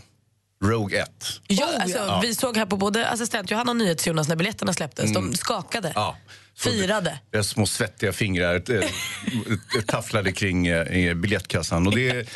Rogue 0.63 1.01
1. 1.01 1.09
Ja, 1.47 1.69
alltså, 1.79 2.19
Vi 2.21 2.35
såg 2.35 2.57
här 2.57 2.65
på 2.65 2.77
både 2.77 3.07
assistent 3.07 3.51
Johanna 3.51 3.71
och 3.71 3.77
NyhetsJonas 3.77 4.27
när 4.27 4.35
biljetterna 4.35 4.73
släpptes. 4.73 5.13
De 5.13 5.33
skakade. 5.33 5.87
Mm. 5.87 5.93
Ja. 5.95 6.17
Firade. 6.57 7.19
Deras 7.31 7.47
små 7.49 7.65
svettiga 7.65 8.13
fingrar 8.13 8.63
tafflade 9.81 10.31
kring 10.31 10.67
eh, 10.67 11.13
biljettkassan. 11.13 11.87
Och, 11.87 11.95
det, 11.95 12.27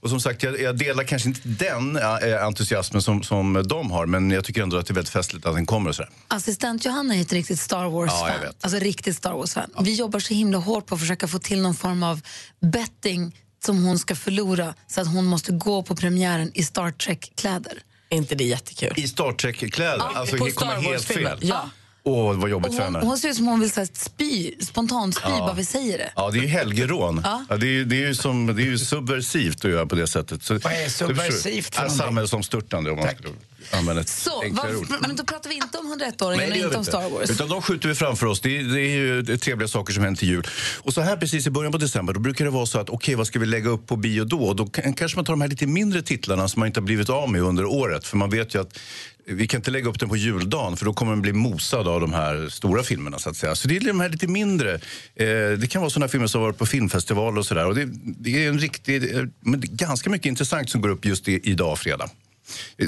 och 0.00 0.10
som 0.10 0.20
sagt, 0.20 0.42
jag, 0.42 0.60
jag 0.60 0.78
delar 0.78 1.04
kanske 1.04 1.28
inte 1.28 1.40
den 1.48 1.96
eh, 1.96 2.44
entusiasmen 2.44 3.02
som, 3.02 3.22
som 3.22 3.64
de 3.68 3.90
har 3.90 4.06
men 4.06 4.30
jag 4.30 4.44
tycker 4.44 4.62
ändå 4.62 4.76
att 4.76 4.86
det 4.86 4.92
är 4.92 4.94
väldigt 4.94 5.12
festligt 5.12 5.46
att 5.46 5.54
den 5.54 5.66
kommer. 5.66 5.88
Och 5.90 5.96
sådär. 5.96 6.10
Assistent 6.28 6.84
Johanna 6.84 7.16
är 7.16 7.20
ett 7.20 7.32
riktigt 7.32 7.60
Star 7.60 7.84
Wars-fan. 7.88 8.28
Ja, 8.28 8.34
jag 8.34 8.40
vet. 8.40 8.64
Alltså 8.64 8.78
riktigt 8.78 9.16
Star 9.16 9.32
Wars-fan. 9.32 9.70
Vi 9.80 9.94
jobbar 9.94 10.20
så 10.20 10.34
himla 10.34 10.58
hårt 10.58 10.86
på 10.86 10.94
att 10.94 11.00
försöka 11.00 11.28
få 11.28 11.38
till 11.38 11.62
någon 11.62 11.74
form 11.74 12.02
av 12.02 12.20
betting 12.60 13.36
som 13.64 13.84
hon 13.84 13.98
ska 13.98 14.14
förlora 14.16 14.74
så 14.86 15.00
att 15.00 15.06
hon 15.06 15.24
måste 15.24 15.52
gå 15.52 15.82
på 15.82 15.96
premiären 15.96 16.50
i 16.54 16.62
Star 16.62 16.90
Trek-kläder. 16.90 17.78
Är 18.10 18.16
inte 18.16 18.34
det 18.34 18.44
jättekul? 18.44 18.92
I 18.96 19.08
Star 19.08 19.32
Trek-kläder. 19.32 20.04
alltså, 20.14 20.36
på 20.36 20.44
det 20.46 20.52
kommer 20.52 20.72
Star 20.72 20.82
helt 20.82 20.94
Wars-filmen. 20.94 21.38
fel. 21.38 21.48
Ja. 21.48 21.70
Åh, 22.06 22.32
vad 22.36 22.50
jobbigt 22.50 22.68
Och 22.68 22.74
för 22.74 22.84
hon, 22.84 22.94
henne. 22.94 23.06
hon 23.06 23.18
ser 23.18 23.28
ut 23.28 23.36
som 23.36 23.46
hon 23.46 23.60
vill 23.60 23.70
så 23.70 23.80
här, 23.80 23.88
spy, 23.92 24.52
spontant 24.60 25.14
spy 25.14 25.28
bara 25.28 25.52
vi 25.54 25.64
säger 25.64 25.98
det. 25.98 26.12
Ja, 26.16 26.30
det 26.30 26.38
är 26.38 26.42
ju 26.42 26.48
helgerån. 26.48 27.20
Ja. 27.24 27.44
Ja. 27.48 27.56
det, 27.56 27.66
är, 27.66 27.70
ju- 27.70 27.84
det, 27.84 27.96
är 27.96 28.06
ju 28.08 28.14
som, 28.14 28.46
det 28.46 28.62
är 28.62 28.66
ju 28.66 28.78
subversivt 28.78 29.64
att 29.64 29.70
göra 29.70 29.86
på 29.86 29.94
det 29.94 30.06
sättet. 30.06 30.42
Så, 30.42 30.54
Vad 30.58 30.72
är 30.72 30.88
subversivt 30.88 31.72
Ja, 31.74 31.80
någonting? 31.82 31.98
Samhällsomstörtande. 32.06 32.90
Om 32.90 32.96
man 32.96 33.08
skulle, 33.08 33.28
använda 33.72 34.02
ett 34.02 34.08
Så, 34.08 34.42
enklare 34.42 34.76
ord. 34.76 34.86
men 35.00 35.16
då 35.16 35.24
pratar 35.24 35.50
vi 35.50 35.56
inte 35.56 35.78
om 35.78 35.96
Nej, 35.98 36.10
101-åringen 36.10 36.50
det 36.50 36.58
och 36.60 36.64
inte 36.64 36.78
om 36.78 36.84
Star 36.84 37.10
Wars. 37.10 37.30
Utan 37.30 37.48
de 37.48 37.62
skjuter 37.62 37.88
vi 37.88 37.94
framför 37.94 38.26
oss. 38.26 38.40
Det 38.40 38.58
är, 38.58 38.62
det 38.62 38.80
är 38.80 38.96
ju 38.96 39.18
är 39.18 39.36
trevliga 39.36 39.68
saker 39.68 39.92
som 39.94 40.04
händer 40.04 40.18
till 40.18 40.28
jul. 40.28 40.46
Och 40.76 40.94
så 40.94 41.00
här 41.00 41.16
precis 41.16 41.46
i 41.46 41.50
början 41.50 41.72
på 41.72 41.78
december, 41.78 42.12
då 42.12 42.20
brukar 42.20 42.44
det 42.44 42.50
vara 42.50 42.66
så 42.66 42.78
att 42.80 42.90
okej, 42.90 43.14
vad 43.14 43.26
ska 43.26 43.38
vi 43.38 43.46
lägga 43.46 43.70
upp 43.70 43.86
på 43.86 43.96
bio 43.96 44.24
då? 44.24 44.54
Då 44.54 44.66
kan, 44.66 44.92
kanske 44.94 45.18
man 45.18 45.24
tar 45.24 45.32
de 45.32 45.40
här 45.40 45.48
lite 45.48 45.66
mindre 45.66 46.02
titlarna 46.02 46.48
som 46.48 46.60
man 46.60 46.66
inte 46.66 46.80
har 46.80 46.84
blivit 46.84 47.08
av 47.10 47.28
med 47.30 47.42
under 47.42 47.64
året. 47.64 48.06
För 48.06 48.16
man 48.16 48.30
vet 48.30 48.54
ju 48.54 48.60
att 48.60 48.78
vi 49.26 49.46
kan 49.46 49.58
inte 49.58 49.70
lägga 49.70 49.88
upp 49.88 50.00
den 50.00 50.08
på 50.08 50.16
juldagen 50.16 50.76
för 50.76 50.84
då 50.84 50.92
kommer 50.92 51.12
den 51.12 51.22
bli 51.22 51.32
mosad 51.32 51.88
av 51.88 52.00
de 52.00 52.12
här 52.12 52.48
stora 52.48 52.82
filmerna. 52.82 53.18
Så 53.18 53.30
att 53.30 53.36
säga. 53.36 53.54
Så 53.54 53.68
det 53.68 53.76
är 53.76 53.80
de 53.80 54.00
här 54.00 54.08
lite 54.08 54.26
mindre. 54.26 54.74
Eh, 54.74 55.58
det 55.58 55.70
kan 55.70 55.82
vara 55.82 55.90
sådana 55.90 56.08
filmer 56.08 56.26
som 56.26 56.40
har 56.40 56.48
varit 56.48 56.58
på 56.58 56.66
filmfestival 56.66 57.38
och 57.38 57.46
sådär. 57.46 57.74
Det, 57.74 57.88
det 58.18 58.44
är 58.44 58.48
en 58.48 58.58
riktig, 58.58 59.16
eh, 59.16 59.24
men 59.40 59.62
ganska 59.64 60.10
mycket 60.10 60.26
intressant 60.26 60.70
som 60.70 60.80
går 60.80 60.88
upp 60.88 61.04
just 61.04 61.28
i, 61.28 61.40
idag, 61.44 61.78
fredag. 61.78 62.10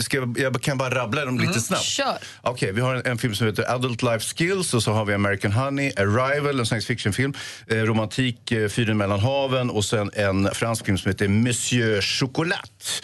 Ska 0.01 0.17
jag, 0.17 0.39
jag 0.39 0.63
kan 0.63 0.79
bara 0.79 0.95
rabbla 0.95 1.25
dem 1.25 1.39
lite 1.41 1.61
snabbt. 1.61 1.83
Kör. 1.83 2.19
Okej, 2.43 2.73
vi 2.73 2.81
har 2.81 2.95
en, 2.95 3.03
en 3.07 3.19
film 3.19 3.35
som 3.35 3.47
heter 3.47 3.75
Adult 3.75 4.03
Life 4.03 4.35
Skills 4.37 4.75
och 4.75 4.83
så 4.83 4.93
har 4.93 5.05
vi 5.05 5.15
American 5.15 5.53
Honey, 5.53 5.93
Arrival, 5.97 6.61
en 6.61 6.67
science 6.67 6.87
fiction-film, 6.87 7.35
eh, 7.67 7.77
romantik, 7.77 8.53
eh, 8.53 8.69
Fyren 8.69 8.97
mellan 8.97 9.21
haven 9.21 9.71
och 9.71 9.85
sen 9.85 10.11
en 10.15 10.51
fransk 10.55 10.87
film 10.87 10.99
som 10.99 11.09
heter 11.11 11.29
Monsieur 11.29 12.01
Chocolat. 12.01 13.03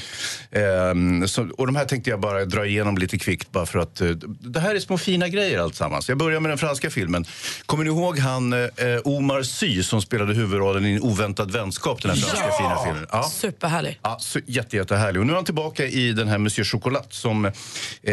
Så, 1.27 1.49
och 1.59 1.67
de 1.67 1.77
här 1.77 1.85
tänkte 1.85 2.11
jag 2.11 2.21
bara 2.21 2.45
dra 2.45 2.67
igenom 2.67 2.99
lite 2.99 3.19
kvickt 3.19 3.53
bara 3.53 3.67
för 3.67 3.79
att 3.79 4.01
eh, 4.01 4.09
det 4.41 4.61
här 4.61 4.75
är 4.75 4.81
små 4.81 4.99
fina 4.99 5.29
grejer 5.29 5.59
alltsammans. 5.59 6.09
Jag 6.09 6.19
börjar 6.19 6.41
med 6.41 6.51
den 6.51 6.59
franska 6.59 6.91
filmen. 6.91 7.25
Kommer 7.67 7.85
ni 7.85 7.91
ihåg 7.91 8.19
han 8.19 8.53
eh, 8.53 8.69
Omar 9.05 9.43
Sy 9.43 9.83
som 9.83 10.03
spelade 10.03 10.35
huvudrollen 10.35 10.87
i 10.87 10.93
En 10.93 11.03
oväntad 11.03 11.51
vänskap, 11.51 12.03
den 12.03 12.11
här 12.11 12.19
franska 12.19 12.47
Ja! 12.49 12.59
fina 12.59 12.85
filmen? 12.85 13.07
Ja. 13.13 13.23
Superhärlig. 13.23 13.99
Ja, 14.03 14.17
så 14.21 14.41
jätte, 14.47 14.77
jättehärlig. 14.77 15.21
Och 15.21 15.27
nu 15.27 15.33
är 15.33 15.37
han 15.37 15.45
tillbaka 15.45 15.87
i 15.87 16.13
den 16.13 16.29
här 16.29 16.39
Monsieur 16.43 16.65
Chocolat 16.65 17.13
som 17.15 17.45
eh, 17.45 17.53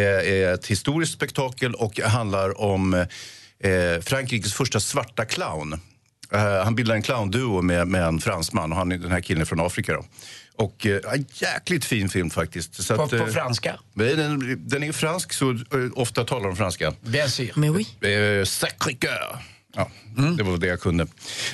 är 0.01 0.53
ett 0.53 0.67
historiskt 0.67 1.13
spektakel 1.13 1.73
och 1.75 1.99
handlar 1.99 2.61
om 2.61 2.93
eh, 2.93 4.01
Frankrikes 4.01 4.53
första 4.53 4.79
svarta 4.79 5.25
clown. 5.25 5.73
Eh, 6.31 6.63
han 6.63 6.75
bildar 6.75 6.95
en 6.95 7.01
clownduo 7.01 7.61
med, 7.61 7.87
med 7.87 8.03
en 8.03 8.19
fransman 8.21 8.71
och 8.71 8.77
han, 8.77 8.91
är- 8.91 8.97
den 8.97 9.11
här 9.11 9.21
killen 9.21 9.45
från 9.45 9.59
Afrika. 9.59 9.93
Då. 9.93 10.05
Och 10.55 10.85
en 10.85 11.25
jäkligt 11.33 11.85
fin 11.85 12.09
film 12.09 12.29
faktiskt. 12.29 12.83
Så 12.83 12.95
På- 12.95 13.03
att, 13.03 13.09
på 13.11 13.27
franska? 13.27 13.79
Den, 13.93 14.67
den 14.67 14.83
är 14.83 14.91
fransk 14.91 15.33
så 15.33 15.59
ofta 15.93 16.23
talar 16.23 16.47
de 16.47 16.55
franska. 16.55 16.93
Bien 17.01 17.29
sûr. 17.29 17.51
Mais 17.55 17.69
oui. 17.71 18.09
Eh, 18.11 18.43
Sacré-Cœur. 18.45 19.37
Ja, 19.75 19.89
det 20.37 20.43
var 20.43 20.57
det 20.57 20.67
jag 20.67 20.79
kunde. 20.81 21.07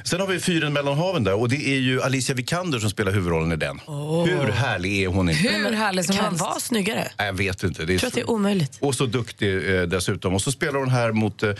Sen 0.03 0.19
har 0.19 0.27
vi 0.27 0.39
Fyren 0.39 0.73
mellan 0.73 0.97
haven 0.97 1.23
där 1.23 1.33
och 1.33 1.49
det 1.49 1.67
är 1.67 1.79
ju 1.79 2.01
Alicia 2.01 2.35
Vikander 2.35 2.79
som 2.79 2.89
spelar 2.89 3.11
huvudrollen 3.11 3.51
i 3.51 3.55
den. 3.55 3.79
Hur 4.25 4.51
härlig 4.51 5.03
är 5.03 5.07
hon 5.07 5.29
inte? 5.29 5.41
Hur 5.49 5.71
härlig 5.73 6.05
som 6.05 6.15
Kan 6.15 6.25
helst. 6.25 6.41
vara 6.41 6.59
snyggare. 6.59 7.07
Nej, 7.17 7.27
Jag 7.27 7.33
vet 7.33 7.63
inte. 7.63 7.85
Det 7.85 7.91
är 7.91 7.93
Jag 7.93 7.99
tror 7.99 8.07
att 8.07 8.13
det 8.13 8.21
är 8.21 8.29
omöjligt. 8.29 8.77
Och 8.81 8.95
så 8.95 9.05
duktig 9.05 9.75
eh, 9.75 9.81
dessutom. 9.81 10.33
Och 10.33 10.41
så 10.41 10.51
spelar 10.51 10.79
hon 10.79 10.89
här 10.89 11.11
mot 11.11 11.43
eh, 11.43 11.49
eh, 11.49 11.55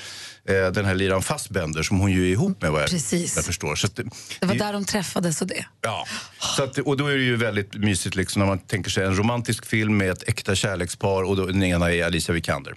den 0.72 0.86
här 0.86 0.96
liran 0.96 1.22
Fassbender 1.22 1.84
som 1.84 2.00
hon 2.00 2.12
ju 2.12 2.28
är 2.28 2.32
ihop 2.32 2.62
med 2.62 2.72
vad 2.72 2.82
jag, 2.82 2.89
Precis. 2.89 3.36
jag 3.36 3.46
förstår. 3.46 3.76
Så 3.76 3.88
att, 3.88 3.96
det, 3.96 4.04
Det 4.39 4.46
var 4.46 4.56
där 4.56 4.74
de 4.74 4.86
träffades 4.86 5.41
och 5.41 5.48
det. 5.48 5.65
Ja, 5.82 6.06
så 6.39 6.63
att, 6.63 6.78
och 6.78 6.98
då 6.98 7.08
är 7.08 7.18
det 7.18 7.24
ju 7.24 7.36
väldigt 7.36 7.74
mysigt 7.76 8.15
liksom 8.15 8.39
när 8.39 8.48
man 8.48 8.60
tänker 8.60 8.91
sig 8.91 9.06
en 9.06 9.15
romantisk 9.18 9.65
film 9.65 9.98
med 9.98 10.12
ett 10.12 10.24
äkta 10.30 10.56
kärlekspar 10.56 11.24
och 11.24 11.36
då, 11.36 11.46
den 11.46 11.63
ena 11.63 11.91
är 11.94 12.06
Alicia 12.06 12.34
Vikander. 12.34 12.74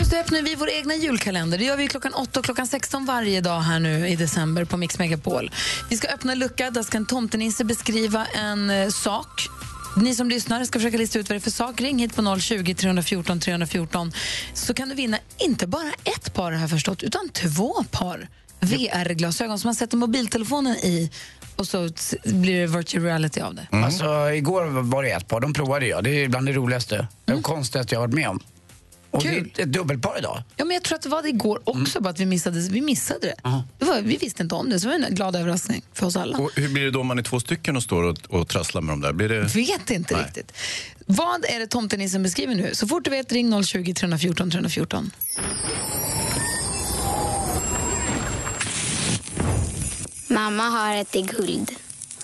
Och 0.00 0.12
nu 0.12 0.18
öppnar 0.18 0.42
vi 0.42 0.54
vår 0.54 0.70
egna 0.70 0.94
julkalender. 0.94 1.58
Det 1.58 1.64
gör 1.64 1.76
vi 1.76 1.88
klockan 1.88 2.14
8 2.14 2.40
och 2.40 2.44
klockan 2.44 2.66
16 2.66 3.06
varje 3.06 3.40
dag 3.40 3.60
här 3.60 3.78
nu 3.78 4.08
i 4.08 4.16
december 4.16 4.64
på 4.64 4.76
Mix 4.76 4.98
Megapol. 4.98 5.50
Vi 5.90 5.96
ska 5.96 6.08
öppna 6.08 6.32
en 6.32 6.38
lucka, 6.38 6.70
där 6.70 6.82
ska 6.82 6.98
en 6.98 7.06
tomtenisse 7.06 7.64
beskriva 7.64 8.26
en 8.26 8.70
eh, 8.70 8.88
sak. 8.88 9.48
Ni 9.96 10.14
som 10.14 10.28
lyssnar 10.28 10.64
ska 10.64 10.78
försöka 10.78 10.96
lista 10.96 11.18
ut 11.18 11.28
vad 11.28 11.34
det 11.34 11.38
är 11.38 11.40
för 11.40 11.50
sak. 11.50 11.80
Ring 11.80 11.98
hit 11.98 12.16
på 12.16 12.38
020 12.40 12.74
314 12.74 13.40
314 13.40 14.12
så 14.54 14.74
kan 14.74 14.88
du 14.88 14.94
vinna 14.94 15.18
inte 15.38 15.66
bara 15.66 15.92
ett 16.04 16.34
par 16.34 16.52
jag 16.52 16.70
förstått, 16.70 17.02
utan 17.02 17.28
två 17.28 17.84
par 17.90 18.28
VR-glasögon 18.60 19.58
som 19.58 19.68
man 19.68 19.74
sätter 19.74 19.96
mobiltelefonen 19.96 20.76
i 20.76 21.10
och 21.56 21.68
så 21.68 21.88
blir 22.24 22.60
det 22.60 22.66
virtual 22.66 23.04
reality 23.04 23.40
av 23.40 23.54
det. 23.54 23.68
Alltså, 23.70 24.30
igår 24.30 24.64
var 24.64 25.02
det 25.02 25.10
ett 25.10 25.28
par, 25.28 25.40
de 25.40 25.52
provade 25.52 25.86
jag. 25.86 26.04
Det 26.04 26.10
är 26.10 26.28
bland 26.28 26.46
det 26.46 26.52
roligaste 26.52 27.08
och 27.32 27.42
konstigaste 27.42 27.94
jag 27.94 28.00
har 28.00 28.06
varit 28.06 28.14
med 28.14 28.28
om. 28.28 28.40
Och 29.18 29.24
Mm. 29.26 29.44
Kul. 29.44 29.52
det 29.54 29.62
är 29.62 29.66
ett 29.66 29.72
dubbelpar 29.72 30.18
idag. 30.18 30.42
Ja, 30.56 30.64
men 30.64 30.74
jag 30.74 30.82
tror 30.84 30.96
att 30.96 31.02
det 31.02 31.08
var 31.08 31.22
det 31.22 31.28
igår 31.28 31.60
också, 31.64 32.00
bara 32.00 32.10
att 32.10 32.20
vi 32.20 32.26
missade, 32.26 32.60
vi 32.60 32.80
missade 32.80 33.20
det. 33.20 33.34
det 33.78 33.84
var, 33.84 34.00
vi 34.00 34.16
visste 34.16 34.42
inte 34.42 34.54
om 34.54 34.70
det, 34.70 34.80
så 34.80 34.88
det 34.88 34.98
var 34.98 35.06
en 35.06 35.14
glad 35.14 35.36
överraskning 35.36 35.82
för 35.92 36.06
oss 36.06 36.16
alla. 36.16 36.38
Och 36.38 36.50
hur 36.56 36.68
blir 36.68 36.84
det 36.84 36.90
då 36.90 37.00
om 37.00 37.06
man 37.06 37.18
är 37.18 37.22
två 37.22 37.40
stycken 37.40 37.76
och 37.76 37.82
står 37.82 38.02
och, 38.02 38.18
och 38.28 38.48
trasslar 38.48 38.80
med 38.82 38.92
dem 38.92 39.00
där? 39.00 39.12
Blir 39.12 39.28
det... 39.28 39.40
Vet 39.40 39.90
inte 39.90 40.14
Nej. 40.14 40.24
riktigt. 40.24 40.52
Vad 41.06 41.44
är 41.44 41.58
det 41.58 41.66
tomtenissen 41.66 42.22
beskriver 42.22 42.54
nu? 42.54 42.74
Så 42.74 42.88
fort 42.88 43.04
du 43.04 43.10
vet, 43.10 43.32
ring 43.32 43.64
020 43.64 43.94
314 43.94 44.50
314. 44.50 45.10
Mamma 50.28 50.62
har 50.62 50.96
ett 50.96 51.16
i 51.16 51.22
guld. 51.22 51.70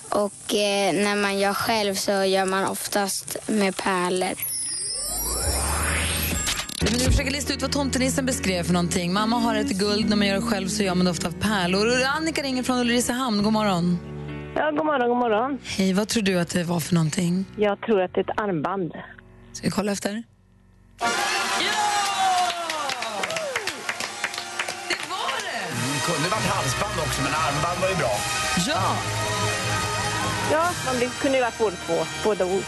Och 0.09 0.53
eh, 0.55 0.93
när 0.93 1.15
man 1.15 1.39
gör 1.39 1.53
själv 1.53 1.95
så 1.95 2.11
gör 2.11 2.45
man 2.45 2.65
oftast 2.65 3.37
med 3.47 3.77
pärlor. 3.77 4.33
Men 6.85 6.93
du 6.93 6.99
försöker 6.99 7.31
lista 7.31 7.53
ut 7.53 7.61
vad 7.61 7.71
tomtenissen 7.71 8.25
beskrev 8.25 8.63
för 8.63 8.73
någonting. 8.73 9.13
Mamma 9.13 9.35
har 9.35 9.55
ett 9.55 9.79
guld, 9.79 10.09
när 10.09 10.15
man 10.15 10.27
gör 10.27 10.35
det 10.35 10.41
själv 10.41 10.67
så 10.67 10.83
gör 10.83 10.95
man 10.95 11.05
det 11.05 11.11
ofta 11.11 11.27
av 11.27 11.31
pärlor. 11.31 11.87
Och 11.87 11.93
Annika 12.17 12.41
ringer 12.41 12.63
från 12.63 12.79
Ulricehamn. 12.79 13.43
God 13.43 13.53
morgon. 13.53 13.99
Ja, 14.55 14.71
god 14.71 14.85
morgon, 14.85 15.09
god 15.09 15.17
morgon. 15.17 15.57
Hej, 15.63 15.93
vad 15.93 16.07
tror 16.07 16.23
du 16.23 16.39
att 16.39 16.49
det 16.49 16.63
var 16.63 16.79
för 16.79 16.93
någonting? 16.93 17.45
Jag 17.57 17.81
tror 17.81 18.01
att 18.01 18.13
det 18.13 18.19
är 18.19 18.23
ett 18.23 18.39
armband. 18.39 18.91
Ska 19.53 19.67
vi 19.67 19.71
kolla 19.71 19.91
efter? 19.91 20.09
Det 20.09 20.23
kunde 26.13 26.29
varit 26.29 26.45
halsband 26.45 26.93
också, 27.07 27.21
men 27.21 27.31
armband 27.33 27.81
var 27.81 27.89
ju 27.89 27.95
bra. 27.95 28.11
Ja! 28.67 28.95
Ja, 30.51 30.69
det 30.99 31.09
kunde 31.21 31.37
ju 31.37 31.43
varit 31.43 31.57
både 31.59 31.75
två, 31.75 31.93
båda 32.23 32.45
ord. 32.45 32.63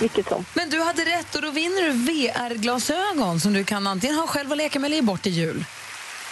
Vilket 0.00 0.28
som. 0.28 0.44
Men 0.54 0.70
du 0.70 0.80
hade 0.82 1.02
rätt 1.04 1.34
och 1.34 1.42
då 1.42 1.50
vinner 1.50 1.82
du 1.82 1.92
VR-glasögon 1.92 3.40
som 3.40 3.52
du 3.52 3.64
kan 3.64 3.86
antingen 3.86 4.16
ha 4.16 4.26
själv 4.26 4.50
och 4.50 4.56
leka 4.56 4.78
med 4.78 4.86
eller 4.88 4.96
ge 4.96 5.02
bort 5.02 5.26
i 5.26 5.30
jul. 5.30 5.64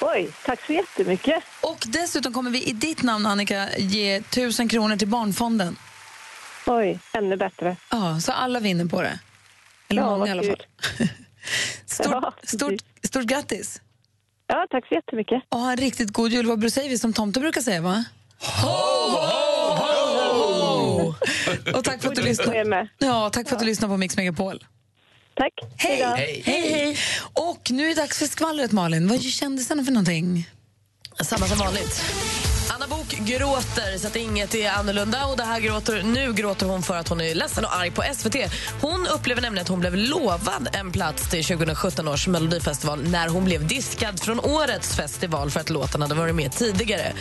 Oj, 0.00 0.28
tack 0.44 0.66
så 0.66 0.72
jättemycket. 0.72 1.44
Och 1.60 1.84
dessutom 1.86 2.32
kommer 2.32 2.50
vi 2.50 2.62
i 2.64 2.72
ditt 2.72 3.02
namn, 3.02 3.26
Annika, 3.26 3.68
ge 3.78 4.20
tusen 4.20 4.68
kronor 4.68 4.96
till 4.96 5.08
Barnfonden. 5.08 5.76
Oj, 6.66 6.98
ännu 7.12 7.36
bättre. 7.36 7.76
Ja, 7.90 8.20
så 8.20 8.32
alla 8.32 8.60
vinner 8.60 8.84
på 8.84 9.02
det. 9.02 9.18
Eller 9.88 10.02
Ja, 10.02 10.10
många 10.10 10.26
i 10.26 10.30
alla 10.30 10.42
fall. 10.42 10.64
Stort, 11.86 12.34
stort, 12.42 12.74
stort 13.02 13.24
grattis! 13.24 13.80
Ja, 14.46 14.66
tack 14.70 14.88
så 14.88 14.94
jättemycket. 14.94 15.42
Och 15.48 15.58
ha 15.58 15.70
en 15.70 15.76
riktigt 15.76 16.10
god 16.10 16.32
jul. 16.32 16.46
Vad 16.46 16.72
säger 16.72 16.88
vi 16.90 16.98
som 16.98 17.12
tomte 17.12 17.40
brukar 17.40 17.60
säga, 17.60 17.80
va? 17.80 18.04
Och 21.74 21.84
tack 21.84 22.02
för 22.02 22.08
att 22.08 22.14
du 22.14 22.22
lyssnade. 22.22 22.88
Ja, 22.98 23.30
tack 23.30 23.48
för 23.48 23.56
att 23.56 23.60
du 23.60 23.66
lyssnade 23.66 23.92
på 23.92 23.96
Mix 23.96 24.16
Megapol. 24.16 24.64
Tack. 25.36 25.52
Hej. 25.76 26.02
Hej. 26.16 26.42
hej, 26.46 26.72
hej. 26.72 26.96
Och 27.32 27.70
nu 27.70 27.84
är 27.84 27.88
det 27.88 28.00
dags 28.00 28.18
för 28.18 28.26
skvallret, 28.26 28.72
Malin. 28.72 29.08
Vad 29.08 29.16
är 29.16 29.20
kändisarna 29.22 29.84
för 29.84 29.92
någonting? 29.92 30.50
Samma 31.20 31.46
som 31.46 31.58
vanligt. 31.58 32.02
Anna 32.74 32.86
Bok 32.86 33.08
gråter 33.08 33.98
så 33.98 34.06
att 34.06 34.16
inget 34.16 34.54
är 34.54 34.70
annorlunda. 34.70 35.26
Och 35.26 35.36
det 35.36 35.42
här 35.42 35.60
gråter, 35.60 36.02
nu 36.02 36.32
gråter 36.32 36.66
hon 36.66 36.82
för 36.82 36.96
att 36.96 37.08
hon 37.08 37.20
är 37.20 37.34
ledsen 37.34 37.64
och 37.64 37.76
arg 37.76 37.90
på 37.90 38.02
SVT. 38.14 38.36
Hon 38.80 39.06
upplever 39.06 39.42
nämligen 39.42 39.62
att 39.62 39.68
hon 39.68 39.80
blev 39.80 39.96
lovad 39.96 40.68
en 40.72 40.92
plats 40.92 41.30
till 41.30 41.44
2017 41.44 42.08
års 42.08 42.28
melodifestival 42.28 43.08
när 43.08 43.28
hon 43.28 43.44
blev 43.44 43.66
diskad 43.66 44.20
från 44.20 44.40
årets 44.40 44.96
festival 44.96 45.50
för 45.50 45.60
att 45.60 45.70
låten 45.70 46.02
hade 46.02 46.14
varit 46.14 46.34
med 46.34 46.52
tidigare. 46.52 47.12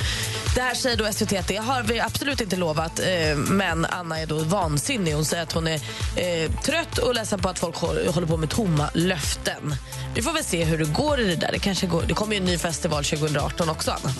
Det 0.58 0.64
här 0.64 0.76
säger 0.76 0.98
då 0.98 1.14
SVT 1.14 1.34
att 1.34 1.48
det 1.48 1.56
har 1.58 1.84
vi 1.84 2.00
absolut 2.00 2.42
inte 2.42 2.56
lovat. 2.56 3.00
Eh, 3.00 3.36
men 3.36 3.86
Anna 3.86 4.20
är 4.20 4.26
då 4.26 4.38
vansinnig. 4.40 5.14
Hon 5.14 5.26
säger 5.26 5.44
att 5.44 5.52
hon 5.52 5.68
är 5.68 5.76
eh, 6.16 6.52
trött 6.66 6.98
och 6.98 7.16
ledsen 7.16 7.40
på 7.40 7.50
att 7.50 7.60
folk 7.60 7.76
hå- 7.76 8.12
håller 8.12 8.28
på 8.28 8.38
med 8.38 8.50
tomma 8.50 8.90
löften. 8.94 9.76
Vi 10.16 10.22
får 10.22 10.34
väl 10.34 10.44
se 10.44 10.64
hur 10.64 10.78
det 10.78 10.86
går 10.86 11.20
i 11.20 11.24
det 11.24 11.36
där. 11.36 11.52
Det, 11.52 11.60
kanske 11.60 11.88
går, 11.88 12.04
det 12.08 12.14
kommer 12.14 12.34
ju 12.34 12.38
en 12.38 12.46
ny 12.46 12.58
festival 12.58 13.04
2018 13.04 13.70
också, 13.70 13.92
Anna. 13.92 14.14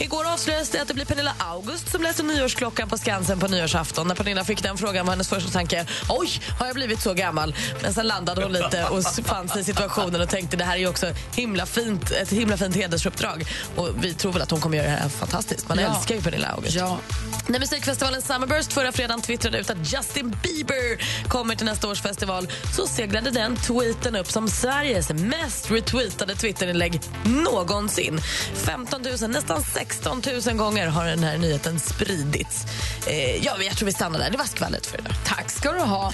Igår 0.00 0.32
avslöjades 0.32 0.70
det 0.70 0.82
att 0.82 0.88
det 0.88 0.94
blir 0.94 1.04
Pernilla 1.04 1.32
August 1.38 1.90
som 1.90 2.02
läser 2.02 2.24
nyårsklockan 2.24 2.88
på 2.88 2.98
Skansen 2.98 3.40
på 3.40 3.48
nyårsafton. 3.48 4.08
När 4.08 4.14
Pernilla 4.14 4.44
fick 4.44 4.62
den 4.62 4.78
frågan 4.78 5.06
var 5.06 5.12
hennes 5.12 5.28
första 5.28 5.50
tanke 5.50 5.86
oj, 6.08 6.40
har 6.58 6.66
jag 6.66 6.74
blivit 6.74 7.02
så 7.02 7.14
gammal? 7.14 7.54
Men 7.82 7.94
sen 7.94 8.06
landade 8.06 8.42
hon 8.42 8.52
lite 8.52 8.84
och 8.84 9.04
fann 9.24 9.48
sig 9.48 9.60
i 9.60 9.64
situationen 9.64 10.20
och 10.20 10.28
tänkte 10.28 10.56
det 10.56 10.64
här 10.64 10.74
är 10.74 10.78
ju 10.78 10.88
också 10.88 11.06
himla 11.34 11.66
fint, 11.66 12.10
ett 12.10 12.30
himla 12.30 12.56
fint 12.56 12.76
hedersuppdrag. 12.76 13.46
Och 13.76 13.88
vi 14.00 14.14
tror 14.14 14.32
väl 14.32 14.42
att 14.42 14.50
hon 14.50 14.60
kommer 14.60 14.76
göra 14.76 14.86
det 14.90 14.96
här 14.96 15.08
fantastiskt. 15.08 15.68
Man 15.74 15.84
Ja. 15.84 15.96
älskar 15.96 16.14
ju 16.14 16.20
Pernilla 16.22 16.48
August. 16.48 16.76
Ja. 16.76 16.98
När 17.46 17.58
musikfestivalen 17.60 18.22
Summerburst 18.22 18.72
förra 18.72 18.92
fredagen 18.92 19.22
twittrade 19.22 19.58
ut 19.58 19.70
att 19.70 19.92
Justin 19.92 20.36
Bieber 20.42 21.04
kommer 21.28 21.54
till 21.54 21.66
nästa 21.66 21.88
års 21.88 22.00
festival 22.02 22.48
så 22.76 22.86
seglade 22.86 23.30
den 23.30 23.56
tweeten 23.56 24.16
upp 24.16 24.30
som 24.30 24.48
Sveriges 24.48 25.10
mest 25.10 25.70
retweetade 25.70 26.34
Twitterinlägg 26.34 27.00
någonsin. 27.24 28.20
15 28.54 29.02
000, 29.20 29.30
nästan 29.30 29.62
16 29.62 30.22
000 30.46 30.56
gånger 30.56 30.86
har 30.86 31.06
den 31.06 31.24
här 31.24 31.38
nyheten 31.38 31.80
spridits. 31.80 32.64
Eh, 33.06 33.44
ja, 33.44 33.52
jag 33.62 33.76
tror 33.76 33.86
vi 33.86 33.92
stannar 33.92 34.18
där. 34.18 34.30
Det 34.30 34.38
var 34.38 34.44
skvallret 34.44 34.86
för 34.86 34.98
idag. 34.98 35.12
Tack 35.24 35.50
ska 35.50 35.72
du 35.72 35.80
ha. 35.80 36.12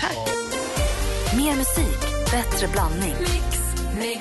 Mer 1.36 1.54
musik, 1.54 2.00
bättre 2.30 2.68
blandning. 2.68 3.14
Det 4.00 4.14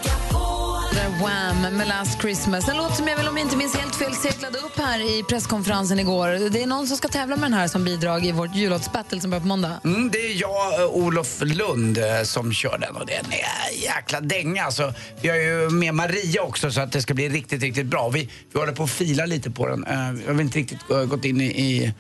är 0.98 1.10
Wham 1.10 1.78
med 1.78 1.88
Last 1.88 2.22
Christmas. 2.22 2.70
En 2.70 2.78
låt 2.78 2.96
som 2.96 3.08
jag 3.08 3.18
väl 3.18 3.28
om 3.28 3.38
jag 3.38 3.46
inte 3.46 3.58
minns 3.58 3.76
helt 3.76 3.96
fel 3.96 4.14
seglade 4.14 4.58
upp 4.58 4.78
här 4.78 5.20
i 5.20 5.24
presskonferensen 5.24 6.00
igår. 6.00 6.50
Det 6.50 6.64
är 6.64 6.68
någon 6.68 6.88
som 6.88 6.98
ska 6.98 7.08
tävla 7.08 7.36
med 7.36 7.44
den 7.44 7.54
här 7.54 7.68
som 7.68 7.84
bidrag 7.84 8.26
i 8.26 8.32
vårt 8.32 8.56
jullåtsbattle 8.56 9.22
som 9.22 9.30
börjar 9.30 9.42
på 9.42 9.48
måndag. 9.48 9.82
Mm, 9.84 10.10
det 10.12 10.18
är 10.18 10.42
jag, 10.42 10.82
eh, 10.82 10.88
Olof 10.88 11.42
Lund, 11.42 11.98
eh, 11.98 12.24
som 12.24 12.54
kör 12.54 12.78
den 12.78 12.96
och 12.96 13.06
det 13.06 13.14
är 13.14 13.20
en 13.20 13.32
eh, 13.32 13.84
jäkla 13.84 14.22
dänga. 14.22 14.64
Alltså, 14.64 14.94
vi 15.22 15.30
har 15.30 15.36
ju 15.36 15.70
med 15.70 15.94
Maria 15.94 16.42
också 16.42 16.72
så 16.72 16.82
att 16.82 16.92
det 16.92 17.02
ska 17.02 17.14
bli 17.14 17.30
riktigt, 17.30 17.62
riktigt 17.62 17.88
bra. 17.88 18.10
Vi, 18.10 18.30
vi 18.54 18.60
håller 18.60 18.74
på 18.74 18.84
att 18.84 18.90
fila 18.90 19.26
lite 19.26 19.52
på 19.52 19.68
den. 19.68 19.86
Vi 20.18 20.34
har 20.34 20.42
inte 20.42 20.60
riktigt 20.60 20.88
gått 20.88 21.26
in 21.26 21.42
i, 21.42 21.94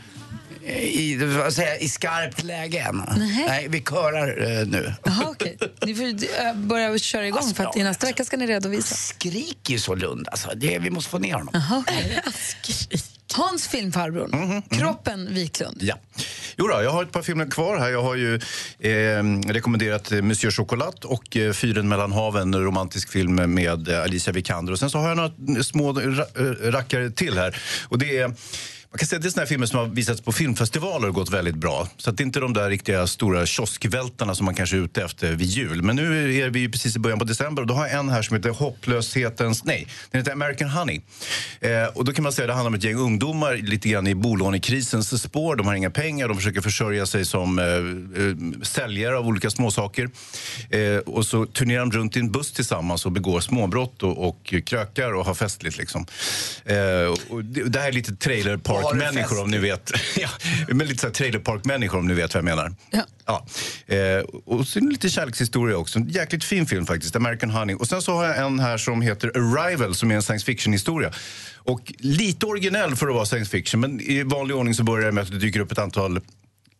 i 0.67 1.15
vad 1.15 1.53
säger, 1.53 1.69
jag, 1.69 1.81
i 1.81 1.89
skarpt 1.89 2.43
läge 2.43 2.79
än. 2.79 3.03
Nej, 3.47 3.67
vi 3.69 3.81
körar 3.81 4.59
eh, 4.59 4.67
nu. 4.67 4.93
Jaha, 5.03 5.23
okej. 5.27 5.57
Ni 5.85 5.95
får 5.95 6.03
eh, 6.05 6.53
börja 6.55 6.97
köra 6.97 7.27
igång 7.27 7.53
för 7.53 7.65
att 7.65 7.77
i 7.77 7.83
nästa 7.83 8.07
vecka 8.07 8.25
ska 8.25 8.37
ni 8.37 8.47
redovisa. 8.47 8.95
Skriker 8.95 9.73
ju 9.73 9.79
så 9.79 9.95
Lund 9.95 10.27
alltså. 10.31 10.49
Det, 10.55 10.79
vi 10.79 10.89
måste 10.89 11.09
få 11.09 11.19
ner 11.19 11.33
honom. 11.33 11.49
Jaha, 11.53 11.83
okej. 11.87 12.21
Hans 13.33 13.67
filmfarbror, 13.67 14.61
Kroppen 14.77 15.33
Wiklund. 15.33 15.77
Ja. 15.81 15.95
Jo 16.57 16.67
då, 16.67 16.81
jag 16.83 16.91
har 16.91 17.03
ett 17.03 17.11
par 17.11 17.21
filmer 17.21 17.45
kvar 17.45 17.77
här. 17.77 17.89
Jag 17.89 18.03
har 18.03 18.15
ju 18.15 18.35
eh, 18.79 19.23
rekommenderat 19.47 20.11
Monsieur 20.11 20.51
Chocolat 20.51 21.05
och 21.05 21.37
eh, 21.37 21.53
Fyren 21.53 21.87
mellan 21.87 22.11
haven, 22.11 22.53
en 22.53 22.63
romantisk 22.63 23.09
film 23.09 23.35
med 23.53 23.87
eh, 23.87 24.01
Alicia 24.01 24.33
Vikander. 24.33 24.73
Och 24.73 24.79
sen 24.79 24.89
så 24.89 24.97
har 24.97 25.07
jag 25.07 25.17
några 25.17 25.63
små 25.63 25.93
ra 25.93 26.25
eh, 26.35 26.71
rackare 26.71 27.11
till 27.11 27.37
här. 27.37 27.61
Och 27.89 27.97
det 27.97 28.17
är 28.17 28.33
man 28.91 28.99
kan 28.99 29.07
säga 29.07 29.17
att 29.17 29.23
det 29.23 29.27
är 29.27 29.31
såna 29.31 29.41
här 29.41 29.47
filmer 29.47 29.65
som 29.65 29.79
har 29.79 29.85
visats 29.85 30.21
på 30.21 30.31
filmfestivaler 30.31 31.07
och 31.07 31.13
gått 31.13 31.29
väldigt 31.29 31.55
bra. 31.55 31.87
Så 31.97 32.09
att 32.09 32.17
det 32.17 32.23
är 32.23 32.25
inte 32.25 32.39
de 32.39 32.53
där 32.53 32.69
riktiga 32.69 33.07
stora 33.07 33.45
kioskvältarna 33.45 34.35
som 34.35 34.45
man 34.45 34.55
kanske 34.55 34.77
är 34.77 34.81
ute 34.81 35.03
efter 35.03 35.35
vid 35.35 35.47
jul. 35.47 35.81
Men 35.81 35.95
nu 35.95 36.35
är 36.35 36.49
vi 36.49 36.59
ju 36.59 36.71
precis 36.71 36.95
i 36.95 36.99
början 36.99 37.19
på 37.19 37.25
december 37.25 37.61
och 37.61 37.67
då 37.67 37.73
har 37.73 37.87
jag 37.87 37.99
en 37.99 38.09
här 38.09 38.21
som 38.21 38.35
heter 38.35 38.49
Hopplöshetens... 38.49 39.63
Nej, 39.63 39.87
den 40.11 40.21
heter 40.21 40.31
American 40.31 40.69
Honey. 40.69 41.01
Eh, 41.59 41.83
och 41.93 42.05
då 42.05 42.13
kan 42.13 42.23
man 42.23 42.31
säga 42.31 42.43
att 42.43 42.49
det 42.49 42.53
handlar 42.53 42.69
om 42.69 42.73
ett 42.73 42.83
gäng 42.83 42.95
ungdomar 42.95 43.55
lite 43.55 43.89
grann 43.89 44.07
i 44.07 44.15
bolånekrisens 44.15 45.21
spår. 45.23 45.55
De 45.55 45.67
har 45.67 45.75
inga 45.75 45.89
pengar, 45.89 46.27
de 46.27 46.37
försöker 46.37 46.61
försörja 46.61 47.05
sig 47.05 47.25
som 47.25 47.59
eh, 47.59 47.65
eh 47.65 48.63
säljare 48.63 49.17
av 49.17 49.27
olika 49.27 49.49
småsaker. 49.49 50.09
Eh, 50.69 50.97
och 50.97 51.25
så 51.25 51.45
turnerar 51.45 51.79
de 51.79 51.91
runt 51.91 52.17
i 52.17 52.19
en 52.19 52.31
buss 52.31 52.51
tillsammans 52.51 53.05
och 53.05 53.11
begår 53.11 53.39
småbrott 53.39 54.03
och, 54.03 54.27
och 54.27 54.53
krökar 54.65 55.13
och 55.13 55.25
har 55.25 55.33
festligt 55.33 55.77
liksom. 55.77 56.05
Eh, 56.65 56.77
och 57.29 57.43
det, 57.43 57.63
det 57.63 57.79
här 57.79 57.87
är 57.87 57.91
lite 57.91 58.15
trailer 58.15 58.57
har 58.83 58.93
du 58.93 58.99
park-människor 58.99 59.41
om 59.41 59.51
ni 59.51 59.57
vet. 59.57 59.91
ja, 60.17 60.29
men 60.67 60.87
lite 60.87 61.01
så 61.01 61.07
här 61.07 61.13
trailer 61.13 61.39
park-människor 61.39 61.99
om 61.99 62.07
ni 62.07 62.13
vet 62.13 62.33
vad 62.33 62.39
jag 62.39 62.45
menar. 62.45 62.75
Ja. 63.25 63.45
Eh, 63.95 64.19
och 64.45 64.65
det 64.73 64.79
lite 64.79 65.09
kärlekshistoria 65.09 65.77
också. 65.77 65.99
En 65.99 66.09
jäkligt 66.09 66.43
fin 66.43 66.65
film 66.65 66.85
faktiskt, 66.85 67.15
American 67.15 67.49
Honey. 67.49 67.75
Och 67.75 67.87
sen 67.87 68.01
så 68.01 68.13
har 68.13 68.25
jag 68.25 68.37
en 68.37 68.59
här 68.59 68.77
som 68.77 69.01
heter 69.01 69.27
Arrival 69.27 69.95
som 69.95 70.11
är 70.11 70.15
en 70.15 70.21
science 70.21 70.45
fiction-historia. 70.45 71.11
Och 71.55 71.93
lite 71.97 72.45
originell 72.45 72.95
för 72.95 73.07
att 73.07 73.15
vara 73.15 73.25
science 73.25 73.51
fiction, 73.51 73.79
men 73.79 74.01
i 74.01 74.23
vanlig 74.23 74.55
ordning 74.55 74.73
så 74.73 74.83
börjar 74.83 75.05
det 75.05 75.11
med 75.11 75.21
att 75.21 75.31
det 75.31 75.39
dyker 75.39 75.59
upp 75.59 75.71
ett 75.71 75.79
antal 75.79 76.19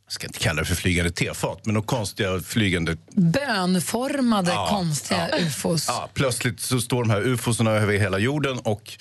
jag 0.08 0.14
ska 0.14 0.28
inte 0.28 0.40
kalla 0.40 0.62
det 0.62 0.66
för 0.66 0.76
flygande 0.76 1.12
tefat, 1.12 1.66
men 1.66 1.74
några 1.74 1.88
konstiga 1.88 2.40
flygande 2.40 2.98
Bönformade 3.16 4.52
Ja, 4.52 4.68
konstiga 4.70 5.30
ja. 5.32 5.38
ufos. 5.38 5.86
Ja, 5.88 6.10
plötsligt 6.14 6.60
så 6.60 6.82
står 6.82 7.04
de 7.04 7.10
här 7.10 7.22
ufosarna 7.22 7.72
över 7.72 7.94
hela 7.98 8.20
jorden 8.20 8.60
och, 8.60 8.92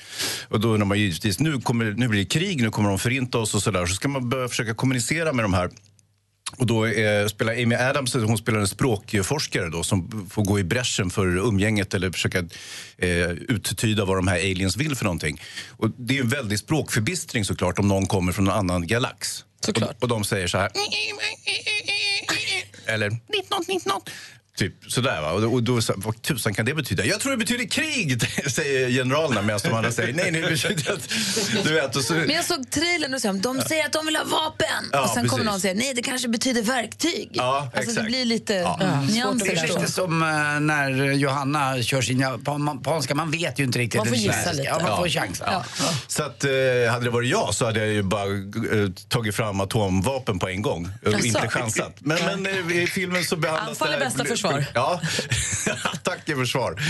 och 0.48 0.60
då 0.60 0.68
undrar 0.68 0.86
man 0.86 0.98
givetvis, 0.98 1.40
nu, 1.40 1.60
kommer, 1.60 1.84
nu 1.84 2.08
blir 2.08 2.20
det 2.20 2.26
krig, 2.26 2.62
nu 2.62 2.70
kommer 2.70 2.88
de 2.88 2.98
förinta 2.98 3.38
oss 3.38 3.54
och 3.54 3.62
sådär. 3.62 3.86
Så 3.86 3.94
ska 3.94 4.08
man 4.08 4.28
börja 4.28 4.48
försöka 4.48 4.74
kommunicera 4.74 5.32
med 5.32 5.44
de 5.44 5.54
här 5.54 5.70
och 6.56 6.66
då 6.66 6.86
eh, 6.86 7.26
spelar 7.26 7.52
Amy 7.52 7.74
Adams, 7.74 8.14
hon 8.14 8.38
spelar 8.38 8.60
en 8.60 8.68
språkforskare 8.68 9.68
då, 9.68 9.82
som 9.82 10.26
får 10.30 10.44
gå 10.44 10.58
i 10.58 10.64
bräschen 10.64 11.10
för 11.10 11.26
umgänget 11.26 11.94
eller 11.94 12.10
försöka 12.10 12.38
eh, 12.98 13.30
uttyda 13.30 14.04
vad 14.04 14.18
de 14.18 14.28
här 14.28 14.36
aliens 14.36 14.76
vill 14.76 14.96
för 14.96 15.04
någonting. 15.04 15.40
Och 15.70 15.90
det 15.98 16.18
är 16.18 16.22
en 16.22 16.28
väldig 16.28 16.58
språkförbistring 16.58 17.44
såklart 17.44 17.78
om 17.78 17.88
någon 17.88 18.06
kommer 18.06 18.32
från 18.32 18.46
en 18.46 18.52
annan 18.52 18.86
galax. 18.86 19.44
Såklart. 19.66 19.96
Och, 19.96 20.02
och 20.02 20.08
de 20.08 20.24
säger 20.24 20.46
så 20.46 20.58
här... 20.58 20.70
Eller 22.86 23.06
1919. 23.06 24.00
Typ 24.56 24.74
sådär 24.88 25.20
va. 25.22 25.32
Och 25.32 25.40
då, 25.40 25.52
och 25.52 25.62
då 25.62 25.80
så- 25.82 25.92
vad 25.96 26.22
tusan 26.22 26.54
kan 26.54 26.64
det 26.64 26.74
betyda? 26.74 27.04
Jag 27.04 27.20
tror 27.20 27.30
det 27.32 27.38
betyder 27.38 27.64
krig, 27.64 28.22
säger 28.50 28.88
generalerna 28.90 29.42
medan 29.42 29.60
de 29.64 29.72
andra 29.74 29.92
säger 29.92 30.12
nej, 30.14 30.30
nej, 30.30 30.40
det 30.42 30.48
betyder 30.48 30.92
att... 30.92 31.08
Du 31.64 31.72
vet, 31.72 31.96
och 31.96 32.02
så, 32.02 32.12
Men 32.12 32.30
jag 32.30 32.44
såg 32.44 32.70
trailern 32.70 33.14
och 33.14 33.20
sa, 33.20 33.32
de 33.32 33.60
säger 33.60 33.86
att 33.86 33.92
de 33.92 34.06
vill 34.06 34.16
ha 34.16 34.24
vapen. 34.24 34.66
Ja, 34.92 35.02
och 35.02 35.08
sen 35.08 35.14
kommer 35.14 35.28
precis. 35.28 35.44
någon 35.44 35.54
och 35.54 35.60
säger, 35.60 35.74
nej 35.74 35.92
det 35.94 36.02
kanske 36.02 36.28
betyder 36.28 36.62
verktyg. 36.62 37.28
Ja, 37.32 37.58
alltså 37.58 37.76
det 37.80 37.80
exakt. 37.90 38.06
blir 38.06 38.24
lite 38.24 38.54
Ja. 38.54 38.76
ja. 38.80 38.86
Det 38.86 39.12
nyanser 39.12 39.50
är 39.52 39.54
där. 39.56 39.62
lite 39.68 39.92
som 39.92 40.22
eh, 40.22 40.28
när 40.60 41.12
Johanna 41.12 41.82
kör 41.82 42.02
sin 42.02 42.20
japanska. 42.20 43.14
Man 43.14 43.30
vet 43.30 43.58
ju 43.60 43.64
inte 43.64 43.78
riktigt. 43.78 43.98
Man 43.98 44.06
får 44.06 44.14
det 44.14 44.20
gissa 44.20 44.52
lite. 44.52 44.62
Ja, 44.68 44.78
man 44.82 44.96
får 44.96 45.08
Ja. 45.08 45.20
chansa. 45.22 45.44
Ja. 45.50 45.64
Så 46.06 46.22
att, 46.22 46.44
eh, 46.44 46.50
hade 46.92 47.04
det 47.04 47.10
varit 47.10 47.30
jag 47.30 47.54
så 47.54 47.64
hade 47.66 47.78
jag 47.80 47.88
ju 47.88 48.02
bara 48.02 48.24
eh, 48.32 48.88
tagit 49.08 49.34
fram 49.36 49.60
atomvapen 49.60 50.38
på 50.38 50.48
en 50.48 50.62
gång 50.62 50.88
och 51.06 51.12
Jaså? 51.12 51.26
inte 51.26 51.48
chansat. 51.48 51.96
Men, 51.98 52.18
men 52.42 52.70
i 52.72 52.86
filmen 52.86 53.24
så 53.24 53.36
behandlas 53.36 53.68
Anfall 53.68 53.88
är 53.88 53.92
det 53.92 54.04
här- 54.04 54.04
bästa 54.10 54.24
försvar. 54.48 54.66
Ja, 54.74 55.00
attack 55.92 56.28
är 56.28 56.34
försvar. 56.34 56.82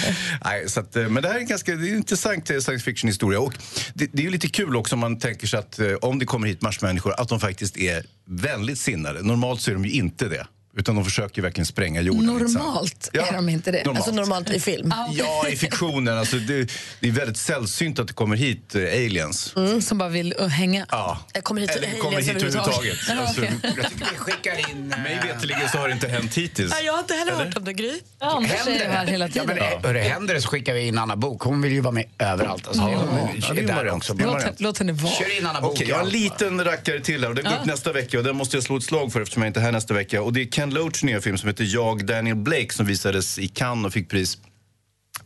Nej, 0.44 0.68
så 0.68 0.80
att, 0.80 0.96
eh, 0.96 1.08
men 1.08 1.22
det 1.22 1.28
här 1.28 1.34
är 1.34 1.40
en 1.40 1.46
ganska 1.46 1.74
det 1.74 1.88
är 1.88 1.90
en 1.90 1.96
intressant 1.96 2.50
eh, 2.50 2.58
science 2.58 2.84
fiction-historia. 2.84 3.40
Och 3.40 3.54
det, 3.94 4.06
det 4.12 4.22
är 4.22 4.24
ju 4.24 4.30
lite 4.30 4.48
kul 4.48 4.76
också 4.76 4.94
om 4.94 5.00
man 5.00 5.18
tänker 5.18 5.46
sig 5.46 5.58
att 5.58 5.78
eh, 5.78 5.92
om 5.92 6.18
det 6.18 6.26
kommer 6.26 6.48
hit 6.48 6.62
marsmänniskor 6.62 7.20
att 7.20 7.28
de 7.28 7.40
faktiskt 7.40 7.76
är 7.76 8.06
vänligt 8.26 8.78
sinnade. 8.78 9.22
Normalt 9.22 9.60
så 9.60 9.70
är 9.70 9.74
de 9.74 9.84
ju 9.84 9.90
inte 9.90 10.28
det. 10.28 10.46
Utan 10.78 10.94
de 10.94 11.04
försöker 11.04 11.42
verkligen 11.42 11.66
spränga 11.66 12.00
jorden. 12.00 12.38
liksom. 12.38 12.52
Normalt 12.62 13.10
Ja, 13.12 13.26
är 13.26 13.32
de 13.32 13.48
inte 13.48 13.70
det. 13.70 13.78
normalt. 13.84 13.96
Alltså 13.98 14.12
normalt 14.12 14.50
i 14.50 14.60
film. 14.60 14.94
Ja, 15.12 15.48
i 15.48 15.56
fiktionen. 15.56 16.18
Alltså, 16.18 16.36
det, 16.36 16.70
det 17.00 17.08
är 17.08 17.12
väldigt 17.12 17.36
sällsynt 17.36 17.98
att 17.98 18.06
det 18.08 18.12
kommer 18.14 18.36
hit 18.36 18.74
eh, 18.74 18.80
aliens. 18.82 19.54
Som 19.80 19.98
bara 19.98 20.08
vill 20.08 20.34
uh, 20.40 20.46
hänga. 20.46 20.86
Ja. 20.90 21.18
Jag 21.32 21.44
kommer 21.44 21.60
hit 21.60 21.70
Eller 21.70 21.98
kommer 21.98 22.20
hit 22.20 22.30
överhuvudtaget. 22.30 22.98
Ja, 23.08 23.14
Alltså, 23.20 23.44
jag 23.44 23.52
tycker 23.62 23.88
Vi 23.98 24.04
skickar 24.18 24.70
in... 24.70 24.92
eh, 24.92 24.98
mig 25.02 25.20
veterligen 25.28 25.68
så 25.68 25.78
har 25.78 25.88
det 25.88 25.94
inte 25.94 26.08
hänt 26.08 26.34
hittills. 26.34 26.70
Nej, 26.70 26.84
jag 26.84 26.92
har 26.92 27.00
inte 27.00 27.14
heller 27.14 27.32
hört 27.32 27.56
om 27.56 27.64
det, 27.64 27.72
Gry. 27.72 27.92
Händer 28.20 28.88
här 28.88 29.06
hela 29.06 29.28
Ja, 29.32 29.42
men, 29.46 29.58
eh, 29.58 29.64
hörru, 29.82 29.98
händer 29.98 30.34
det 30.34 30.40
så 30.42 30.48
skickar 30.48 30.74
vi 30.74 30.80
in 30.86 30.98
Anna 30.98 31.16
Bok. 31.16 31.42
Hon 31.42 31.62
vill 31.62 31.72
ju 31.72 31.80
vara 31.80 31.92
med 31.92 32.04
överallt. 32.18 32.66
Alltså, 32.66 32.82
Ja, 32.82 32.88
hon 32.96 33.28
ja, 33.38 33.50
är 33.50 33.54
det 33.54 33.60
är 33.62 33.66
där 33.84 33.90
också. 33.90 34.14
Det 34.14 34.24
Låt, 34.24 34.60
låt 34.60 34.78
henne 34.78 34.92
vara. 34.92 35.12
Kör 35.12 35.38
in 35.38 35.46
Anna 35.46 35.60
Bok. 35.60 35.72
Okej, 35.72 35.88
jag 35.88 35.96
har 35.96 36.02
en 36.02 36.08
liten 36.08 36.64
rackare 36.64 37.00
till 37.00 37.20
här 37.22 37.28
och 37.28 37.34
den 37.34 37.44
går 37.44 37.52
Ja. 37.52 37.58
upp 37.60 37.66
nästa 37.66 37.92
vecka 37.92 38.18
och 38.18 38.24
den 38.24 38.36
måste 38.36 38.56
jag 38.56 38.64
slå 38.64 38.76
ett 38.76 38.82
slag 38.82 39.12
för 39.12 39.20
eftersom 39.20 39.42
jag 39.42 39.50
inte 39.50 39.60
är 39.60 39.64
här 39.64 39.72
nästa 39.72 39.94
vecka. 39.94 40.22
Och 40.22 40.32
det 40.32 40.40
är 40.40 40.46
Ken 40.66 40.74
Loachs 40.74 41.02
nya 41.02 41.20
film 41.20 41.38
som 41.38 41.48
heter 41.48 41.64
Jag, 41.68 42.06
Daniel 42.06 42.36
Blake 42.36 42.74
som 42.74 42.86
visades 42.86 43.38
i 43.38 43.48
Cannes 43.48 43.86
och 43.86 43.92
fick 43.92 44.10
pris. 44.10 44.38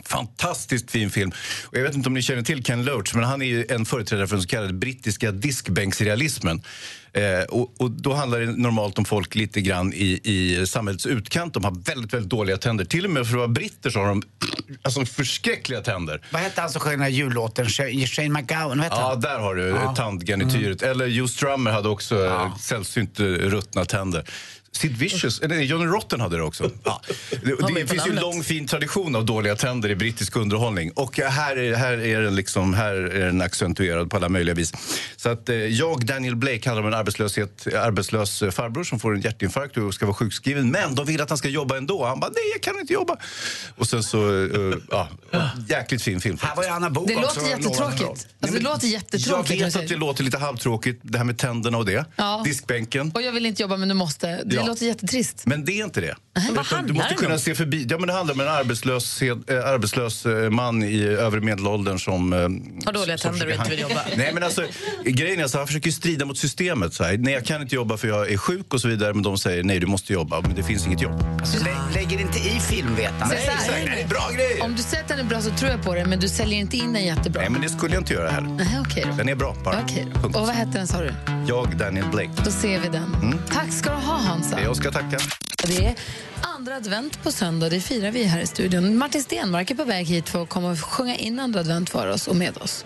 Fantastiskt 0.05 0.91
fin 0.91 1.11
film. 1.11 1.33
Och 1.67 1.77
jag 1.79 1.83
vet 1.83 1.95
inte 1.95 2.09
om 2.09 2.15
ni 2.15 2.23
känner 2.23 2.43
till 2.43 2.65
Ken 2.65 2.85
Loach, 2.85 3.15
men 3.15 3.25
han 3.25 3.43
är 3.43 3.73
en 3.73 3.85
företrädare 3.85 4.27
för 4.27 4.37
den 4.37 4.43
så 4.43 4.49
kallade 4.49 4.73
brittiska 4.73 5.33
diskbänksrealismen. 5.33 6.63
Eh, 7.13 7.43
och, 7.49 7.81
och 7.81 7.91
då 7.91 8.13
handlar 8.15 8.41
det 8.41 8.47
normalt 8.47 8.99
om 8.99 9.05
folk 9.05 9.35
lite 9.35 9.61
grann 9.61 9.93
i, 9.93 10.21
i 10.25 10.67
samhällets 10.67 11.07
utkant. 11.07 11.55
De 11.55 11.65
har 11.65 11.85
väldigt, 11.85 12.15
väldigt 12.15 12.31
dåliga 12.31 12.57
tänder. 12.57 12.85
Till 12.85 13.05
och 13.05 13.11
med 13.11 13.27
för 13.27 13.33
att 13.35 13.39
vara 13.39 13.49
britter 13.49 13.91
så 13.91 13.99
har 13.99 14.07
de 14.09 14.23
alltså, 14.83 15.05
förskräckliga 15.05 15.81
tänder. 15.81 16.21
Vad 16.33 16.43
hette 16.43 16.61
han 16.61 16.71
som 16.71 16.81
sjöng 16.81 16.93
den 16.93 17.01
här 17.01 17.09
jullåten? 17.09 17.67
Shane 17.69 18.29
McGowan? 18.29 18.79
Vad 18.79 18.87
Ja, 18.91 19.09
han? 19.11 19.21
där 19.21 19.39
har 19.39 19.55
du 19.55 19.69
Ja. 19.69 19.95
tandgarnityret. 19.97 20.83
Eller 20.83 21.07
Joe 21.07 21.29
Strummer 21.29 21.71
hade 21.71 21.89
också 21.89 22.17
ja. 22.25 22.59
sällsynt 22.61 23.21
eh, 23.21 23.25
ruttna 23.25 23.85
tänder. 23.85 24.25
Sid 24.73 24.97
Vicious, 24.97 25.41
eller 25.41 25.57
nej, 25.57 25.65
Johnny 25.65 25.87
Rotten 25.87 26.21
hade 26.21 26.37
det 26.37 26.43
också. 26.43 26.71
Ja. 26.85 27.03
Det, 27.31 27.75
det 27.75 27.87
finns 27.87 27.93
ju 27.93 27.97
en 27.97 27.99
namnet? 27.99 28.23
lång 28.23 28.43
fin 28.43 28.67
tradition 28.67 29.17
av 29.17 29.25
dåliga 29.25 29.57
tänder 29.57 29.89
i 29.89 29.97
brittisk 29.97 30.37
underhållning. 30.37 30.91
Och 30.91 31.19
här 31.19 31.57
är, 31.57 31.75
här 31.75 31.93
är, 31.93 32.21
den, 32.21 32.37
liksom, 32.37 32.75
här 32.75 32.95
är 32.95 33.27
den 33.27 33.41
accentuerad 33.41 34.11
på 34.11 34.17
alla 34.17 34.29
möjliga 34.29 34.55
vis. 34.55 34.73
Så 35.17 35.29
att 35.29 35.49
eh, 35.49 35.57
jag, 35.57 36.07
Daniel 36.07 36.37
Blake, 36.37 36.69
handlar 36.69 36.83
om 36.83 36.89
en 36.89 36.95
arbetslöshet, 36.95 37.67
arbetslös 37.67 38.43
eh, 38.43 38.51
farbror 38.51 38.85
som 38.85 39.01
får 39.01 39.15
en 39.15 39.21
hjärtinfarkt 39.21 39.77
och 39.77 39.95
ska 39.95 40.07
vara 40.07 40.15
sjukskriven. 40.15 40.71
Men 40.71 40.95
de 40.95 41.07
vill 41.07 41.21
att 41.21 41.29
han 41.29 41.39
ska 41.39 41.49
jobba 41.49 41.77
ändå. 41.77 42.05
Han 42.05 42.21
bara, 42.21 42.31
nej 42.31 42.51
jag 42.53 42.63
kan 42.63 42.81
inte 42.81 42.93
jobba. 42.93 43.17
Och 43.77 43.87
sen 43.89 44.03
så, 44.03 44.45
eh, 44.45 44.77
ja, 44.91 45.09
jäkligt 45.69 46.03
fin 46.03 46.21
film. 46.21 46.39
Här 46.43 46.57
var 46.57 46.63
ju 46.63 46.69
Anna 46.69 46.91
Bok 46.91 47.09
Det 47.09 47.15
låter 47.15 47.49
jättetråkigt. 47.49 48.27
Alltså, 48.41 48.59
det 48.59 48.65
låter 48.65 48.87
jättetråkigt. 48.87 49.61
Jag 49.61 49.67
vet 49.67 49.75
du 49.75 49.81
att 49.81 49.89
det 49.89 49.97
låter 49.97 50.25
lite 50.25 50.39
halvtråkigt, 50.39 51.01
det 51.03 51.19
här 51.19 51.25
med 51.25 51.39
tänderna 51.39 51.79
och 51.79 51.87
det. 51.87 52.05
Ja. 52.17 52.43
Diskbänken. 52.45 53.11
Och 53.15 53.23
jag 53.23 53.33
vill 53.33 53.47
inte 53.47 53.63
jobba 53.63 53.77
men 53.77 53.89
du 53.89 53.95
måste. 53.95 54.43
Det 54.63 54.67
låter 54.69 54.87
jättetrist. 54.87 55.43
Men 55.47 55.65
det 55.65 55.73
är 55.81 55.85
inte 55.85 56.01
det. 56.01 56.15
Utan 56.61 56.87
du 56.87 56.93
måste 56.93 57.15
kunna 57.15 57.35
om? 57.35 57.41
se 57.41 57.55
förbi. 57.55 57.87
Ja, 57.91 57.99
men 57.99 58.07
det 58.07 58.13
handlar 58.13 58.35
om 58.35 58.41
en 58.41 58.49
arbetslös, 58.49 59.23
eh, 59.23 59.31
arbetslös 59.65 60.27
eh, 60.27 60.51
man 60.51 60.83
i 60.83 61.03
övre 61.03 61.41
medelåldern 61.41 61.99
som... 61.99 62.33
Eh, 62.33 62.39
Har 62.87 62.93
dåliga 62.93 63.19
tänder 63.19 63.47
och 63.47 63.53
inte 63.53 63.71
vill 63.71 63.81
jobba. 63.81 64.03
Nej, 64.17 64.31
men 64.35 64.43
alltså, 64.43 64.65
grejen 65.05 65.41
är 65.41 65.45
att 65.45 65.55
han 65.55 65.67
försöker 65.67 65.91
strida 65.91 66.25
mot 66.25 66.39
systemet. 66.39 66.95
Så 66.95 67.05
här. 67.05 67.17
Nej, 67.19 67.35
jag 67.35 67.45
kan 67.45 67.63
inte 67.63 67.75
jobba 67.75 67.97
för 67.97 68.09
jag 68.09 68.31
är 68.33 68.37
sjuk 68.37 68.75
och 68.75 68.81
så 68.81 68.89
vidare. 68.89 69.15
Men 69.15 69.23
de 69.23 69.39
säger 69.39 69.63
nej, 69.63 69.79
du 69.81 69.87
måste 69.87 70.13
jobba. 70.13 70.41
Men 70.41 70.55
det 70.55 70.63
finns 70.63 70.87
inget 70.87 71.01
jobb. 71.01 71.25
Alltså, 71.41 71.65
lä 71.65 71.77
lägger 71.95 72.21
inte 72.21 72.39
i 72.39 72.61
filmvetande. 72.71 73.27
Nej, 73.35 73.39
exakt. 73.45 73.71
Nej, 73.87 74.07
bra 74.09 74.31
grej! 74.35 74.50
Om 74.63 74.75
du 74.77 74.83
säger 74.83 75.03
att 75.03 75.09
den 75.09 75.19
är 75.19 75.25
bra 75.25 75.41
så 75.41 75.51
tror 75.51 75.71
jag 75.71 75.83
på 75.83 75.95
det, 75.95 76.05
men 76.05 76.21
du 76.21 76.29
säljer 76.29 76.59
inte 76.59 76.77
in 76.77 76.93
den 76.93 77.05
jättebra. 77.05 77.43
Nej, 77.43 77.51
men 77.51 77.61
det 77.61 77.69
skulle 77.69 77.95
jag 77.95 78.01
inte 78.01 78.15
göra 78.15 78.31
här. 78.31 78.41
Nej, 78.41 78.81
okej 78.81 79.05
då. 79.11 79.17
Den 79.17 79.29
är 79.29 79.35
bra 79.35 79.57
bara. 79.65 79.87
Då. 80.23 80.27
Och 80.27 80.47
vad 80.47 80.49
hette 80.49 80.79
den 80.79 80.87
sa 80.87 81.01
du? 81.01 81.15
Jag, 81.49 81.77
Daniel 81.79 82.07
Blake. 82.07 82.31
Då 82.45 82.51
ser 82.51 82.81
vi 82.81 82.89
den. 82.89 83.41
Tack 83.53 83.73
ska 83.73 83.91
du 83.91 83.97
ha 83.97 84.17
Hansa. 84.17 84.61
Jag 84.63 84.77
ska 84.77 84.91
tacka. 84.91 85.19
Det 85.67 85.85
är 85.87 85.95
andra 86.41 86.77
advent 86.77 87.23
på 87.23 87.33
söndag. 87.33 87.69
Det 87.69 87.81
firar 87.81 88.11
vi 88.11 88.25
här 88.25 88.41
i 88.41 88.47
studion. 88.47 88.99
Martin 88.99 89.23
Stenmark 89.23 89.71
är 89.71 89.75
på 89.75 89.85
väg 89.85 90.07
hit 90.07 90.29
för 90.29 90.43
att 90.43 90.49
komma 90.49 90.71
och 90.71 90.81
sjunga 90.81 91.17
in 91.17 91.41
andra 91.41 91.61
advent 91.61 91.91
för 91.91 92.07
oss 92.07 92.29
och 92.29 92.37
med 92.37 92.57
oss. 92.59 92.85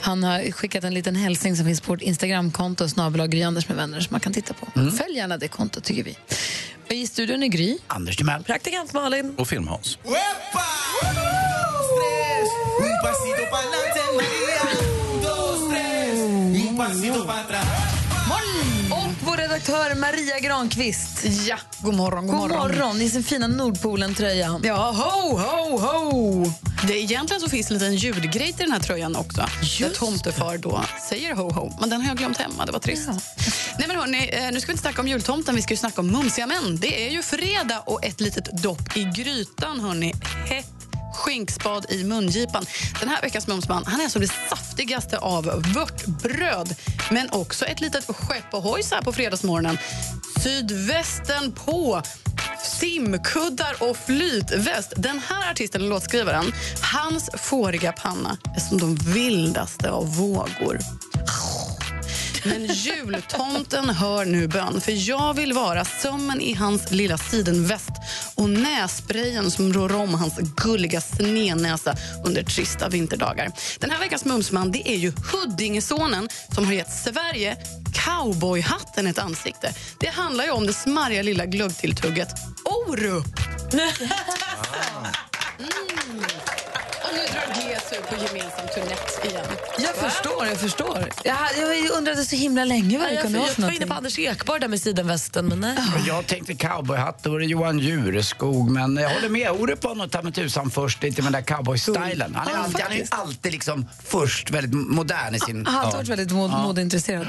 Han 0.00 0.24
har 0.24 0.52
skickat 0.52 0.84
en 0.84 0.94
liten 0.94 1.16
hälsning 1.16 1.56
som 1.56 1.66
finns 1.66 1.80
på 1.80 1.92
vårt 1.92 2.02
Instagramkonto, 2.02 2.88
snabel 2.88 3.20
med 3.68 3.76
vänner, 3.76 4.00
som 4.00 4.08
man 4.10 4.20
kan 4.20 4.32
titta 4.32 4.54
på. 4.54 4.66
Följ 4.90 5.16
gärna 5.16 5.36
det 5.36 5.48
kontot, 5.48 5.84
tycker 5.84 6.04
vi. 6.04 6.16
I 6.90 7.06
studion 7.06 7.42
är 7.42 7.46
Gry. 7.48 7.78
Anders 7.86 8.16
Timell. 8.16 8.42
Praktikant 8.44 8.92
Malin. 8.92 9.34
Och 9.38 9.48
Film-Hans. 9.48 9.98
María. 14.16 14.62
Dos, 15.22 15.68
tres. 15.70 16.18
Un 16.68 16.76
pasito 16.76 17.26
para 17.26 17.40
atrás. 17.40 17.83
Redaktör 19.54 19.94
Maria 19.94 20.40
Granqvist. 20.40 21.24
Ja, 21.46 21.56
god 21.80 21.94
morgon. 21.94 22.26
God, 22.26 22.40
God 22.40 22.50
morgon 22.50 23.00
i 23.00 23.10
sin 23.10 23.22
fina 23.22 23.46
Nordpolen-tröja. 23.46 24.60
Ja, 24.62 24.90
ho, 24.90 25.38
ho, 25.38 25.78
ho! 25.78 26.44
Det, 26.86 26.94
egentligen 26.94 27.40
så 27.40 27.48
finns 27.48 27.68
det 27.68 27.74
en 27.74 27.78
liten 27.78 27.96
ljudgrej 27.96 28.52
till 28.52 28.64
den 28.64 28.72
här 28.72 28.80
tröjan 28.80 29.16
också. 29.16 29.48
Där 29.80 29.90
tomtefar 29.90 30.58
då 30.58 30.84
säger 31.08 31.34
ho, 31.34 31.50
ho. 31.50 31.72
Men 31.80 31.90
den 31.90 32.00
har 32.00 32.08
jag 32.08 32.16
glömt 32.16 32.36
hemma, 32.36 32.66
det 32.66 32.72
var 32.72 32.78
trist. 32.78 33.08
Nej, 33.78 33.88
men 33.88 33.96
hörni, 33.96 34.30
eh, 34.32 34.52
nu 34.52 34.60
ska 34.60 34.66
vi 34.66 34.72
inte 34.72 34.82
snacka 34.82 35.00
om 35.00 35.08
jultomten, 35.08 35.54
vi 35.54 35.62
ska 35.62 35.72
ju 35.72 35.78
snacka 35.78 36.00
om 36.00 36.06
mumsiga 36.06 36.46
män. 36.46 36.78
Det 36.80 37.06
är 37.06 37.10
ju 37.10 37.22
fredag 37.22 37.82
och 37.86 38.04
ett 38.04 38.20
litet 38.20 38.62
dopp 38.62 38.96
i 38.96 39.04
grytan, 39.04 39.80
hörni. 39.80 40.14
Hett 40.48 40.83
skinkspad 41.14 41.86
i 41.88 42.04
mungipan. 42.04 42.66
Den 43.00 43.08
här 43.08 43.22
veckans 43.22 43.46
mumsman 43.46 43.84
han 43.86 44.00
är 44.00 44.08
som 44.08 44.22
det 44.22 44.32
saftigaste 44.50 45.18
av 45.18 45.44
vörtbröd 45.74 46.76
men 47.10 47.30
också 47.30 47.64
ett 47.64 47.80
litet 47.80 48.04
skepp 48.04 48.54
ohoj 48.54 48.82
så 48.82 48.94
här 48.94 49.02
på 49.02 49.12
fredagsmorgonen. 49.12 49.78
Sydvästen 50.42 51.52
på, 51.52 52.02
simkuddar 52.64 53.76
och 53.80 53.96
flytväst. 53.96 54.92
Den 54.96 55.20
här 55.28 55.50
artisten 55.50 55.82
och 55.82 55.88
låtskrivaren, 55.88 56.52
hans 56.80 57.30
fåriga 57.34 57.92
panna 57.92 58.38
är 58.56 58.60
som 58.60 58.78
de 58.78 58.94
vildaste 58.94 59.90
av 59.90 60.16
vågor. 60.16 60.78
Men 62.44 62.66
jultomten 62.66 63.90
hör 63.90 64.24
nu 64.24 64.48
bön, 64.48 64.80
för 64.80 65.08
jag 65.08 65.34
vill 65.34 65.52
vara 65.52 65.84
sömmen 65.84 66.40
i 66.40 66.54
hans 66.54 66.90
lilla 66.90 67.18
sidenväst 67.18 67.90
och 68.34 68.50
nässprayen 68.50 69.50
som 69.50 69.72
rår 69.72 69.94
om 69.94 70.14
hans 70.14 70.38
gulliga 70.56 71.00
snednäsa 71.00 71.96
under 72.24 72.42
trista 72.42 72.88
vinterdagar. 72.88 73.52
Den 73.78 73.90
här 73.90 73.98
veckans 73.98 74.24
mumsman 74.24 74.72
det 74.72 74.88
är 74.88 74.96
ju 74.96 75.12
Huddingesonen 75.32 76.28
som 76.54 76.64
har 76.64 76.72
gett 76.72 76.92
Sverige 76.92 77.56
cowboyhatten 77.94 79.06
ett 79.06 79.18
ansikte. 79.18 79.74
Det 79.98 80.08
handlar 80.08 80.44
ju 80.44 80.50
om 80.50 80.66
det 80.66 80.72
smarriga 80.72 81.22
lilla 81.22 81.46
glöggtilltugget 81.46 82.28
Orup. 82.64 83.26
Mm. 85.58 85.83
Och 87.98 88.04
GSU 88.10 88.16
på 88.16 88.22
gemensam 88.24 88.66
turnett 88.74 89.24
igen. 89.24 89.44
Jag 89.78 89.94
förstår, 90.10 90.46
jag 90.46 90.60
förstår. 90.60 91.08
Jag, 91.24 91.36
jag 91.84 91.90
undrade 91.98 92.24
så 92.24 92.36
himla 92.36 92.64
länge 92.64 92.98
vad 92.98 93.08
det 93.08 93.14
jag, 93.14 93.22
kunde 93.22 93.38
vara 93.38 93.48
för 93.48 93.62
jag 93.62 93.68
var 93.68 93.74
inne 93.76 93.86
på 93.86 93.94
Anders 93.94 94.18
Ekborg 94.18 94.60
där 94.60 94.68
med 94.68 94.80
sidenvästen, 94.80 95.46
men 95.46 95.60
nej. 95.60 95.76
Och 95.94 96.08
Jag 96.08 96.26
tänkte 96.26 96.54
cowboyhatt, 96.54 97.22
då 97.22 97.30
var 97.30 97.38
det 97.38 97.46
Johan 97.46 97.78
Jureskog. 97.78 98.70
Men 98.70 98.96
jag 98.96 99.10
håller 99.10 99.28
med 99.28 99.50
Orup 99.50 99.80
på 99.80 99.94
något 99.94 100.12
ta 100.12 100.22
mig 100.22 100.32
tusan 100.32 100.70
först 100.70 101.02
lite 101.02 101.22
med 101.22 101.32
den 101.32 101.42
där 101.44 101.56
cowboystylen. 101.56 102.34
Han 102.34 102.48
är, 102.48 102.52
Ja, 102.52 102.58
alltid, 102.58 102.80
han 102.80 102.92
är 102.92 102.96
faktiskt. 102.96 103.14
alltid 103.14 103.52
liksom 103.52 103.86
först, 104.06 104.50
väldigt 104.50 104.74
modern 104.74 105.34
i 105.34 105.40
sin... 105.40 105.66
Han 105.66 105.74
har 105.74 105.82
alltid 105.82 105.96
varit 105.96 106.08
väldigt 106.08 106.32
mod- 106.32 106.50
modeintresserad. 106.62 107.26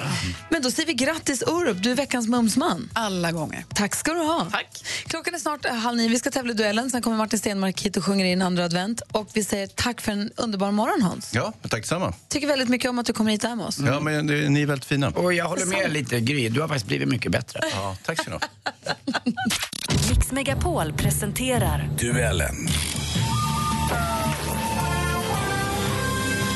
Men 0.49 0.61
då 0.61 0.71
säger 0.71 0.87
vi 0.87 0.93
grattis 0.93 1.41
Orup, 1.47 1.83
du 1.83 1.91
är 1.91 1.95
veckans 1.95 2.27
mumsman. 2.27 2.89
Alla 2.93 3.31
gånger. 3.31 3.65
Tack 3.73 3.95
ska 3.95 4.13
du 4.13 4.19
ha. 4.19 4.47
Tack. 4.51 4.83
Klockan 5.07 5.35
är 5.35 5.39
snart 5.39 5.65
halv 5.69 5.97
nio, 5.97 6.09
vi 6.09 6.19
ska 6.19 6.31
tävla 6.31 6.51
i 6.51 6.55
duellen. 6.55 6.89
Sen 6.91 7.01
kommer 7.01 7.17
Martin 7.17 7.39
Stenmark 7.39 7.81
hit 7.81 7.97
och 7.97 8.05
sjunger 8.05 8.25
in 8.25 8.41
andra 8.41 8.65
advent. 8.65 9.01
Och 9.11 9.29
vi 9.33 9.43
säger 9.43 9.67
tack 9.67 10.01
för 10.01 10.11
en 10.11 10.31
underbar 10.35 10.54
morgon 10.59 11.01
Hans. 11.01 11.31
Ja, 11.35 11.53
tack 11.69 11.85
samma. 11.85 12.13
Tycker 12.29 12.47
väldigt 12.47 12.69
mycket 12.69 12.89
om 12.89 12.99
att 12.99 13.05
du 13.05 13.13
kommer 13.13 13.31
hit 13.31 13.43
här 13.43 13.55
med 13.55 13.65
oss. 13.65 13.79
Ja, 13.79 13.99
men 13.99 14.27
det, 14.27 14.49
ni 14.49 14.61
är 14.61 14.65
väldigt 14.65 14.85
fina. 14.85 15.09
Och 15.09 15.33
jag 15.33 15.45
håller 15.45 15.65
med 15.65 15.91
lite 15.93 16.19
Gry, 16.19 16.49
du 16.49 16.61
har 16.61 16.67
faktiskt 16.67 16.87
blivit 16.87 17.07
mycket 17.07 17.31
bättre. 17.31 17.59
Ja, 17.73 17.95
tack 18.05 18.21
ska 18.21 18.31
ha. 18.31 18.39
Mix 20.09 20.31
Megapol 20.31 20.93
presenterar 20.93 21.89
Duellen. 21.99 22.55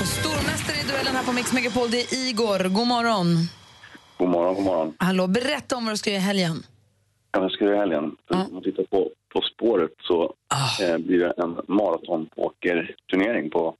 Och 0.01 0.07
stormästare 0.07 0.75
i 0.85 0.87
duellen 0.87 1.15
här 1.15 1.23
på 1.23 1.31
Mix 1.33 1.53
Megapol, 1.53 1.91
det 1.91 2.01
är 2.01 2.13
Igor. 2.29 2.69
God 2.69 2.87
morgon. 2.87 3.27
God 4.17 4.29
morgon, 4.29 4.55
god 4.55 4.63
morgon. 4.63 4.93
Hallå, 4.97 5.27
berätta 5.27 5.75
om 5.77 5.85
vad 5.85 5.93
du 5.93 5.97
ska 5.97 6.09
göra 6.09 6.21
i 6.21 6.23
helgen. 6.23 6.63
Ja, 7.31 7.39
vad 7.39 7.51
ska 7.51 7.65
jag 7.65 7.73
göra 7.73 7.85
i 7.85 7.89
helgen? 7.89 8.15
Om 8.29 8.53
man 8.53 8.63
tittar 8.63 8.83
på 8.83 9.09
På 9.33 9.41
spåret 9.41 9.91
så 10.07 10.33
eh, 10.83 10.97
blir 10.97 11.19
det 11.19 11.33
en 11.37 11.57
maratonåkerturnering 11.77 13.49
på 13.49 13.75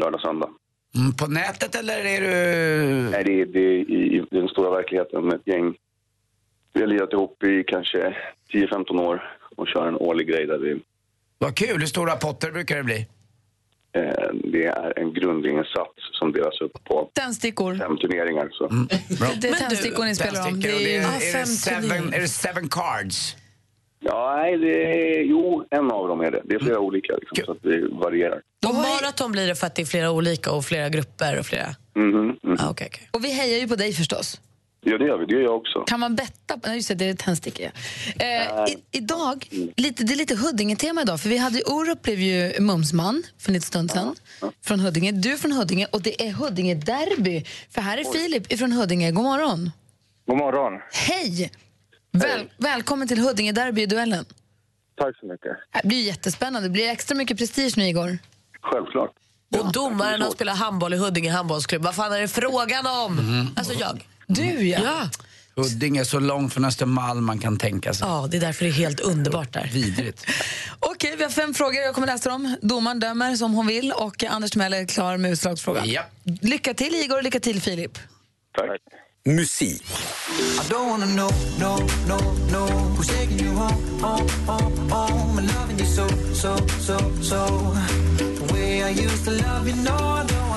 lördag 0.00 0.20
söndag. 0.20 0.48
Mm, 0.94 1.12
på 1.12 1.26
nätet 1.26 1.74
eller 1.74 2.04
är 2.04 2.20
du... 2.20 2.30
Nej, 3.10 3.24
det 3.24 3.40
är, 3.40 3.46
det 3.46 3.60
är 3.60 3.90
i, 3.90 4.16
i 4.16 4.24
den 4.30 4.48
stora 4.48 4.70
verkligheten 4.70 5.24
med 5.24 5.34
ett 5.34 5.46
gäng. 5.46 5.74
Vi 6.72 6.80
har 6.80 6.88
lirat 6.88 7.12
ihop 7.12 7.42
i 7.44 7.64
kanske 7.66 8.16
10-15 8.52 9.00
år 9.00 9.38
och 9.56 9.68
kör 9.68 9.88
en 9.88 9.96
årlig 9.96 10.28
grej 10.28 10.46
där 10.46 10.58
vi... 10.58 10.80
Vad 11.38 11.56
kul, 11.56 11.80
hur 11.80 11.86
stora 11.86 12.16
potter 12.16 12.50
brukar 12.50 12.76
det 12.76 12.82
bli? 12.82 13.06
Eh, 13.92 14.02
det 14.52 14.66
är 14.66 14.98
en 14.98 15.12
grundinsats 15.12 15.94
som 16.12 16.32
delas 16.32 16.60
upp 16.60 16.84
på 16.84 17.10
Tändstickor. 17.12 17.74
fem 17.74 17.96
turneringar. 17.96 18.48
Så. 18.52 18.68
Det 19.40 19.48
är 19.48 19.54
tändstickor 19.54 20.04
ni 20.04 20.14
spelar 20.14 20.48
om. 20.48 20.60
Det 20.60 20.68
är, 20.68 20.78
det 20.78 20.96
är, 20.96 21.36
är, 21.36 21.40
det 21.40 21.46
seven, 21.46 22.14
är 22.14 22.20
det 22.20 22.28
seven 22.28 22.68
cards? 22.68 23.36
Ja, 24.02 24.36
nej, 24.36 24.58
det 24.58 24.82
är, 25.18 25.22
jo, 25.22 25.64
en 25.70 25.90
av 25.90 26.08
dem 26.08 26.20
är 26.20 26.30
det. 26.30 26.42
Det 26.44 26.54
är 26.54 26.58
flera 26.58 26.78
olika, 26.80 27.12
liksom, 27.16 27.44
så 27.46 27.52
att 27.52 27.62
det 27.62 27.88
varierar. 27.88 28.40
Och 28.68 28.74
maraton 28.74 29.32
blir 29.32 29.46
det 29.46 29.54
för 29.54 29.66
att 29.66 29.74
det 29.74 29.82
är 29.82 29.86
flera 29.86 30.10
olika 30.10 30.52
och 30.52 30.64
flera 30.64 30.88
grupper 30.88 31.38
och 31.38 31.46
flera... 31.46 31.66
Mhm, 31.96 32.36
mhm. 32.42 32.56
Ah, 32.60 32.70
okay, 32.70 32.86
okay. 32.86 33.06
Och 33.10 33.24
vi 33.24 33.32
hejar 33.32 33.58
ju 33.58 33.68
på 33.68 33.76
dig 33.76 33.92
förstås. 33.92 34.40
Ja, 34.82 34.98
det 34.98 35.04
gör 35.04 35.18
vi. 35.18 35.26
Det 35.26 35.34
gör 35.34 35.40
jag 35.42 35.56
också. 35.56 35.80
Kan 35.80 36.00
man 36.00 36.14
betta 36.16 36.58
på... 36.58 36.60
Nej, 36.66 36.76
just 36.76 36.88
det, 36.88 36.94
det 36.94 37.04
är 37.04 37.14
tändstickor. 37.14 37.66
ja. 38.18 38.24
Eh, 38.24 38.72
i, 38.72 38.76
idag, 38.98 39.48
lite, 39.76 40.04
det 40.04 40.12
är 40.14 40.16
lite 40.16 40.34
Huddinge-tema 40.36 41.02
idag. 41.02 41.20
För 41.20 41.28
vi 41.28 41.36
hade 41.36 41.62
Orup 41.62 42.02
blev 42.02 42.20
ju 42.20 42.60
mumsman 42.60 43.22
för 43.38 43.50
en 43.50 43.54
liten 43.54 43.66
stund 43.66 43.90
sedan. 43.90 44.14
Från 44.64 44.80
Huddinge. 44.80 45.12
Du 45.12 45.36
från 45.36 45.52
Huddinge 45.52 45.86
och 45.92 46.02
det 46.02 46.22
är 46.22 46.32
Huddinge-derby. 46.32 47.44
För 47.70 47.80
här 47.80 47.98
är 47.98 48.04
Filip 48.04 48.58
från 48.58 48.72
Huddinge. 48.72 49.10
God 49.10 49.24
morgon. 49.24 49.70
God 50.26 50.36
morgon. 50.38 50.72
Hej! 50.92 51.50
Väl, 52.12 52.50
välkommen 52.56 53.08
till 53.08 53.18
Huddinge-derby 53.18 53.82
i 53.82 53.86
duellen. 53.86 54.24
Tack 54.96 55.16
så 55.20 55.26
mycket. 55.26 55.56
Det 55.82 55.88
blir 55.88 56.02
jättespännande. 56.02 56.68
Det 56.68 56.72
blir 56.72 56.88
extra 56.88 57.14
mycket 57.14 57.38
prestige 57.38 57.72
nu, 57.76 57.88
Igor. 57.88 58.18
Självklart. 58.62 59.10
Och 59.58 59.72
domaren 59.72 60.22
har 60.22 60.30
spelat 60.30 60.58
handboll 60.58 60.94
i 60.94 60.96
Huddinge 60.96 61.30
handbollsklubb. 61.30 61.82
Vad 61.82 61.94
fan 61.94 62.12
är 62.12 62.20
det 62.20 62.28
frågan 62.28 62.86
om? 62.86 63.46
Alltså 63.56 63.72
jag. 63.72 64.06
Du 64.26 64.42
ja. 64.68 64.80
ja. 64.84 65.10
Huddinge 65.62 66.00
är 66.00 66.04
så 66.04 66.18
långt 66.20 66.52
från 66.52 66.64
Östermalm 66.64 67.24
man 67.24 67.38
kan 67.38 67.58
tänka 67.58 67.94
sig. 67.94 68.08
Ja, 68.08 68.28
det 68.30 68.36
är 68.36 68.40
därför 68.40 68.64
det 68.64 68.70
är 68.70 68.72
helt 68.72 69.00
underbart 69.00 69.52
där. 69.52 69.70
Vidrigt. 69.72 70.26
Okej, 70.80 71.14
vi 71.16 71.22
har 71.22 71.30
fem 71.30 71.54
frågor. 71.54 71.74
Jag 71.74 71.94
kommer 71.94 72.06
läsa 72.06 72.30
dem. 72.30 72.56
Domaren 72.62 73.00
dömer 73.00 73.34
som 73.36 73.54
hon 73.54 73.66
vill 73.66 73.92
och 73.92 74.24
Anders 74.24 74.50
Timell 74.50 74.72
är 74.74 74.86
klar 74.86 75.16
med 75.16 75.30
utslagsfrågan. 75.30 75.90
Ja. 75.90 76.02
Lycka 76.42 76.74
till 76.74 76.94
Igor 76.94 77.16
och 77.16 77.22
lycka 77.22 77.40
till 77.40 77.60
Filip. 77.62 77.98
Tack. 78.56 78.80
Musik. 79.24 79.82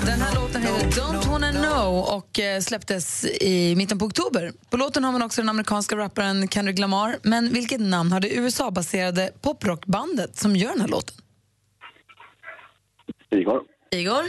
Den 0.05 0.21
här 0.21 0.35
låten 0.35 0.61
heter 0.61 0.89
Don't 0.89 1.31
wanna 1.31 1.51
know 1.51 2.17
och 2.17 2.39
eh, 2.39 2.59
släpptes 2.59 3.25
i 3.25 3.75
mitten 3.75 3.99
på 3.99 4.05
oktober. 4.05 4.51
På 4.69 4.77
låten 4.77 5.03
har 5.03 5.11
man 5.11 5.21
också 5.21 5.41
den 5.41 5.49
amerikanska 5.49 5.97
rapparen 5.97 6.47
Kendrick 6.47 6.79
Lamar. 6.79 7.15
Men 7.23 7.53
vilket 7.53 7.81
namn 7.81 8.11
har 8.11 8.19
det 8.19 8.35
USA-baserade 8.35 9.31
poprockbandet 9.41 10.35
som 10.35 10.55
gör 10.55 10.69
den 10.71 10.81
här 10.81 10.87
låten? 10.87 11.15
Igor, 13.29 13.61
Igor? 13.91 14.23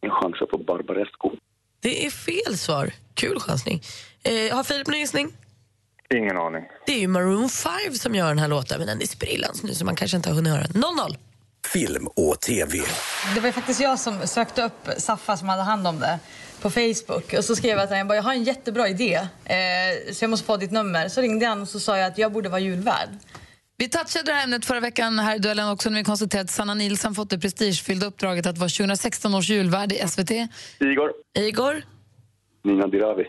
jag 0.00 0.12
chansar 0.12 0.46
på 0.46 0.58
Barbaresco. 0.58 1.30
Det 1.82 2.06
är 2.06 2.10
fel 2.10 2.58
svar. 2.58 2.92
Kul 3.14 3.40
chansning. 3.40 3.82
Eh, 4.22 4.56
har 4.56 4.64
Filip 4.64 4.86
någon 4.86 4.98
gissning? 4.98 5.28
Ingen 6.14 6.36
aning. 6.36 6.62
Det 6.86 6.92
är 6.92 6.98
ju 6.98 7.08
Maroon 7.08 7.48
5 7.48 7.72
som 7.94 8.14
gör 8.14 8.28
den 8.28 8.38
här 8.38 8.48
låten, 8.48 8.78
men 8.78 8.86
den 8.86 9.02
är 9.02 9.06
sprillans 9.06 9.62
nu 9.62 9.74
så 9.74 9.84
man 9.84 9.96
kanske 9.96 10.16
inte 10.16 10.28
har 10.28 10.36
hunnit 10.36 10.52
höra 10.52 10.62
den. 10.62 10.82
0-0. 10.82 11.16
Film 11.66 12.06
och 12.06 12.40
TV. 12.40 12.78
Det 13.34 13.40
var 13.40 13.46
ju 13.46 13.52
faktiskt 13.52 13.80
jag 13.80 13.98
som 13.98 14.26
sökte 14.26 14.62
upp 14.62 14.88
Saffa 14.96 15.36
som 15.36 15.48
hade 15.48 15.62
hand 15.62 15.86
om 15.86 16.00
det 16.00 16.18
på 16.60 16.70
Facebook. 16.70 17.32
Och 17.38 17.44
så 17.44 17.56
skrev 17.56 17.70
jag 17.78 17.84
att 17.84 17.90
jag, 17.90 18.06
bara, 18.06 18.16
jag 18.16 18.22
har 18.22 18.32
en 18.32 18.44
jättebra 18.44 18.88
idé, 18.88 19.14
eh, 19.44 20.12
så 20.12 20.24
jag 20.24 20.30
måste 20.30 20.46
få 20.46 20.56
ditt 20.56 20.70
nummer. 20.70 21.08
Så 21.08 21.20
ringde 21.20 21.46
han 21.46 21.62
och 21.62 21.68
så 21.68 21.80
sa 21.80 21.98
jag 21.98 22.06
att 22.06 22.18
jag 22.18 22.32
borde 22.32 22.48
vara 22.48 22.60
julvärd. 22.60 23.08
Vi 23.82 23.88
touchade 23.88 24.24
det 24.24 24.32
här 24.32 24.44
ämnet 24.44 24.64
förra 24.64 24.80
veckan 24.80 25.18
här 25.18 25.36
i 25.36 25.38
duellen 25.38 25.68
också 25.68 25.90
när 25.90 25.98
vi 25.98 26.04
konstaterade 26.04 26.44
att 26.44 26.50
Sanna 26.50 26.74
Nilsson 26.74 27.14
fått 27.14 27.30
det 27.30 27.38
prestigefyllda 27.38 28.06
uppdraget 28.06 28.46
att 28.46 28.58
vara 28.58 28.68
2016 28.68 29.34
års 29.34 29.48
julvärd 29.48 29.92
i 29.92 30.08
SVT. 30.08 30.30
Igor, 30.78 31.12
Igor? 31.38 31.82
Nina 32.64 32.86
Dirawi. 32.86 33.24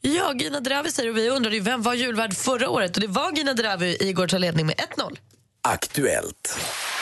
Ja, 0.00 0.32
Gina 0.34 0.60
Dirawi 0.60 0.90
säger 0.90 1.10
och 1.10 1.16
vi 1.16 1.30
undrade 1.30 1.56
ju 1.56 1.62
vem 1.62 1.82
var 1.82 1.94
julvärd 1.94 2.34
förra 2.34 2.70
året 2.70 2.96
och 2.96 3.00
det 3.00 3.06
var 3.06 3.32
Gina 3.32 3.54
Dirawi. 3.54 3.96
Igor 4.00 4.26
tar 4.26 4.38
ledning 4.38 4.66
med 4.66 4.74
1-0. 4.74 5.18
Aktuellt. 5.62 6.58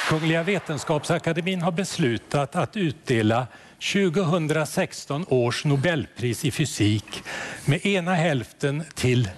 Kungliga 0.09 0.43
Vetenskapsakademin 0.43 1.63
har 1.63 1.73
beslutat 1.73 2.57
att 2.57 2.77
utdela 2.77 3.47
2016 3.93 5.27
års 5.29 5.65
Nobelpris 5.65 6.45
i 6.45 6.51
fysik 6.51 7.23
med 7.65 7.87
ena 7.87 8.15
hälften 8.15 8.83
till 8.95 9.31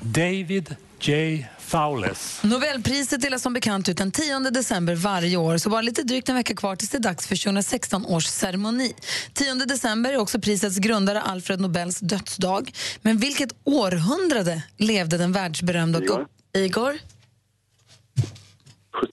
David 0.00 0.76
J. 1.00 1.46
Fowles. 1.70 2.40
Nobelpriset 2.42 3.20
delas 3.20 3.42
som 3.42 3.52
bekant 3.52 3.88
ut 3.88 3.96
den 3.96 4.10
10 4.12 4.38
december 4.38 4.94
varje 4.94 5.36
år, 5.36 5.58
så 5.58 5.70
bara 5.70 5.80
lite 5.82 6.02
drygt 6.02 6.28
en 6.28 6.34
vecka 6.34 6.54
kvar 6.54 6.76
tills 6.76 6.90
det 6.90 6.98
är 6.98 7.02
dags 7.02 7.26
för 7.26 7.36
2016 7.36 8.06
års 8.06 8.26
ceremoni. 8.26 8.92
10 9.34 9.54
december 9.54 10.12
är 10.12 10.16
också 10.16 10.40
prisets 10.40 10.78
grundare 10.78 11.20
Alfred 11.20 11.60
Nobels 11.60 12.00
dödsdag. 12.00 12.72
Men 13.02 13.18
vilket 13.18 13.50
århundrade 13.64 14.62
levde 14.76 15.18
den 15.18 15.32
världsberömda 15.32 16.02
Igor. 16.02 16.26
Igor? 16.56 16.98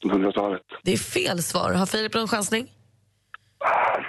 1700-talet. 0.03 0.61
Det 0.83 0.93
är 0.93 0.97
fel 0.97 1.43
svar. 1.43 1.73
Har 1.73 1.85
Filip 1.85 2.13
någon 2.13 2.27
chansning? 2.27 2.71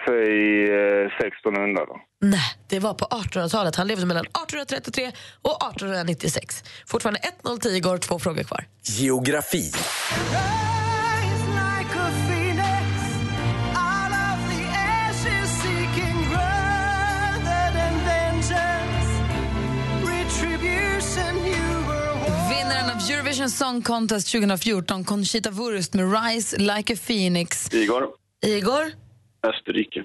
Säg 0.06 0.64
eh, 0.70 1.06
1600 1.06 1.84
då. 1.86 2.00
Nej, 2.20 2.40
det 2.68 2.78
var 2.78 2.94
på 2.94 3.04
1800-talet. 3.04 3.76
Han 3.76 3.86
levde 3.86 4.06
mellan 4.06 4.24
1833 4.24 5.12
och 5.42 5.56
1896. 5.74 6.64
Fortfarande 6.86 7.20
1-0 7.42 7.60
till 7.60 7.76
Igor, 7.76 7.98
två 7.98 8.18
frågor 8.18 8.42
kvar. 8.42 8.64
Geografi. 8.82 9.72
Vinnaren 22.50 22.90
av 22.90 23.10
Eurovision 23.10 23.50
Song 23.50 23.82
Contest 23.82 24.32
2014, 24.32 25.04
Conchita 25.04 25.50
Wurst 25.50 25.94
med 25.94 26.12
Rise 26.12 26.56
Like 26.56 26.94
a 26.94 26.96
Phoenix. 27.06 27.74
Igor. 27.74 28.04
Igor? 28.46 29.07
Österrike. 29.42 30.04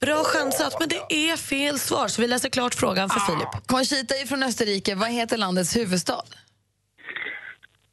Bra 0.00 0.24
chansat, 0.24 0.76
men 0.80 0.88
det 0.88 1.30
är 1.30 1.36
fel 1.36 1.78
svar. 1.78 2.08
Så 2.08 2.22
vi 2.22 2.28
läser 2.28 2.48
klart 2.48 2.74
frågan 2.74 3.08
för 3.08 3.20
Filip. 3.20 3.48
Conchita 3.66 4.14
är 4.14 4.26
från 4.26 4.42
Österrike. 4.42 4.94
Vad 4.94 5.08
heter 5.08 5.36
landets 5.36 5.76
huvudstad? 5.76 6.22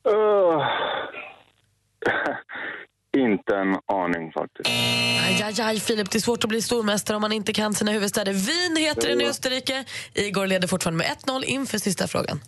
Uh, 0.08 0.68
inte 3.18 3.56
en 3.56 3.76
aning 3.94 4.32
faktiskt. 4.32 4.70
Aj, 5.28 5.44
aj, 5.44 5.62
aj, 5.62 5.80
Filip, 5.80 6.12
det 6.12 6.18
är 6.18 6.22
svårt 6.22 6.44
att 6.44 6.50
bli 6.50 6.62
stormästare 6.62 7.16
om 7.16 7.22
man 7.22 7.32
inte 7.32 7.54
kan 7.54 7.74
sina 7.74 7.92
huvudstäder. 7.92 8.34
Wien 8.34 8.76
heter 8.78 9.10
den 9.10 9.22
i 9.22 9.26
Österrike. 9.26 9.86
Igor 10.14 10.48
leder 10.48 10.68
fortfarande 10.68 10.98
med 10.98 11.18
1-0 11.18 11.44
inför 11.44 11.78
sista 11.78 12.08
frågan. 12.08 12.40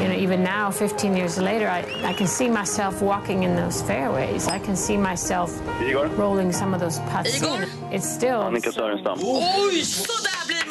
You 0.00 0.08
know, 0.08 0.14
even 0.14 0.42
now, 0.42 0.70
15 0.70 1.16
years 1.16 1.38
later, 1.38 1.68
I, 1.68 1.84
I 2.04 2.12
can 2.14 2.26
see 2.26 2.48
myself 2.48 3.02
walking 3.02 3.42
in 3.42 3.54
those 3.54 3.82
fairways. 3.82 4.48
I 4.48 4.58
can 4.58 4.76
see 4.76 4.96
myself 4.96 5.50
Igor. 5.82 6.06
rolling 6.16 6.52
some 6.52 6.74
of 6.74 6.80
those 6.80 6.98
putts. 7.10 7.36
Igor. 7.36 7.66
It's 7.92 8.08
still... 8.08 8.40
Annika 8.42 8.72
Sörenstam. 8.72 9.18
Oj! 9.22 9.82
Så 9.84 10.12
där 10.22 10.46
blir 10.46 10.67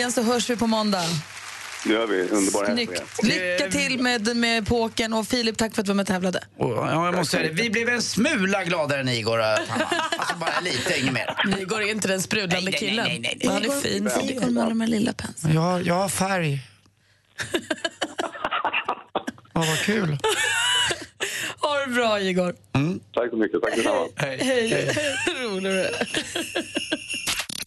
helgen 0.00 0.12
så 0.12 0.22
hörs 0.22 0.50
vi 0.50 0.56
på 0.56 0.66
måndag. 0.66 1.02
Det 1.84 1.92
gör 1.92 2.06
vi. 2.06 2.22
Underbara. 2.28 2.66
Snyggt. 2.66 3.02
Lycka 3.22 3.70
till 3.70 4.02
med, 4.02 4.36
med 4.36 4.66
påken 4.66 5.12
och 5.12 5.26
Filip, 5.26 5.56
tack 5.58 5.74
för 5.74 5.82
att 5.82 5.86
du 5.86 5.90
var 5.90 5.94
med 5.94 6.02
och 6.02 6.06
tävlade. 6.08 6.44
Och, 6.56 6.70
ja, 6.70 7.04
jag 7.04 7.14
måste 7.14 7.36
säga 7.36 7.48
det. 7.48 7.62
Vi 7.62 7.70
blev 7.70 7.88
en 7.88 8.02
smula 8.02 8.64
gladare 8.64 9.00
än 9.00 9.08
Igor. 9.08 9.38
var. 9.38 9.44
Alltså 10.18 10.36
bara 10.40 10.60
lite, 10.60 11.00
inget 11.00 11.12
mer. 11.12 11.58
Igor 11.60 11.82
är 11.82 11.90
inte 11.90 12.08
den 12.08 12.22
sprudlande 12.22 12.70
Nej, 12.70 12.80
killen. 12.80 13.04
nej, 13.04 13.18
nej, 13.20 13.38
nej. 13.40 13.52
Han 13.52 13.64
är 13.64 13.80
fin. 13.80 14.10
Igor 14.30 14.50
målar 14.50 14.74
med 14.74 14.88
lilla 14.88 15.12
pensel. 15.12 15.54
Ja, 15.54 15.80
jag 15.80 15.94
har 15.94 16.08
färg. 16.08 16.60
Ja, 19.52 19.60
vad 19.68 19.78
kul. 19.78 20.18
Ha 21.60 21.78
det 21.86 21.92
bra, 21.92 22.20
Igor. 22.20 22.54
Tack 23.14 23.30
så 23.30 23.36
mycket. 23.36 23.62
Tack 23.62 23.76
detsamma. 23.76 24.08
Hej. 24.16 24.94
Rolig 25.42 25.62
du 25.72 25.80
är. 25.80 25.90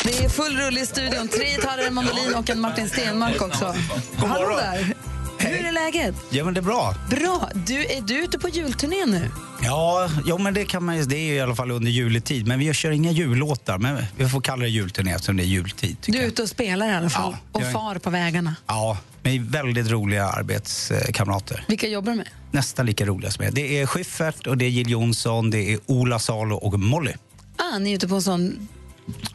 Det 0.03 0.23
är 0.25 0.29
full 0.29 0.57
rulle 0.57 0.81
i 0.81 0.85
studion. 0.85 1.27
Tre 1.27 1.49
gitarrer, 1.55 1.87
en 1.87 1.93
mandolin 1.93 2.35
och 2.35 2.49
en 2.49 2.59
Martin 2.59 2.89
Stenmark 2.89 3.41
också. 3.41 3.75
God 4.19 4.29
morgon. 4.29 4.57
där. 4.57 4.93
Hur 5.37 5.65
är 5.65 5.71
läget? 5.71 6.15
Ja, 6.29 6.45
men 6.45 6.53
det 6.53 6.59
är 6.59 6.61
bra. 6.61 6.95
Bra. 7.09 7.49
Du, 7.53 7.85
är 7.85 8.01
du 8.01 8.23
ute 8.23 8.39
på 8.39 8.49
julturné 8.49 9.05
nu? 9.05 9.31
Ja, 9.61 10.09
ja 10.25 10.37
men 10.37 10.53
det 10.53 10.65
kan 10.65 10.83
man 10.85 10.97
ju- 10.97 11.03
Det 11.03 11.15
är 11.17 11.23
ju 11.25 11.33
i 11.33 11.39
alla 11.41 11.55
fall 11.55 11.71
under 11.71 11.91
juletid. 11.91 12.47
Men 12.47 12.59
vi 12.59 12.73
kör 12.73 12.91
inga 12.91 13.11
jullåtar. 13.11 13.77
Men 13.77 14.03
vi 14.17 14.29
får 14.29 14.41
kalla 14.41 14.61
det 14.63 14.69
julturné 14.69 15.11
eftersom 15.13 15.37
det 15.37 15.43
är 15.43 15.45
jultid. 15.47 15.97
Du 16.05 16.17
är 16.17 16.27
ute 16.27 16.41
och 16.41 16.49
spelar 16.49 16.87
i 16.87 16.93
alla 16.93 17.09
fall. 17.09 17.35
och 17.51 17.61
jag 17.61 17.69
är- 17.69 17.73
far 17.73 17.95
på 17.95 18.09
vägarna. 18.09 18.55
Ja, 18.67 18.97
med 19.21 19.41
väldigt 19.51 19.89
roliga 19.91 20.25
arbetskamrater. 20.27 21.65
Vilka 21.67 21.87
jobbar 21.87 22.11
du 22.11 22.17
med? 22.17 22.27
Nästan 22.51 22.85
lika 22.85 23.05
roliga 23.05 23.31
som 23.31 23.45
jag. 23.45 23.53
Det 23.53 23.81
är 23.81 23.85
Schyffert, 23.85 24.47
och 24.47 24.57
det 24.57 24.65
är 24.65 24.69
Jill 24.69 24.89
Johnson, 24.89 25.49
det 25.49 25.73
är 25.73 25.79
Ola 25.85 26.19
Salo 26.19 26.55
och 26.55 26.79
Molly. 26.79 27.11
Ah, 27.57 27.77
ni 27.79 27.91
är 27.91 27.95
ute 27.95 28.07
på 28.07 28.15
en 28.15 28.21
sån, 28.21 28.67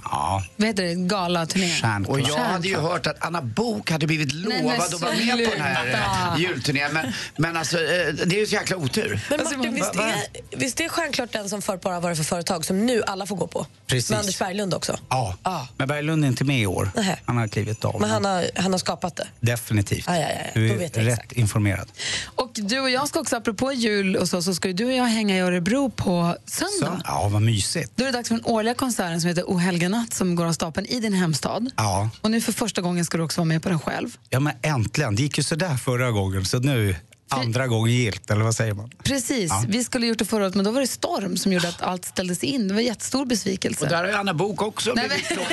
Ja, 0.04 0.44
vad 0.56 0.66
heter 0.68 0.82
det, 0.82 0.94
galaturné? 0.94 1.68
Stjärnklar. 1.82 2.12
Och 2.14 2.20
jag 2.20 2.36
hade 2.38 2.68
ju 2.68 2.76
hört 2.76 3.06
att 3.06 3.24
Anna 3.24 3.42
Bok 3.42 3.90
hade 3.90 4.06
blivit 4.06 4.32
lovad 4.32 4.80
att 4.80 5.00
vara 5.00 5.12
med 5.12 5.44
på 5.44 5.50
den 5.54 5.60
här 5.60 6.34
eh, 6.36 6.40
julturnén. 6.42 6.92
Men, 6.92 7.12
men 7.36 7.56
alltså, 7.56 7.76
eh, 7.78 7.84
det 8.26 8.36
är 8.36 8.40
ju 8.40 8.46
så 8.46 8.54
jäkla 8.54 8.76
otur. 8.76 9.20
Men 9.30 9.40
Alltså, 9.40 9.56
Martin, 9.56 9.74
visst, 9.74 9.96
va- 9.96 10.02
va? 10.02 10.12
är, 10.50 10.56
visst 10.58 10.80
är 10.80 10.88
Stjärnklart 10.88 11.32
den 11.32 11.48
som 11.48 11.62
förut 11.62 11.80
bara 11.80 12.00
var 12.00 12.14
för 12.14 12.24
företag 12.24 12.64
som 12.64 12.86
nu 12.86 13.02
alla 13.06 13.26
får 13.26 13.36
gå 13.36 13.46
på? 13.46 13.66
Precis. 13.86 14.10
Med 14.10 14.18
Anders 14.18 14.38
Berglund 14.38 14.74
också. 14.74 14.98
Ja, 15.08 15.68
men 15.76 15.88
Berglund 15.88 16.24
är 16.24 16.28
inte 16.28 16.44
med 16.44 16.60
i 16.60 16.66
år. 16.66 16.90
Nähä. 16.96 17.18
Han 17.24 17.36
har 17.36 17.48
klivit 17.48 17.84
av. 17.84 18.00
Men 18.00 18.10
han 18.10 18.24
har, 18.24 18.44
han 18.56 18.72
har 18.72 18.78
skapat 18.78 19.16
det. 19.16 19.26
Definitivt. 19.40 20.08
Aj, 20.08 20.22
aj, 20.22 20.42
aj. 20.44 20.50
Du 20.54 20.84
är 20.84 21.04
rätt 21.04 21.32
informerad. 21.32 21.88
Och 22.24 22.50
du 22.54 22.80
och 22.80 22.90
jag 22.90 23.08
ska 23.08 23.20
också, 23.20 23.36
apropå 23.36 23.72
jul 23.72 24.16
och 24.16 24.28
så, 24.28 24.42
så 24.42 24.54
ska 24.54 24.68
ju 24.68 24.74
du 24.74 24.84
och 24.84 24.92
jag 24.92 25.04
hänga 25.04 25.36
i 25.36 25.40
Örebro 25.40 25.90
på 25.90 26.36
söndag. 26.46 27.00
Ja, 27.04 27.28
vad 27.32 27.42
mysigt. 27.42 27.92
Då 27.96 28.02
är 28.04 28.06
det 28.06 28.12
dags 28.12 28.28
för 28.28 28.34
den 28.36 28.44
årliga 28.44 28.74
konserten 28.74 29.20
som 29.20 29.28
heter 29.28 29.50
O 29.58 29.60
helga 29.60 29.88
natt 29.88 30.14
som 30.14 30.34
går 30.34 30.44
av 30.46 30.52
stapeln 30.52 30.86
i 30.86 31.00
din 31.00 31.12
hemstad. 31.12 31.70
Ja. 31.76 32.10
Och 32.20 32.30
nu 32.30 32.40
för 32.40 32.52
första 32.52 32.80
gången 32.80 33.04
ska 33.04 33.16
du 33.18 33.24
också 33.24 33.40
vara 33.40 33.44
med 33.48 33.62
på 33.62 33.68
den 33.68 33.78
själv. 33.80 34.16
Ja, 34.30 34.40
men 34.40 34.52
äntligen. 34.62 35.14
Det 35.16 35.22
gick 35.22 35.38
ju 35.38 35.44
sådär 35.44 35.76
förra 35.76 36.10
gången, 36.10 36.44
så 36.44 36.58
nu 36.58 36.96
andra 37.30 37.66
gången 37.66 37.94
gilt, 37.94 38.30
eller 38.30 38.44
vad 38.44 38.54
säger 38.54 38.74
man? 38.74 38.90
Precis, 39.04 39.50
Ja. 39.50 39.64
vi 39.68 39.84
skulle 39.84 40.06
gjort 40.06 40.18
det 40.18 40.24
förra 40.24 40.44
året 40.44 40.54
men 40.54 40.64
då 40.64 40.70
var 40.70 40.80
det 40.80 40.86
storm 40.86 41.36
som 41.36 41.52
gjorde 41.52 41.68
att 41.68 41.82
allt 41.82 42.04
ställdes 42.04 42.44
in. 42.44 42.68
Det 42.68 42.74
var 42.74 42.80
en 42.80 42.86
jättestor 42.86 43.26
besvikelse. 43.26 43.84
Och 43.84 43.90
där 43.90 43.96
har 43.96 44.06
ju 44.06 44.12
Anna 44.14 44.34
Bok 44.34 44.62
också 44.62 44.92
Nej, 44.96 45.08
blivit 45.08 45.26
klok. 45.28 45.46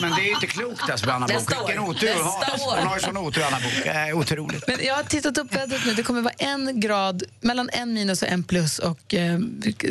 Men 0.00 0.10
det 0.10 0.20
är 0.22 0.24
ju 0.24 0.30
inte 0.30 0.46
klokt 0.46 0.90
alltså 0.90 1.06
med 1.06 1.14
Anna 1.14 1.26
Bok. 1.26 1.36
Vilken 1.66 1.82
otur 1.82 2.14
hon 2.14 2.24
har. 2.24 2.78
Hon 2.78 2.86
har 2.88 2.96
ju 2.96 3.02
sån 3.02 3.16
otur 3.16 3.42
Anna 3.42 3.56
Bok. 3.60 3.86
Eh, 3.86 4.18
otroligt. 4.18 4.64
Men 4.68 4.76
jag 4.86 4.94
har 4.94 5.02
tittat 5.02 5.38
upp 5.38 5.54
vädret 5.56 5.80
nu. 5.86 5.94
Det 5.94 6.02
kommer 6.02 6.20
vara 6.22 6.34
en 6.38 6.80
grad, 6.80 7.22
mellan 7.40 7.70
en 7.72 7.92
minus 7.92 8.22
och 8.22 8.28
en 8.28 8.42
plus 8.44 8.78
och 8.78 9.14
eh, 9.14 9.38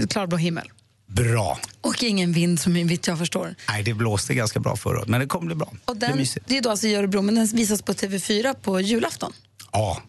klarblå 0.09 0.37
himmel. 0.37 0.67
Bra. 1.09 1.59
Och 1.81 2.03
ingen 2.03 2.31
vind 2.33 2.59
som 2.59 2.73
vitt 2.73 3.07
jag 3.07 3.17
förstår. 3.17 3.55
Nej, 3.69 3.83
det 3.83 3.93
blåste 3.93 4.33
ganska 4.33 4.59
bra 4.59 4.75
förra 4.75 4.97
året, 4.97 5.07
men 5.07 5.19
det 5.19 5.25
kommer 5.27 5.45
bli 5.45 5.55
bra. 5.55 5.73
Och 5.85 5.97
det 5.97 6.05
är 6.05 6.09
den, 6.15 6.25
det 6.45 6.57
är 6.57 6.61
då 6.61 6.69
alltså 6.69 6.87
i 6.87 6.95
Örebro, 6.95 7.21
men 7.21 7.35
den 7.35 7.45
visas 7.47 7.81
på 7.81 7.93
TV4 7.93 8.55
på 8.61 8.81
julafton. 8.81 9.33
Ja, 9.71 10.01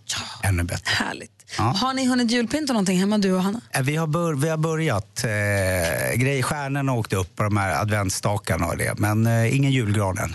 ännu 0.42 0.62
bättre. 0.62 0.90
Härligt. 0.94 1.30
Ja. 1.58 1.62
Har 1.64 1.94
ni 1.94 2.06
hunnit 2.06 2.30
julpynta 2.30 2.72
någonting 2.72 2.98
hemma, 2.98 3.18
du 3.18 3.32
och 3.32 3.42
Hanna? 3.42 3.60
Eh, 3.70 3.82
Vi 3.82 3.96
har, 3.96 4.06
bör, 4.06 4.34
vi 4.34 4.48
har 4.48 4.56
börjat. 4.56 5.24
Eh, 5.24 6.18
grej, 6.20 6.42
stjärnorna 6.42 6.92
åkte 6.92 7.16
upp 7.16 7.36
på 7.36 7.42
de 7.42 7.56
här 7.56 7.80
adventsstakarna 7.82 8.66
och 8.66 8.76
det, 8.76 8.94
men 8.98 9.26
eh, 9.26 9.56
ingen 9.56 9.72
julgran 9.72 10.18
än. 10.18 10.34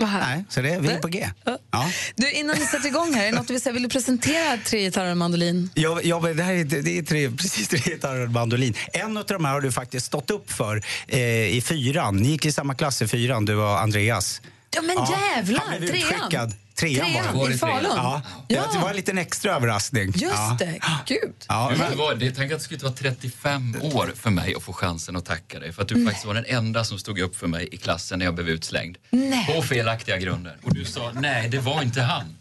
Nej, 0.00 0.44
så 0.48 0.60
det, 0.60 0.78
vi 0.80 0.88
är 0.88 0.98
på 0.98 1.08
G. 1.08 1.30
Ja. 1.44 1.90
Du, 2.16 2.30
innan 2.32 2.56
ni 2.58 2.66
sätter 2.66 2.86
igång 2.86 3.14
här, 3.14 3.26
är 3.26 3.32
något 3.32 3.46
du 3.46 3.52
vill 3.54 3.62
säga? 3.62 3.72
Vill 3.72 3.82
du 3.82 3.88
presentera 3.88 4.56
tre 4.66 4.80
gitarrer 4.80 5.10
och 5.10 5.16
mandolin? 5.16 5.70
Ja, 5.74 6.00
ja, 6.02 6.20
det 6.20 6.42
här 6.42 6.52
är, 6.54 6.64
det 6.64 6.98
är 6.98 7.02
tre, 7.02 7.30
precis 7.38 7.68
tre 7.68 7.78
gitarrer 7.78 8.24
och 8.24 8.30
mandolin. 8.32 8.74
En 8.92 9.16
av 9.16 9.24
de 9.26 9.44
här 9.44 9.52
har 9.52 9.60
du 9.60 9.72
faktiskt 9.72 10.06
stått 10.06 10.30
upp 10.30 10.50
för 10.52 10.82
eh, 11.06 11.20
i 11.56 11.62
fyran. 11.64 12.16
Ni 12.16 12.28
gick 12.28 12.44
i 12.46 12.52
samma 12.52 12.74
klass 12.74 13.02
i 13.02 13.08
fyran, 13.08 13.44
du 13.44 13.54
och 13.56 13.80
Andreas. 13.80 14.40
Ja 14.70 14.82
men 14.82 14.96
jävlar, 14.96 15.62
Han 15.66 15.78
blev 15.78 15.88
trean! 15.88 16.04
utskickad. 16.14 16.54
Trean, 16.78 17.12
Trean 17.12 17.36
var 17.38 17.48
det. 17.48 17.54
i 17.54 17.58
Falun. 17.58 17.92
Ja. 17.96 18.22
Ja. 18.48 18.70
Det 18.72 18.78
var 18.78 18.90
en 18.90 18.96
liten 18.96 19.18
extra 19.18 19.52
överraskning. 19.56 20.06
Just 20.06 20.22
ja. 20.22 20.56
det, 20.58 20.78
gud. 21.06 21.34
Ja, 21.48 21.72
Men 21.78 21.90
det 21.90 21.96
var, 21.96 22.14
det, 22.14 22.30
tänk 22.30 22.52
att 22.52 22.58
det 22.58 22.64
skulle 22.64 22.80
ta 22.80 22.90
35 22.92 23.76
år 23.82 24.12
för 24.16 24.30
mig 24.30 24.54
att 24.54 24.62
få 24.62 24.72
chansen 24.72 25.16
att 25.16 25.24
tacka 25.24 25.58
dig. 25.58 25.72
För 25.72 25.82
att 25.82 25.88
du 25.88 25.94
Nej. 25.94 26.04
faktiskt 26.04 26.26
var 26.26 26.34
den 26.34 26.44
enda 26.48 26.84
som 26.84 26.98
stod 26.98 27.18
upp 27.20 27.36
för 27.36 27.46
mig 27.46 27.68
i 27.72 27.76
klassen 27.76 28.18
när 28.18 28.26
jag 28.26 28.34
blev 28.34 28.48
utslängd. 28.48 28.96
Nej. 29.10 29.46
På 29.54 29.62
felaktiga 29.62 30.16
grunder. 30.16 30.56
Och 30.62 30.74
du 30.74 30.84
sa, 30.84 31.12
nej 31.14 31.48
det 31.48 31.58
var 31.58 31.82
inte 31.82 32.02
han. 32.02 32.36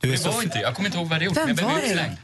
Du 0.00 0.08
är 0.08 0.12
det 0.12 0.18
så 0.18 0.30
var 0.30 0.38
f- 0.38 0.44
inte, 0.44 0.58
jag 0.58 0.74
kommer 0.74 0.88
inte 0.88 0.98
ihåg 0.98 1.08
vad 1.08 1.12
jag 1.12 1.14
hade 1.16 1.24
gjort, 1.24 1.36
Vem 1.36 1.46
men 1.46 1.56
jag 1.56 1.64
var 1.64 1.70
blev 1.74 1.84
det 1.84 1.92
utslängd. 1.92 2.16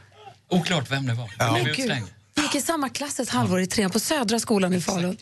Oklart 0.49 0.91
vem 0.91 1.05
det 1.07 1.13
var. 1.13 1.31
Jag 1.37 1.53
Men 1.53 1.63
blev 1.63 1.75
gud, 1.75 1.79
utslängd. 1.85 2.07
vi 2.35 2.41
gick 2.41 2.55
i 2.55 2.61
samma 2.61 2.89
klass 2.89 3.19
ett 3.19 3.29
halvår 3.29 3.61
i 3.61 3.67
trean 3.67 3.91
på 3.91 3.99
Södra 3.99 4.39
skolan 4.39 4.73
i 4.73 4.81
Falun. 4.81 5.17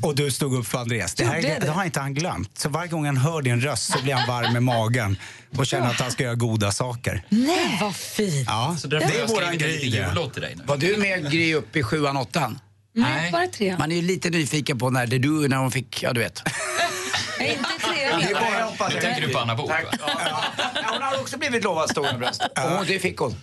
Och 0.00 0.14
du 0.14 0.30
stod 0.30 0.54
upp 0.54 0.66
för 0.66 0.78
Andreas. 0.78 1.14
Det, 1.14 1.24
här, 1.24 1.42
det? 1.42 1.58
det 1.60 1.70
har 1.70 1.84
inte 1.84 2.00
han 2.00 2.14
glömt. 2.14 2.58
Så 2.58 2.68
varje 2.68 2.90
gång 2.90 3.06
han 3.06 3.16
hör 3.16 3.42
din 3.42 3.60
röst 3.60 3.92
så 3.92 4.02
blir 4.02 4.14
han 4.14 4.28
varm 4.28 4.56
i 4.56 4.60
magen 4.60 5.16
och 5.56 5.66
känner 5.66 5.90
att 5.90 6.00
han 6.00 6.10
ska 6.10 6.22
göra 6.22 6.34
goda 6.34 6.72
saker. 6.72 7.24
Nej, 7.28 7.78
vad 7.80 7.96
fint. 7.96 8.46
Ja, 8.46 8.76
Så 8.78 8.90
har 8.90 9.00
jag 9.18 9.28
våran 9.28 9.58
grej 9.58 9.90
det. 9.90 10.62
Var 10.64 10.76
du 10.76 10.96
med 10.96 11.32
Gry 11.32 11.54
upp 11.54 11.76
i 11.76 11.82
sjuan, 11.82 12.16
åttan? 12.16 12.58
Nej, 12.94 13.32
bara 13.32 13.46
trean. 13.46 13.78
Man 13.78 13.92
är 13.92 13.96
ju 13.96 14.02
lite 14.02 14.30
nyfiken 14.30 14.78
på 14.78 14.90
när 14.90 15.06
det 15.06 15.18
du, 15.18 15.48
när 15.48 15.56
hon 15.56 15.70
fick, 15.70 16.02
ja 16.02 16.12
du 16.12 16.20
vet. 16.20 16.42
Nej, 17.38 17.58
inte 17.58 17.86
trean. 17.86 18.20
Det 18.20 18.30
är 18.30 18.34
bara 18.34 18.58
jag 18.58 18.66
hoppas. 18.66 18.94
Nu 18.94 19.00
tänker 19.00 19.26
du 19.26 19.32
på 19.32 19.38
Anna 19.38 19.54
Book, 19.54 19.70
hon 20.92 21.02
har 21.02 21.20
också 21.20 21.38
blivit 21.38 21.64
lovad 21.64 21.90
stora 21.90 22.12
bröst. 22.18 22.42
Och 22.78 22.86
det 22.86 22.98
fick 22.98 23.16
hon. 23.18 23.36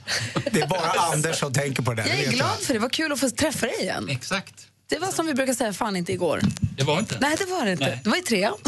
Det 0.51 0.61
är 0.61 0.67
bara 0.67 0.89
Anders 1.13 1.39
som 1.39 1.53
tänker 1.53 1.83
på 1.83 1.93
det. 1.93 2.07
Jag 2.07 2.17
det 2.17 2.25
är 2.25 2.31
glad 2.31 2.59
för 2.59 2.73
det. 2.73 2.79
Vad 2.79 2.91
kul 2.91 3.11
att 3.11 3.19
få 3.19 3.29
träffa 3.29 3.65
dig 3.65 3.75
igen. 3.81 4.09
Exakt. 4.09 4.53
Det 4.89 4.99
var 4.99 5.11
som 5.11 5.25
vi 5.25 5.33
brukar 5.33 5.53
säga, 5.53 5.73
fan 5.73 5.95
inte 5.95 6.13
igår. 6.13 6.41
Det 6.77 6.83
var 6.83 6.99
inte. 6.99 7.17
Nej, 7.21 7.35
det 7.39 7.45
var 7.45 7.65
det 7.65 7.71
inte. 7.71 7.85
Nej. 7.85 7.99
Det 8.03 8.09
var 8.09 8.17
i 8.17 8.21
trean. 8.21 8.53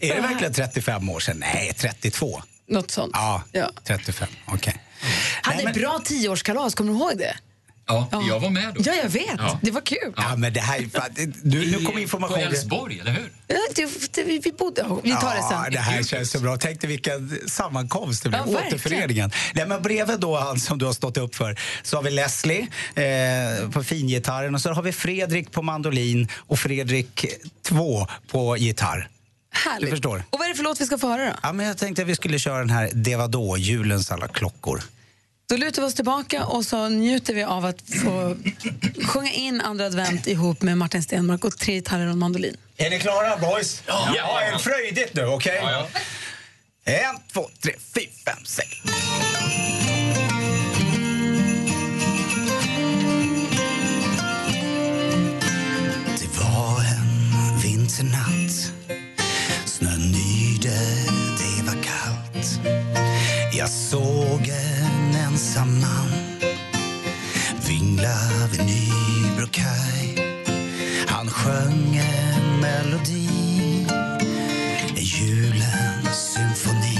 Är 0.00 0.14
det 0.14 0.20
verkligen 0.20 0.52
35 0.52 1.08
år 1.08 1.20
sedan? 1.20 1.36
Nej, 1.38 1.72
32. 1.76 2.42
Något 2.68 2.90
sånt. 2.90 3.10
Ja, 3.14 3.42
Ja. 3.52 3.70
35. 3.84 4.28
Okej. 4.46 4.76
Hade 5.42 5.62
ett 5.62 5.74
bra 5.74 6.00
tioårskalas, 6.04 6.74
kommer 6.74 6.92
du 6.92 6.98
ihåg 6.98 7.12
det? 7.18 7.36
Ja, 8.12 8.22
jag 8.28 8.40
var 8.40 8.50
med 8.50 8.74
då. 8.74 8.82
Ja, 8.84 8.92
jag 9.02 9.08
vet. 9.08 9.34
Ja. 9.38 9.58
Det 9.62 9.70
var 9.70 9.80
kul. 9.80 10.12
Ja, 10.16 10.36
men 10.36 10.52
det 10.52 10.60
här 10.60 10.88
du, 11.42 11.70
nu 11.70 11.84
kommer 11.84 12.00
information. 12.00 12.36
På 12.36 12.42
Älvsborg, 12.42 13.00
eller 13.00 13.12
hur? 13.12 13.32
Ja, 13.46 13.56
det, 13.74 14.22
vi, 14.22 14.38
vi 14.38 14.52
bodde... 14.52 14.82
Vi 15.02 15.10
tar 15.12 15.20
det 15.20 15.36
Ja, 15.36 15.62
sen. 15.64 15.72
det 15.72 15.78
här 15.78 16.02
känns 16.02 16.30
så 16.30 16.38
bra. 16.38 16.56
Tänk 16.56 16.80
dig 16.80 16.88
vilken 16.88 17.38
sammankomst 17.48 18.22
det 18.22 18.28
blev. 18.28 18.42
Ja. 18.46 18.60
Återföreningen. 18.66 19.30
Nej, 19.54 19.66
men 19.66 19.82
bredvid 19.82 20.20
då 20.20 20.36
han 20.38 20.60
som 20.60 20.78
du 20.78 20.86
har 20.86 20.92
stått 20.92 21.16
upp 21.16 21.34
för 21.34 21.58
så 21.82 21.96
har 21.96 22.02
vi 22.02 22.10
Leslie 22.10 22.66
eh, 22.94 23.70
på 23.70 23.84
fingitarren 23.84 24.54
och 24.54 24.60
så 24.60 24.72
har 24.72 24.82
vi 24.82 24.92
Fredrik 24.92 25.52
på 25.52 25.62
mandolin 25.62 26.28
och 26.36 26.58
Fredrik 26.58 27.26
2 27.62 28.06
på 28.30 28.56
gitarr. 28.56 29.08
Härligt. 29.52 29.80
Du 29.80 29.90
förstår? 29.90 30.22
Och 30.30 30.38
vad 30.38 30.44
är 30.44 30.48
det 30.48 30.54
för 30.54 30.64
låt 30.64 30.80
vi 30.80 30.86
ska 30.86 30.98
få 30.98 31.08
höra 31.08 31.24
då? 31.26 31.32
Ja, 31.42 31.52
men 31.52 31.66
jag 31.66 31.78
tänkte 31.78 32.02
att 32.02 32.08
vi 32.08 32.14
skulle 32.16 32.38
köra 32.38 32.58
den 32.58 32.70
här 32.70 32.90
Det 32.94 33.16
var 33.16 33.28
då, 33.28 33.56
julens 33.56 34.10
alla 34.10 34.28
klockor. 34.28 34.82
Då 35.50 35.56
lutar 35.56 35.82
vi 35.82 35.88
oss 35.88 35.94
tillbaka 35.94 36.44
och 36.44 36.64
så 36.64 36.88
njuter 36.88 37.34
vi 37.34 37.42
av 37.42 37.64
att 37.64 37.82
få 38.02 38.36
sjunga 39.04 39.32
in 39.32 39.60
andra 39.60 39.86
advent 39.86 40.26
ihop 40.26 40.62
med 40.62 40.78
Martin 40.78 41.02
Stenmark 41.02 41.44
och 41.44 41.58
tre 41.58 41.74
gitarrer 41.74 42.10
och 42.10 42.16
mandolin. 42.16 42.56
Är 42.76 42.90
ni 42.90 42.98
klara 42.98 43.36
boys? 43.36 43.82
Ja. 43.86 44.14
ja 44.16 44.40
är 44.40 44.52
det 44.52 44.58
fröjdigt 44.58 45.14
nu, 45.14 45.24
okej? 45.24 45.60
Ja, 45.62 45.70
ja. 46.84 46.92
En, 46.92 47.16
två, 47.32 47.48
tre, 47.62 47.72
fyra, 47.94 48.10
fem, 48.24 48.44
sex. 48.44 48.68
Det 56.18 56.40
var 56.40 56.80
en 56.80 57.60
vinternatt 57.62 58.39
ensam 65.40 65.80
man 65.80 66.10
Vingla 67.66 68.18
vid 68.50 68.60
Nybro-kaj. 68.60 70.04
Han 71.06 71.28
sjöng 71.30 71.96
en 71.96 72.60
melodi 72.60 73.86
En 74.96 75.04
julens 75.04 76.34
symfoni. 76.34 76.98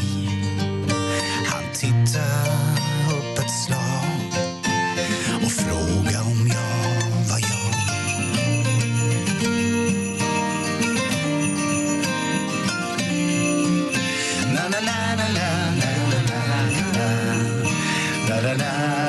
Han 1.46 1.64
tittade 1.72 2.59
da 18.42 18.54
da 18.54 18.54
da 18.54 18.99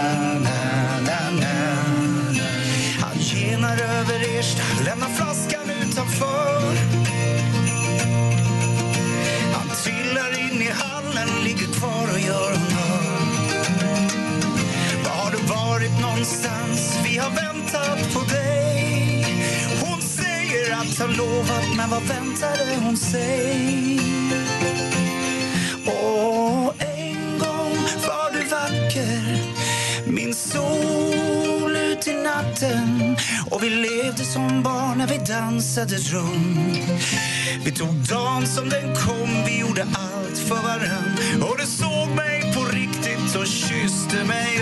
dansade 35.32 35.98
drum 35.98 36.76
Vi 37.66 37.72
tog 37.72 37.96
dagen 37.96 38.48
som 38.48 38.70
den 38.70 38.96
kom 38.96 39.30
Vi 39.46 39.60
gjorde 39.60 39.82
allt 39.82 40.38
för 40.38 40.56
varann. 40.56 41.42
Och 41.42 41.58
du 41.60 41.66
såg 41.66 42.16
mig 42.16 42.54
på 42.54 42.64
riktigt 42.64 43.36
och 43.36 43.48
kysste 43.48 44.24
mig 44.24 44.62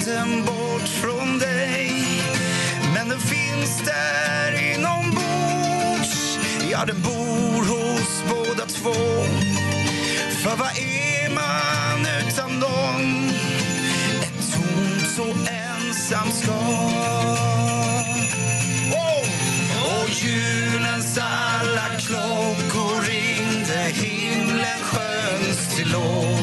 försvann 0.00 0.44
bort 0.44 0.88
från 0.88 1.38
dig. 1.38 1.92
Men 2.94 3.08
den 3.08 3.20
finns 3.20 3.82
där 3.84 4.74
inombords. 4.74 6.38
Ja, 6.70 6.84
den 6.84 7.02
bor 7.02 7.64
hos 7.64 8.22
båda 8.28 8.66
två. 8.66 8.94
För 10.42 10.56
vad 10.56 10.78
är 10.78 11.34
man 11.34 12.06
utan 12.28 12.60
dem? 12.60 13.30
Ett 14.22 14.52
tomt 14.52 15.28
och 15.28 15.36
ensamskap 15.48 16.56
oh! 18.92 19.26
Och 20.02 20.10
julens 20.10 21.18
alla 21.18 21.98
klockor 21.98 23.02
ringde. 23.02 23.78
Himlen 23.92 24.80
sjöngs 24.82 25.76
till 25.76 25.92
lov. 25.92 26.35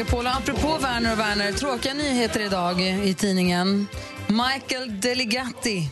Megapol. 0.00 0.26
Och 0.26 0.32
Apropå 0.32 0.78
Werner 0.78 1.12
och 1.12 1.18
Werner, 1.18 1.52
tråkiga 1.52 1.94
nyheter 1.94 2.40
idag 2.40 2.80
i 2.80 3.14
tidningen. 3.14 3.86
Michael 4.28 5.00
Deligatti 5.00 5.88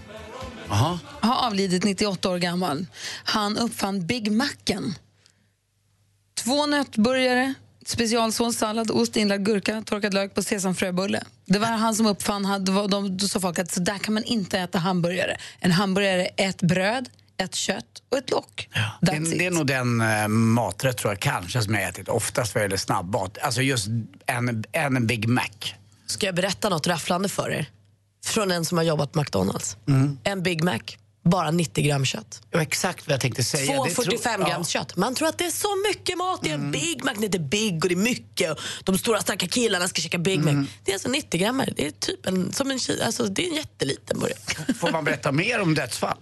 Aha. 0.69 0.99
har 1.21 1.47
avlidit 1.47 1.85
98 1.85 2.31
år 2.31 2.39
gammal. 2.39 2.87
Han 3.25 3.59
uppfann 3.59 4.07
Big 4.07 4.33
Macen. 4.33 4.95
Två 6.45 6.67
nötburgare, 6.67 7.55
specialsås, 7.87 8.57
sallad, 8.57 8.91
ost, 8.91 9.17
inlagd 9.17 9.47
gurka, 9.47 9.83
torkad 9.83 10.15
lök 10.15 10.35
på 10.35 10.43
sesamfröbulle. 10.43 11.23
Det 11.47 11.59
var 11.59 11.67
han 11.67 11.95
som 11.95 12.07
uppfann, 12.07 12.65
då 13.17 13.29
sa 13.29 13.41
folk 13.41 13.59
att 13.59 13.71
så 13.71 13.81
där 13.81 13.99
kan 13.99 14.15
man 14.15 14.25
inte 14.25 14.59
äta 14.59 14.79
hamburgare. 14.79 15.37
En 15.61 15.73
hamburgare 15.73 16.29
är 16.37 16.49
ett 16.49 16.63
bröd, 16.63 17.09
ett 17.39 17.55
kött 17.55 18.03
och 18.11 18.19
ett 18.19 18.31
lock. 18.31 18.69
Det 19.01 19.13
är, 19.13 19.39
det 19.39 19.47
är 19.47 19.51
nog 19.51 19.67
den 19.67 20.01
eh, 20.01 20.29
maträtt 20.29 20.97
tror 20.97 21.13
jag 21.13 21.21
kanske 21.21 21.63
som 21.63 21.75
jag 21.75 21.83
ätit 21.89 22.09
oftast 22.09 22.55
vad 22.55 22.65
gäller 22.65 22.77
snabbmat. 22.77 23.39
Alltså 23.39 23.63
just 23.63 23.87
en, 24.27 24.65
en 24.73 25.07
Big 25.07 25.29
Mac. 25.29 25.43
Ska 26.07 26.27
jag 26.27 26.35
berätta 26.35 26.69
något 26.69 26.87
rafflande 26.87 27.29
för 27.29 27.51
er? 27.51 27.71
Från 28.27 28.51
en 28.51 28.65
som 28.65 28.79
har 28.79 28.85
jobbat 28.85 29.13
på 29.13 29.21
McDonalds. 29.21 29.77
En 30.25 30.43
Big 30.43 30.65
Mac, 30.65 30.79
bara 31.25 31.51
90 31.51 31.85
gram 31.85 32.05
kött. 32.05 32.43
Det 32.51 32.57
var 32.57 32.63
exakt 32.63 33.07
vad 33.07 33.15
jag 33.15 33.21
tänkte 33.21 33.45
säga. 33.45 33.77
Två 33.77 33.85
Det 33.85 33.91
tror- 33.91 34.05
45 34.05 34.41
grams 34.45 34.69
kött. 34.69 34.97
Man 34.97 35.15
tror 35.15 35.29
att 35.29 35.39
det 35.39 35.45
är 35.47 35.51
så 35.51 35.69
mycket 35.89 36.19
mat 36.19 36.47
i 36.47 36.51
en 36.51 36.71
Big 36.71 37.05
Mac. 37.05 37.13
Det 37.19 37.35
är 37.35 37.39
big 37.39 37.85
och 37.85 37.89
det 37.89 37.95
är 37.95 37.97
mycket. 37.97 38.51
Och 38.53 38.59
de 38.85 38.99
stora 38.99 39.21
starka 39.21 39.47
killarna 39.49 39.89
ska 39.89 40.03
käka 40.03 40.19
Big 40.19 40.41
Mac. 40.45 40.65
Det 40.85 40.91
är 40.91 40.95
alltså 40.95 41.09
90 41.09 41.41
gram. 41.41 41.63
Det 41.77 41.87
är 41.87 41.91
typ 41.91 42.27
en, 42.27 42.53
som 42.53 42.71
en, 42.71 42.79
alltså, 43.05 43.27
det 43.27 43.47
är 43.47 43.51
en 43.51 43.57
jätteliten 43.57 44.19
burgare. 44.21 44.75
Får 44.81 44.91
man 44.91 45.05
berätta 45.05 45.33
mer 45.33 45.61
om 45.61 45.75
dödsfall? 45.75 46.17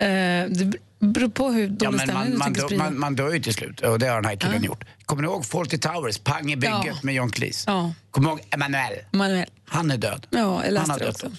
Eh, 0.00 0.06
det 0.50 0.72
beror 1.00 1.28
på 1.28 1.48
hur 1.48 1.62
Ja, 1.62 1.68
dålig 1.68 1.90
men 1.96 1.98
stämning 2.00 2.14
man, 2.14 2.30
du 2.30 2.36
man, 2.38 2.46
tänker 2.54 2.60
sprida. 2.60 2.84
man, 2.84 2.98
man 2.98 3.16
dör 3.16 3.32
ju 3.32 3.40
till 3.40 3.54
slut 3.54 3.80
och 3.80 3.98
det 3.98 4.06
har 4.08 4.14
den 4.14 4.24
här 4.24 4.36
killen 4.36 4.60
Ja. 4.62 4.66
gjort. 4.66 4.84
Kommer 5.04 5.22
ni 5.22 5.28
ihåg 5.28 5.46
Fawlty 5.46 5.78
Towers, 5.78 6.18
pang 6.18 6.52
i 6.52 6.56
bygget 6.56 6.84
Ja. 6.86 6.94
med 7.02 7.14
John 7.14 7.30
Cleese? 7.30 7.64
Ja. 7.66 7.92
Kommer 8.10 8.28
ni 8.28 8.32
ihåg 8.32 8.40
Emanuel? 8.50 8.92
Manuel. 9.12 9.46
Han 9.68 9.90
är 9.90 9.96
död. 9.96 10.26
Ja, 10.30 10.38
jag 10.38 10.46
Han 10.48 10.74
läste 10.74 10.92
har 10.92 10.98
det 10.98 11.04
dött. 11.04 11.14
också. 11.24 11.30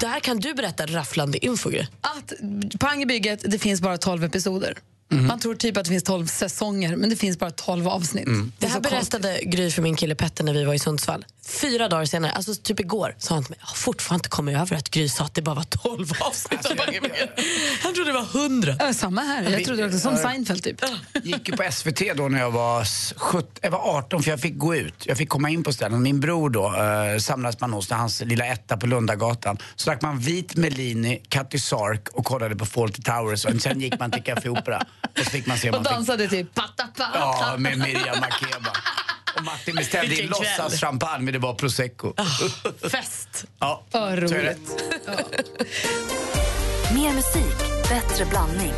Där 0.00 0.20
kan 0.20 0.38
du 0.38 0.54
berätta 0.54 0.86
rafflande 0.86 1.44
info. 1.46 1.70
Att 2.00 2.32
Pang 2.80 3.02
i 3.02 3.06
bygget, 3.06 3.40
det 3.50 3.58
finns 3.58 3.80
bara 3.80 3.98
12 3.98 4.24
episoder. 4.24 4.74
Man 5.10 5.40
tror 5.40 5.54
typ 5.54 5.76
att 5.76 5.84
det 5.84 5.90
finns 5.90 6.02
12 6.04 6.26
säsonger, 6.26 6.96
men 6.96 7.10
det 7.10 7.16
finns 7.16 7.38
bara 7.38 7.50
12 7.50 7.88
avsnitt. 7.88 8.26
Det 8.58 8.66
är 8.66 8.70
här 8.70 8.76
så 8.82 8.88
konstigt. 8.88 9.20
berättade 9.20 9.40
Gry 9.44 9.70
för 9.70 9.82
min 9.82 9.96
kille 9.96 10.14
Petter 10.14 10.44
när 10.44 10.52
vi 10.52 10.64
var 10.64 10.74
i 10.74 10.78
Sundsvall. 10.78 11.24
Fyra 11.60 11.88
dagar 11.88 12.04
senare, 12.04 12.32
alltså 12.32 12.54
typ 12.54 12.80
igår, 12.80 13.14
sa 13.18 13.34
han 13.34 13.44
till 13.44 13.50
mig, 13.50 13.58
jag 13.62 13.66
har 13.68 13.74
fortfarande 13.74 14.18
inte 14.20 14.28
kommit 14.28 14.56
över 14.56 14.76
att 14.76 14.90
Gry 14.90 15.08
sa 15.08 15.24
att 15.24 15.34
det 15.34 15.42
bara 15.42 15.54
var 15.54 15.62
12 15.64 16.12
avsnitt 16.20 16.60
bygget." 16.86 17.30
Han 17.82 17.94
trodde 17.94 18.12
det 18.12 18.18
var 18.18 18.40
100. 18.44 18.76
Ja, 18.78 18.92
samma 18.94 19.20
här. 19.20 19.50
Jag 19.50 19.64
trodde 19.64 19.84
också 19.86 19.98
som. 19.98 20.16
Seinfeld 20.16 20.62
typ. 20.64 20.80
gick 21.22 21.48
ju 21.48 21.56
på 21.56 21.72
SVT 21.72 22.02
då 22.16 22.28
när 22.28 22.38
jag 22.38 22.50
var, 22.50 22.82
s- 22.82 23.14
sjut- 23.16 23.58
jag 23.62 23.70
var 23.70 23.78
18 23.98 24.22
för 24.22 24.30
jag 24.30 24.40
fick 24.40 24.58
gå 24.58 24.74
ut. 24.76 24.94
Jag 25.06 25.16
fick 25.18 25.28
komma 25.28 25.50
in 25.50 25.62
på 25.64 25.72
ställen. 25.72 26.02
Min 26.02 26.20
bror 26.20 26.50
då 26.50 26.66
eh, 26.76 27.18
samlades 27.18 27.60
man 27.60 27.72
hos 27.72 27.90
hans 27.90 28.20
lilla 28.24 28.46
etta 28.46 28.76
på 28.76 28.86
Lundagatan. 28.86 29.58
Så 29.76 29.90
drack 29.90 30.02
man 30.02 30.18
vit 30.18 30.56
Mellini, 30.56 31.22
Cutty 31.28 31.58
Sark 31.58 32.08
och 32.12 32.24
kollade 32.24 32.56
på 32.56 32.66
Fawlty 32.66 33.02
Towers. 33.02 33.44
Och 33.44 33.62
sen 33.62 33.80
gick 33.80 33.98
man 33.98 34.10
till 34.10 34.22
Café 34.22 34.48
Opera. 34.48 34.86
Och 35.02 35.24
så 35.24 35.30
fick 35.30 35.46
man 35.46 35.58
se 35.58 35.70
Och 35.70 35.82
dansade 35.82 36.28
till 36.28 36.46
patta 36.46 36.86
patta. 36.86 37.10
Ja, 37.14 37.54
med 37.58 37.78
Miriam 37.78 38.20
Makeba. 38.20 38.70
Och 39.36 39.44
Martin 39.44 39.74
beställde 39.74 40.22
in 40.22 40.28
låtsas 40.28 40.80
champagne 40.80 41.24
men 41.24 41.32
det 41.32 41.38
var 41.38 41.54
prosecco. 41.54 42.12
Fest. 42.90 43.44
Ja, 43.58 43.82
Vad 43.90 44.18
roligt. 44.18 44.82
Mer 46.94 47.12
musik, 47.14 47.58
bättre 47.88 48.24
blandning. 48.24 48.72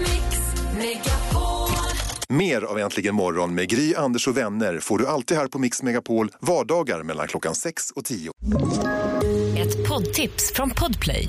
Mer 2.29 2.63
av 2.63 2.79
Äntligen 2.79 3.15
morgon 3.15 3.55
med 3.55 3.69
Gry, 3.69 3.95
Anders 3.95 4.29
och 4.29 4.37
vänner 4.37 4.81
får 4.81 4.99
du 4.99 5.07
alltid 5.07 5.37
här 5.37 5.47
på 5.47 5.59
Mix 5.59 5.83
Megapol 5.83 6.31
vardagar 6.41 7.03
mellan 7.03 7.29
klockan 7.29 7.55
6 7.55 7.91
och 7.91 8.05
10. 8.05 8.31
Ett 9.59 9.89
poddtips 9.89 10.53
från 10.55 10.71
Podplay. 10.71 11.29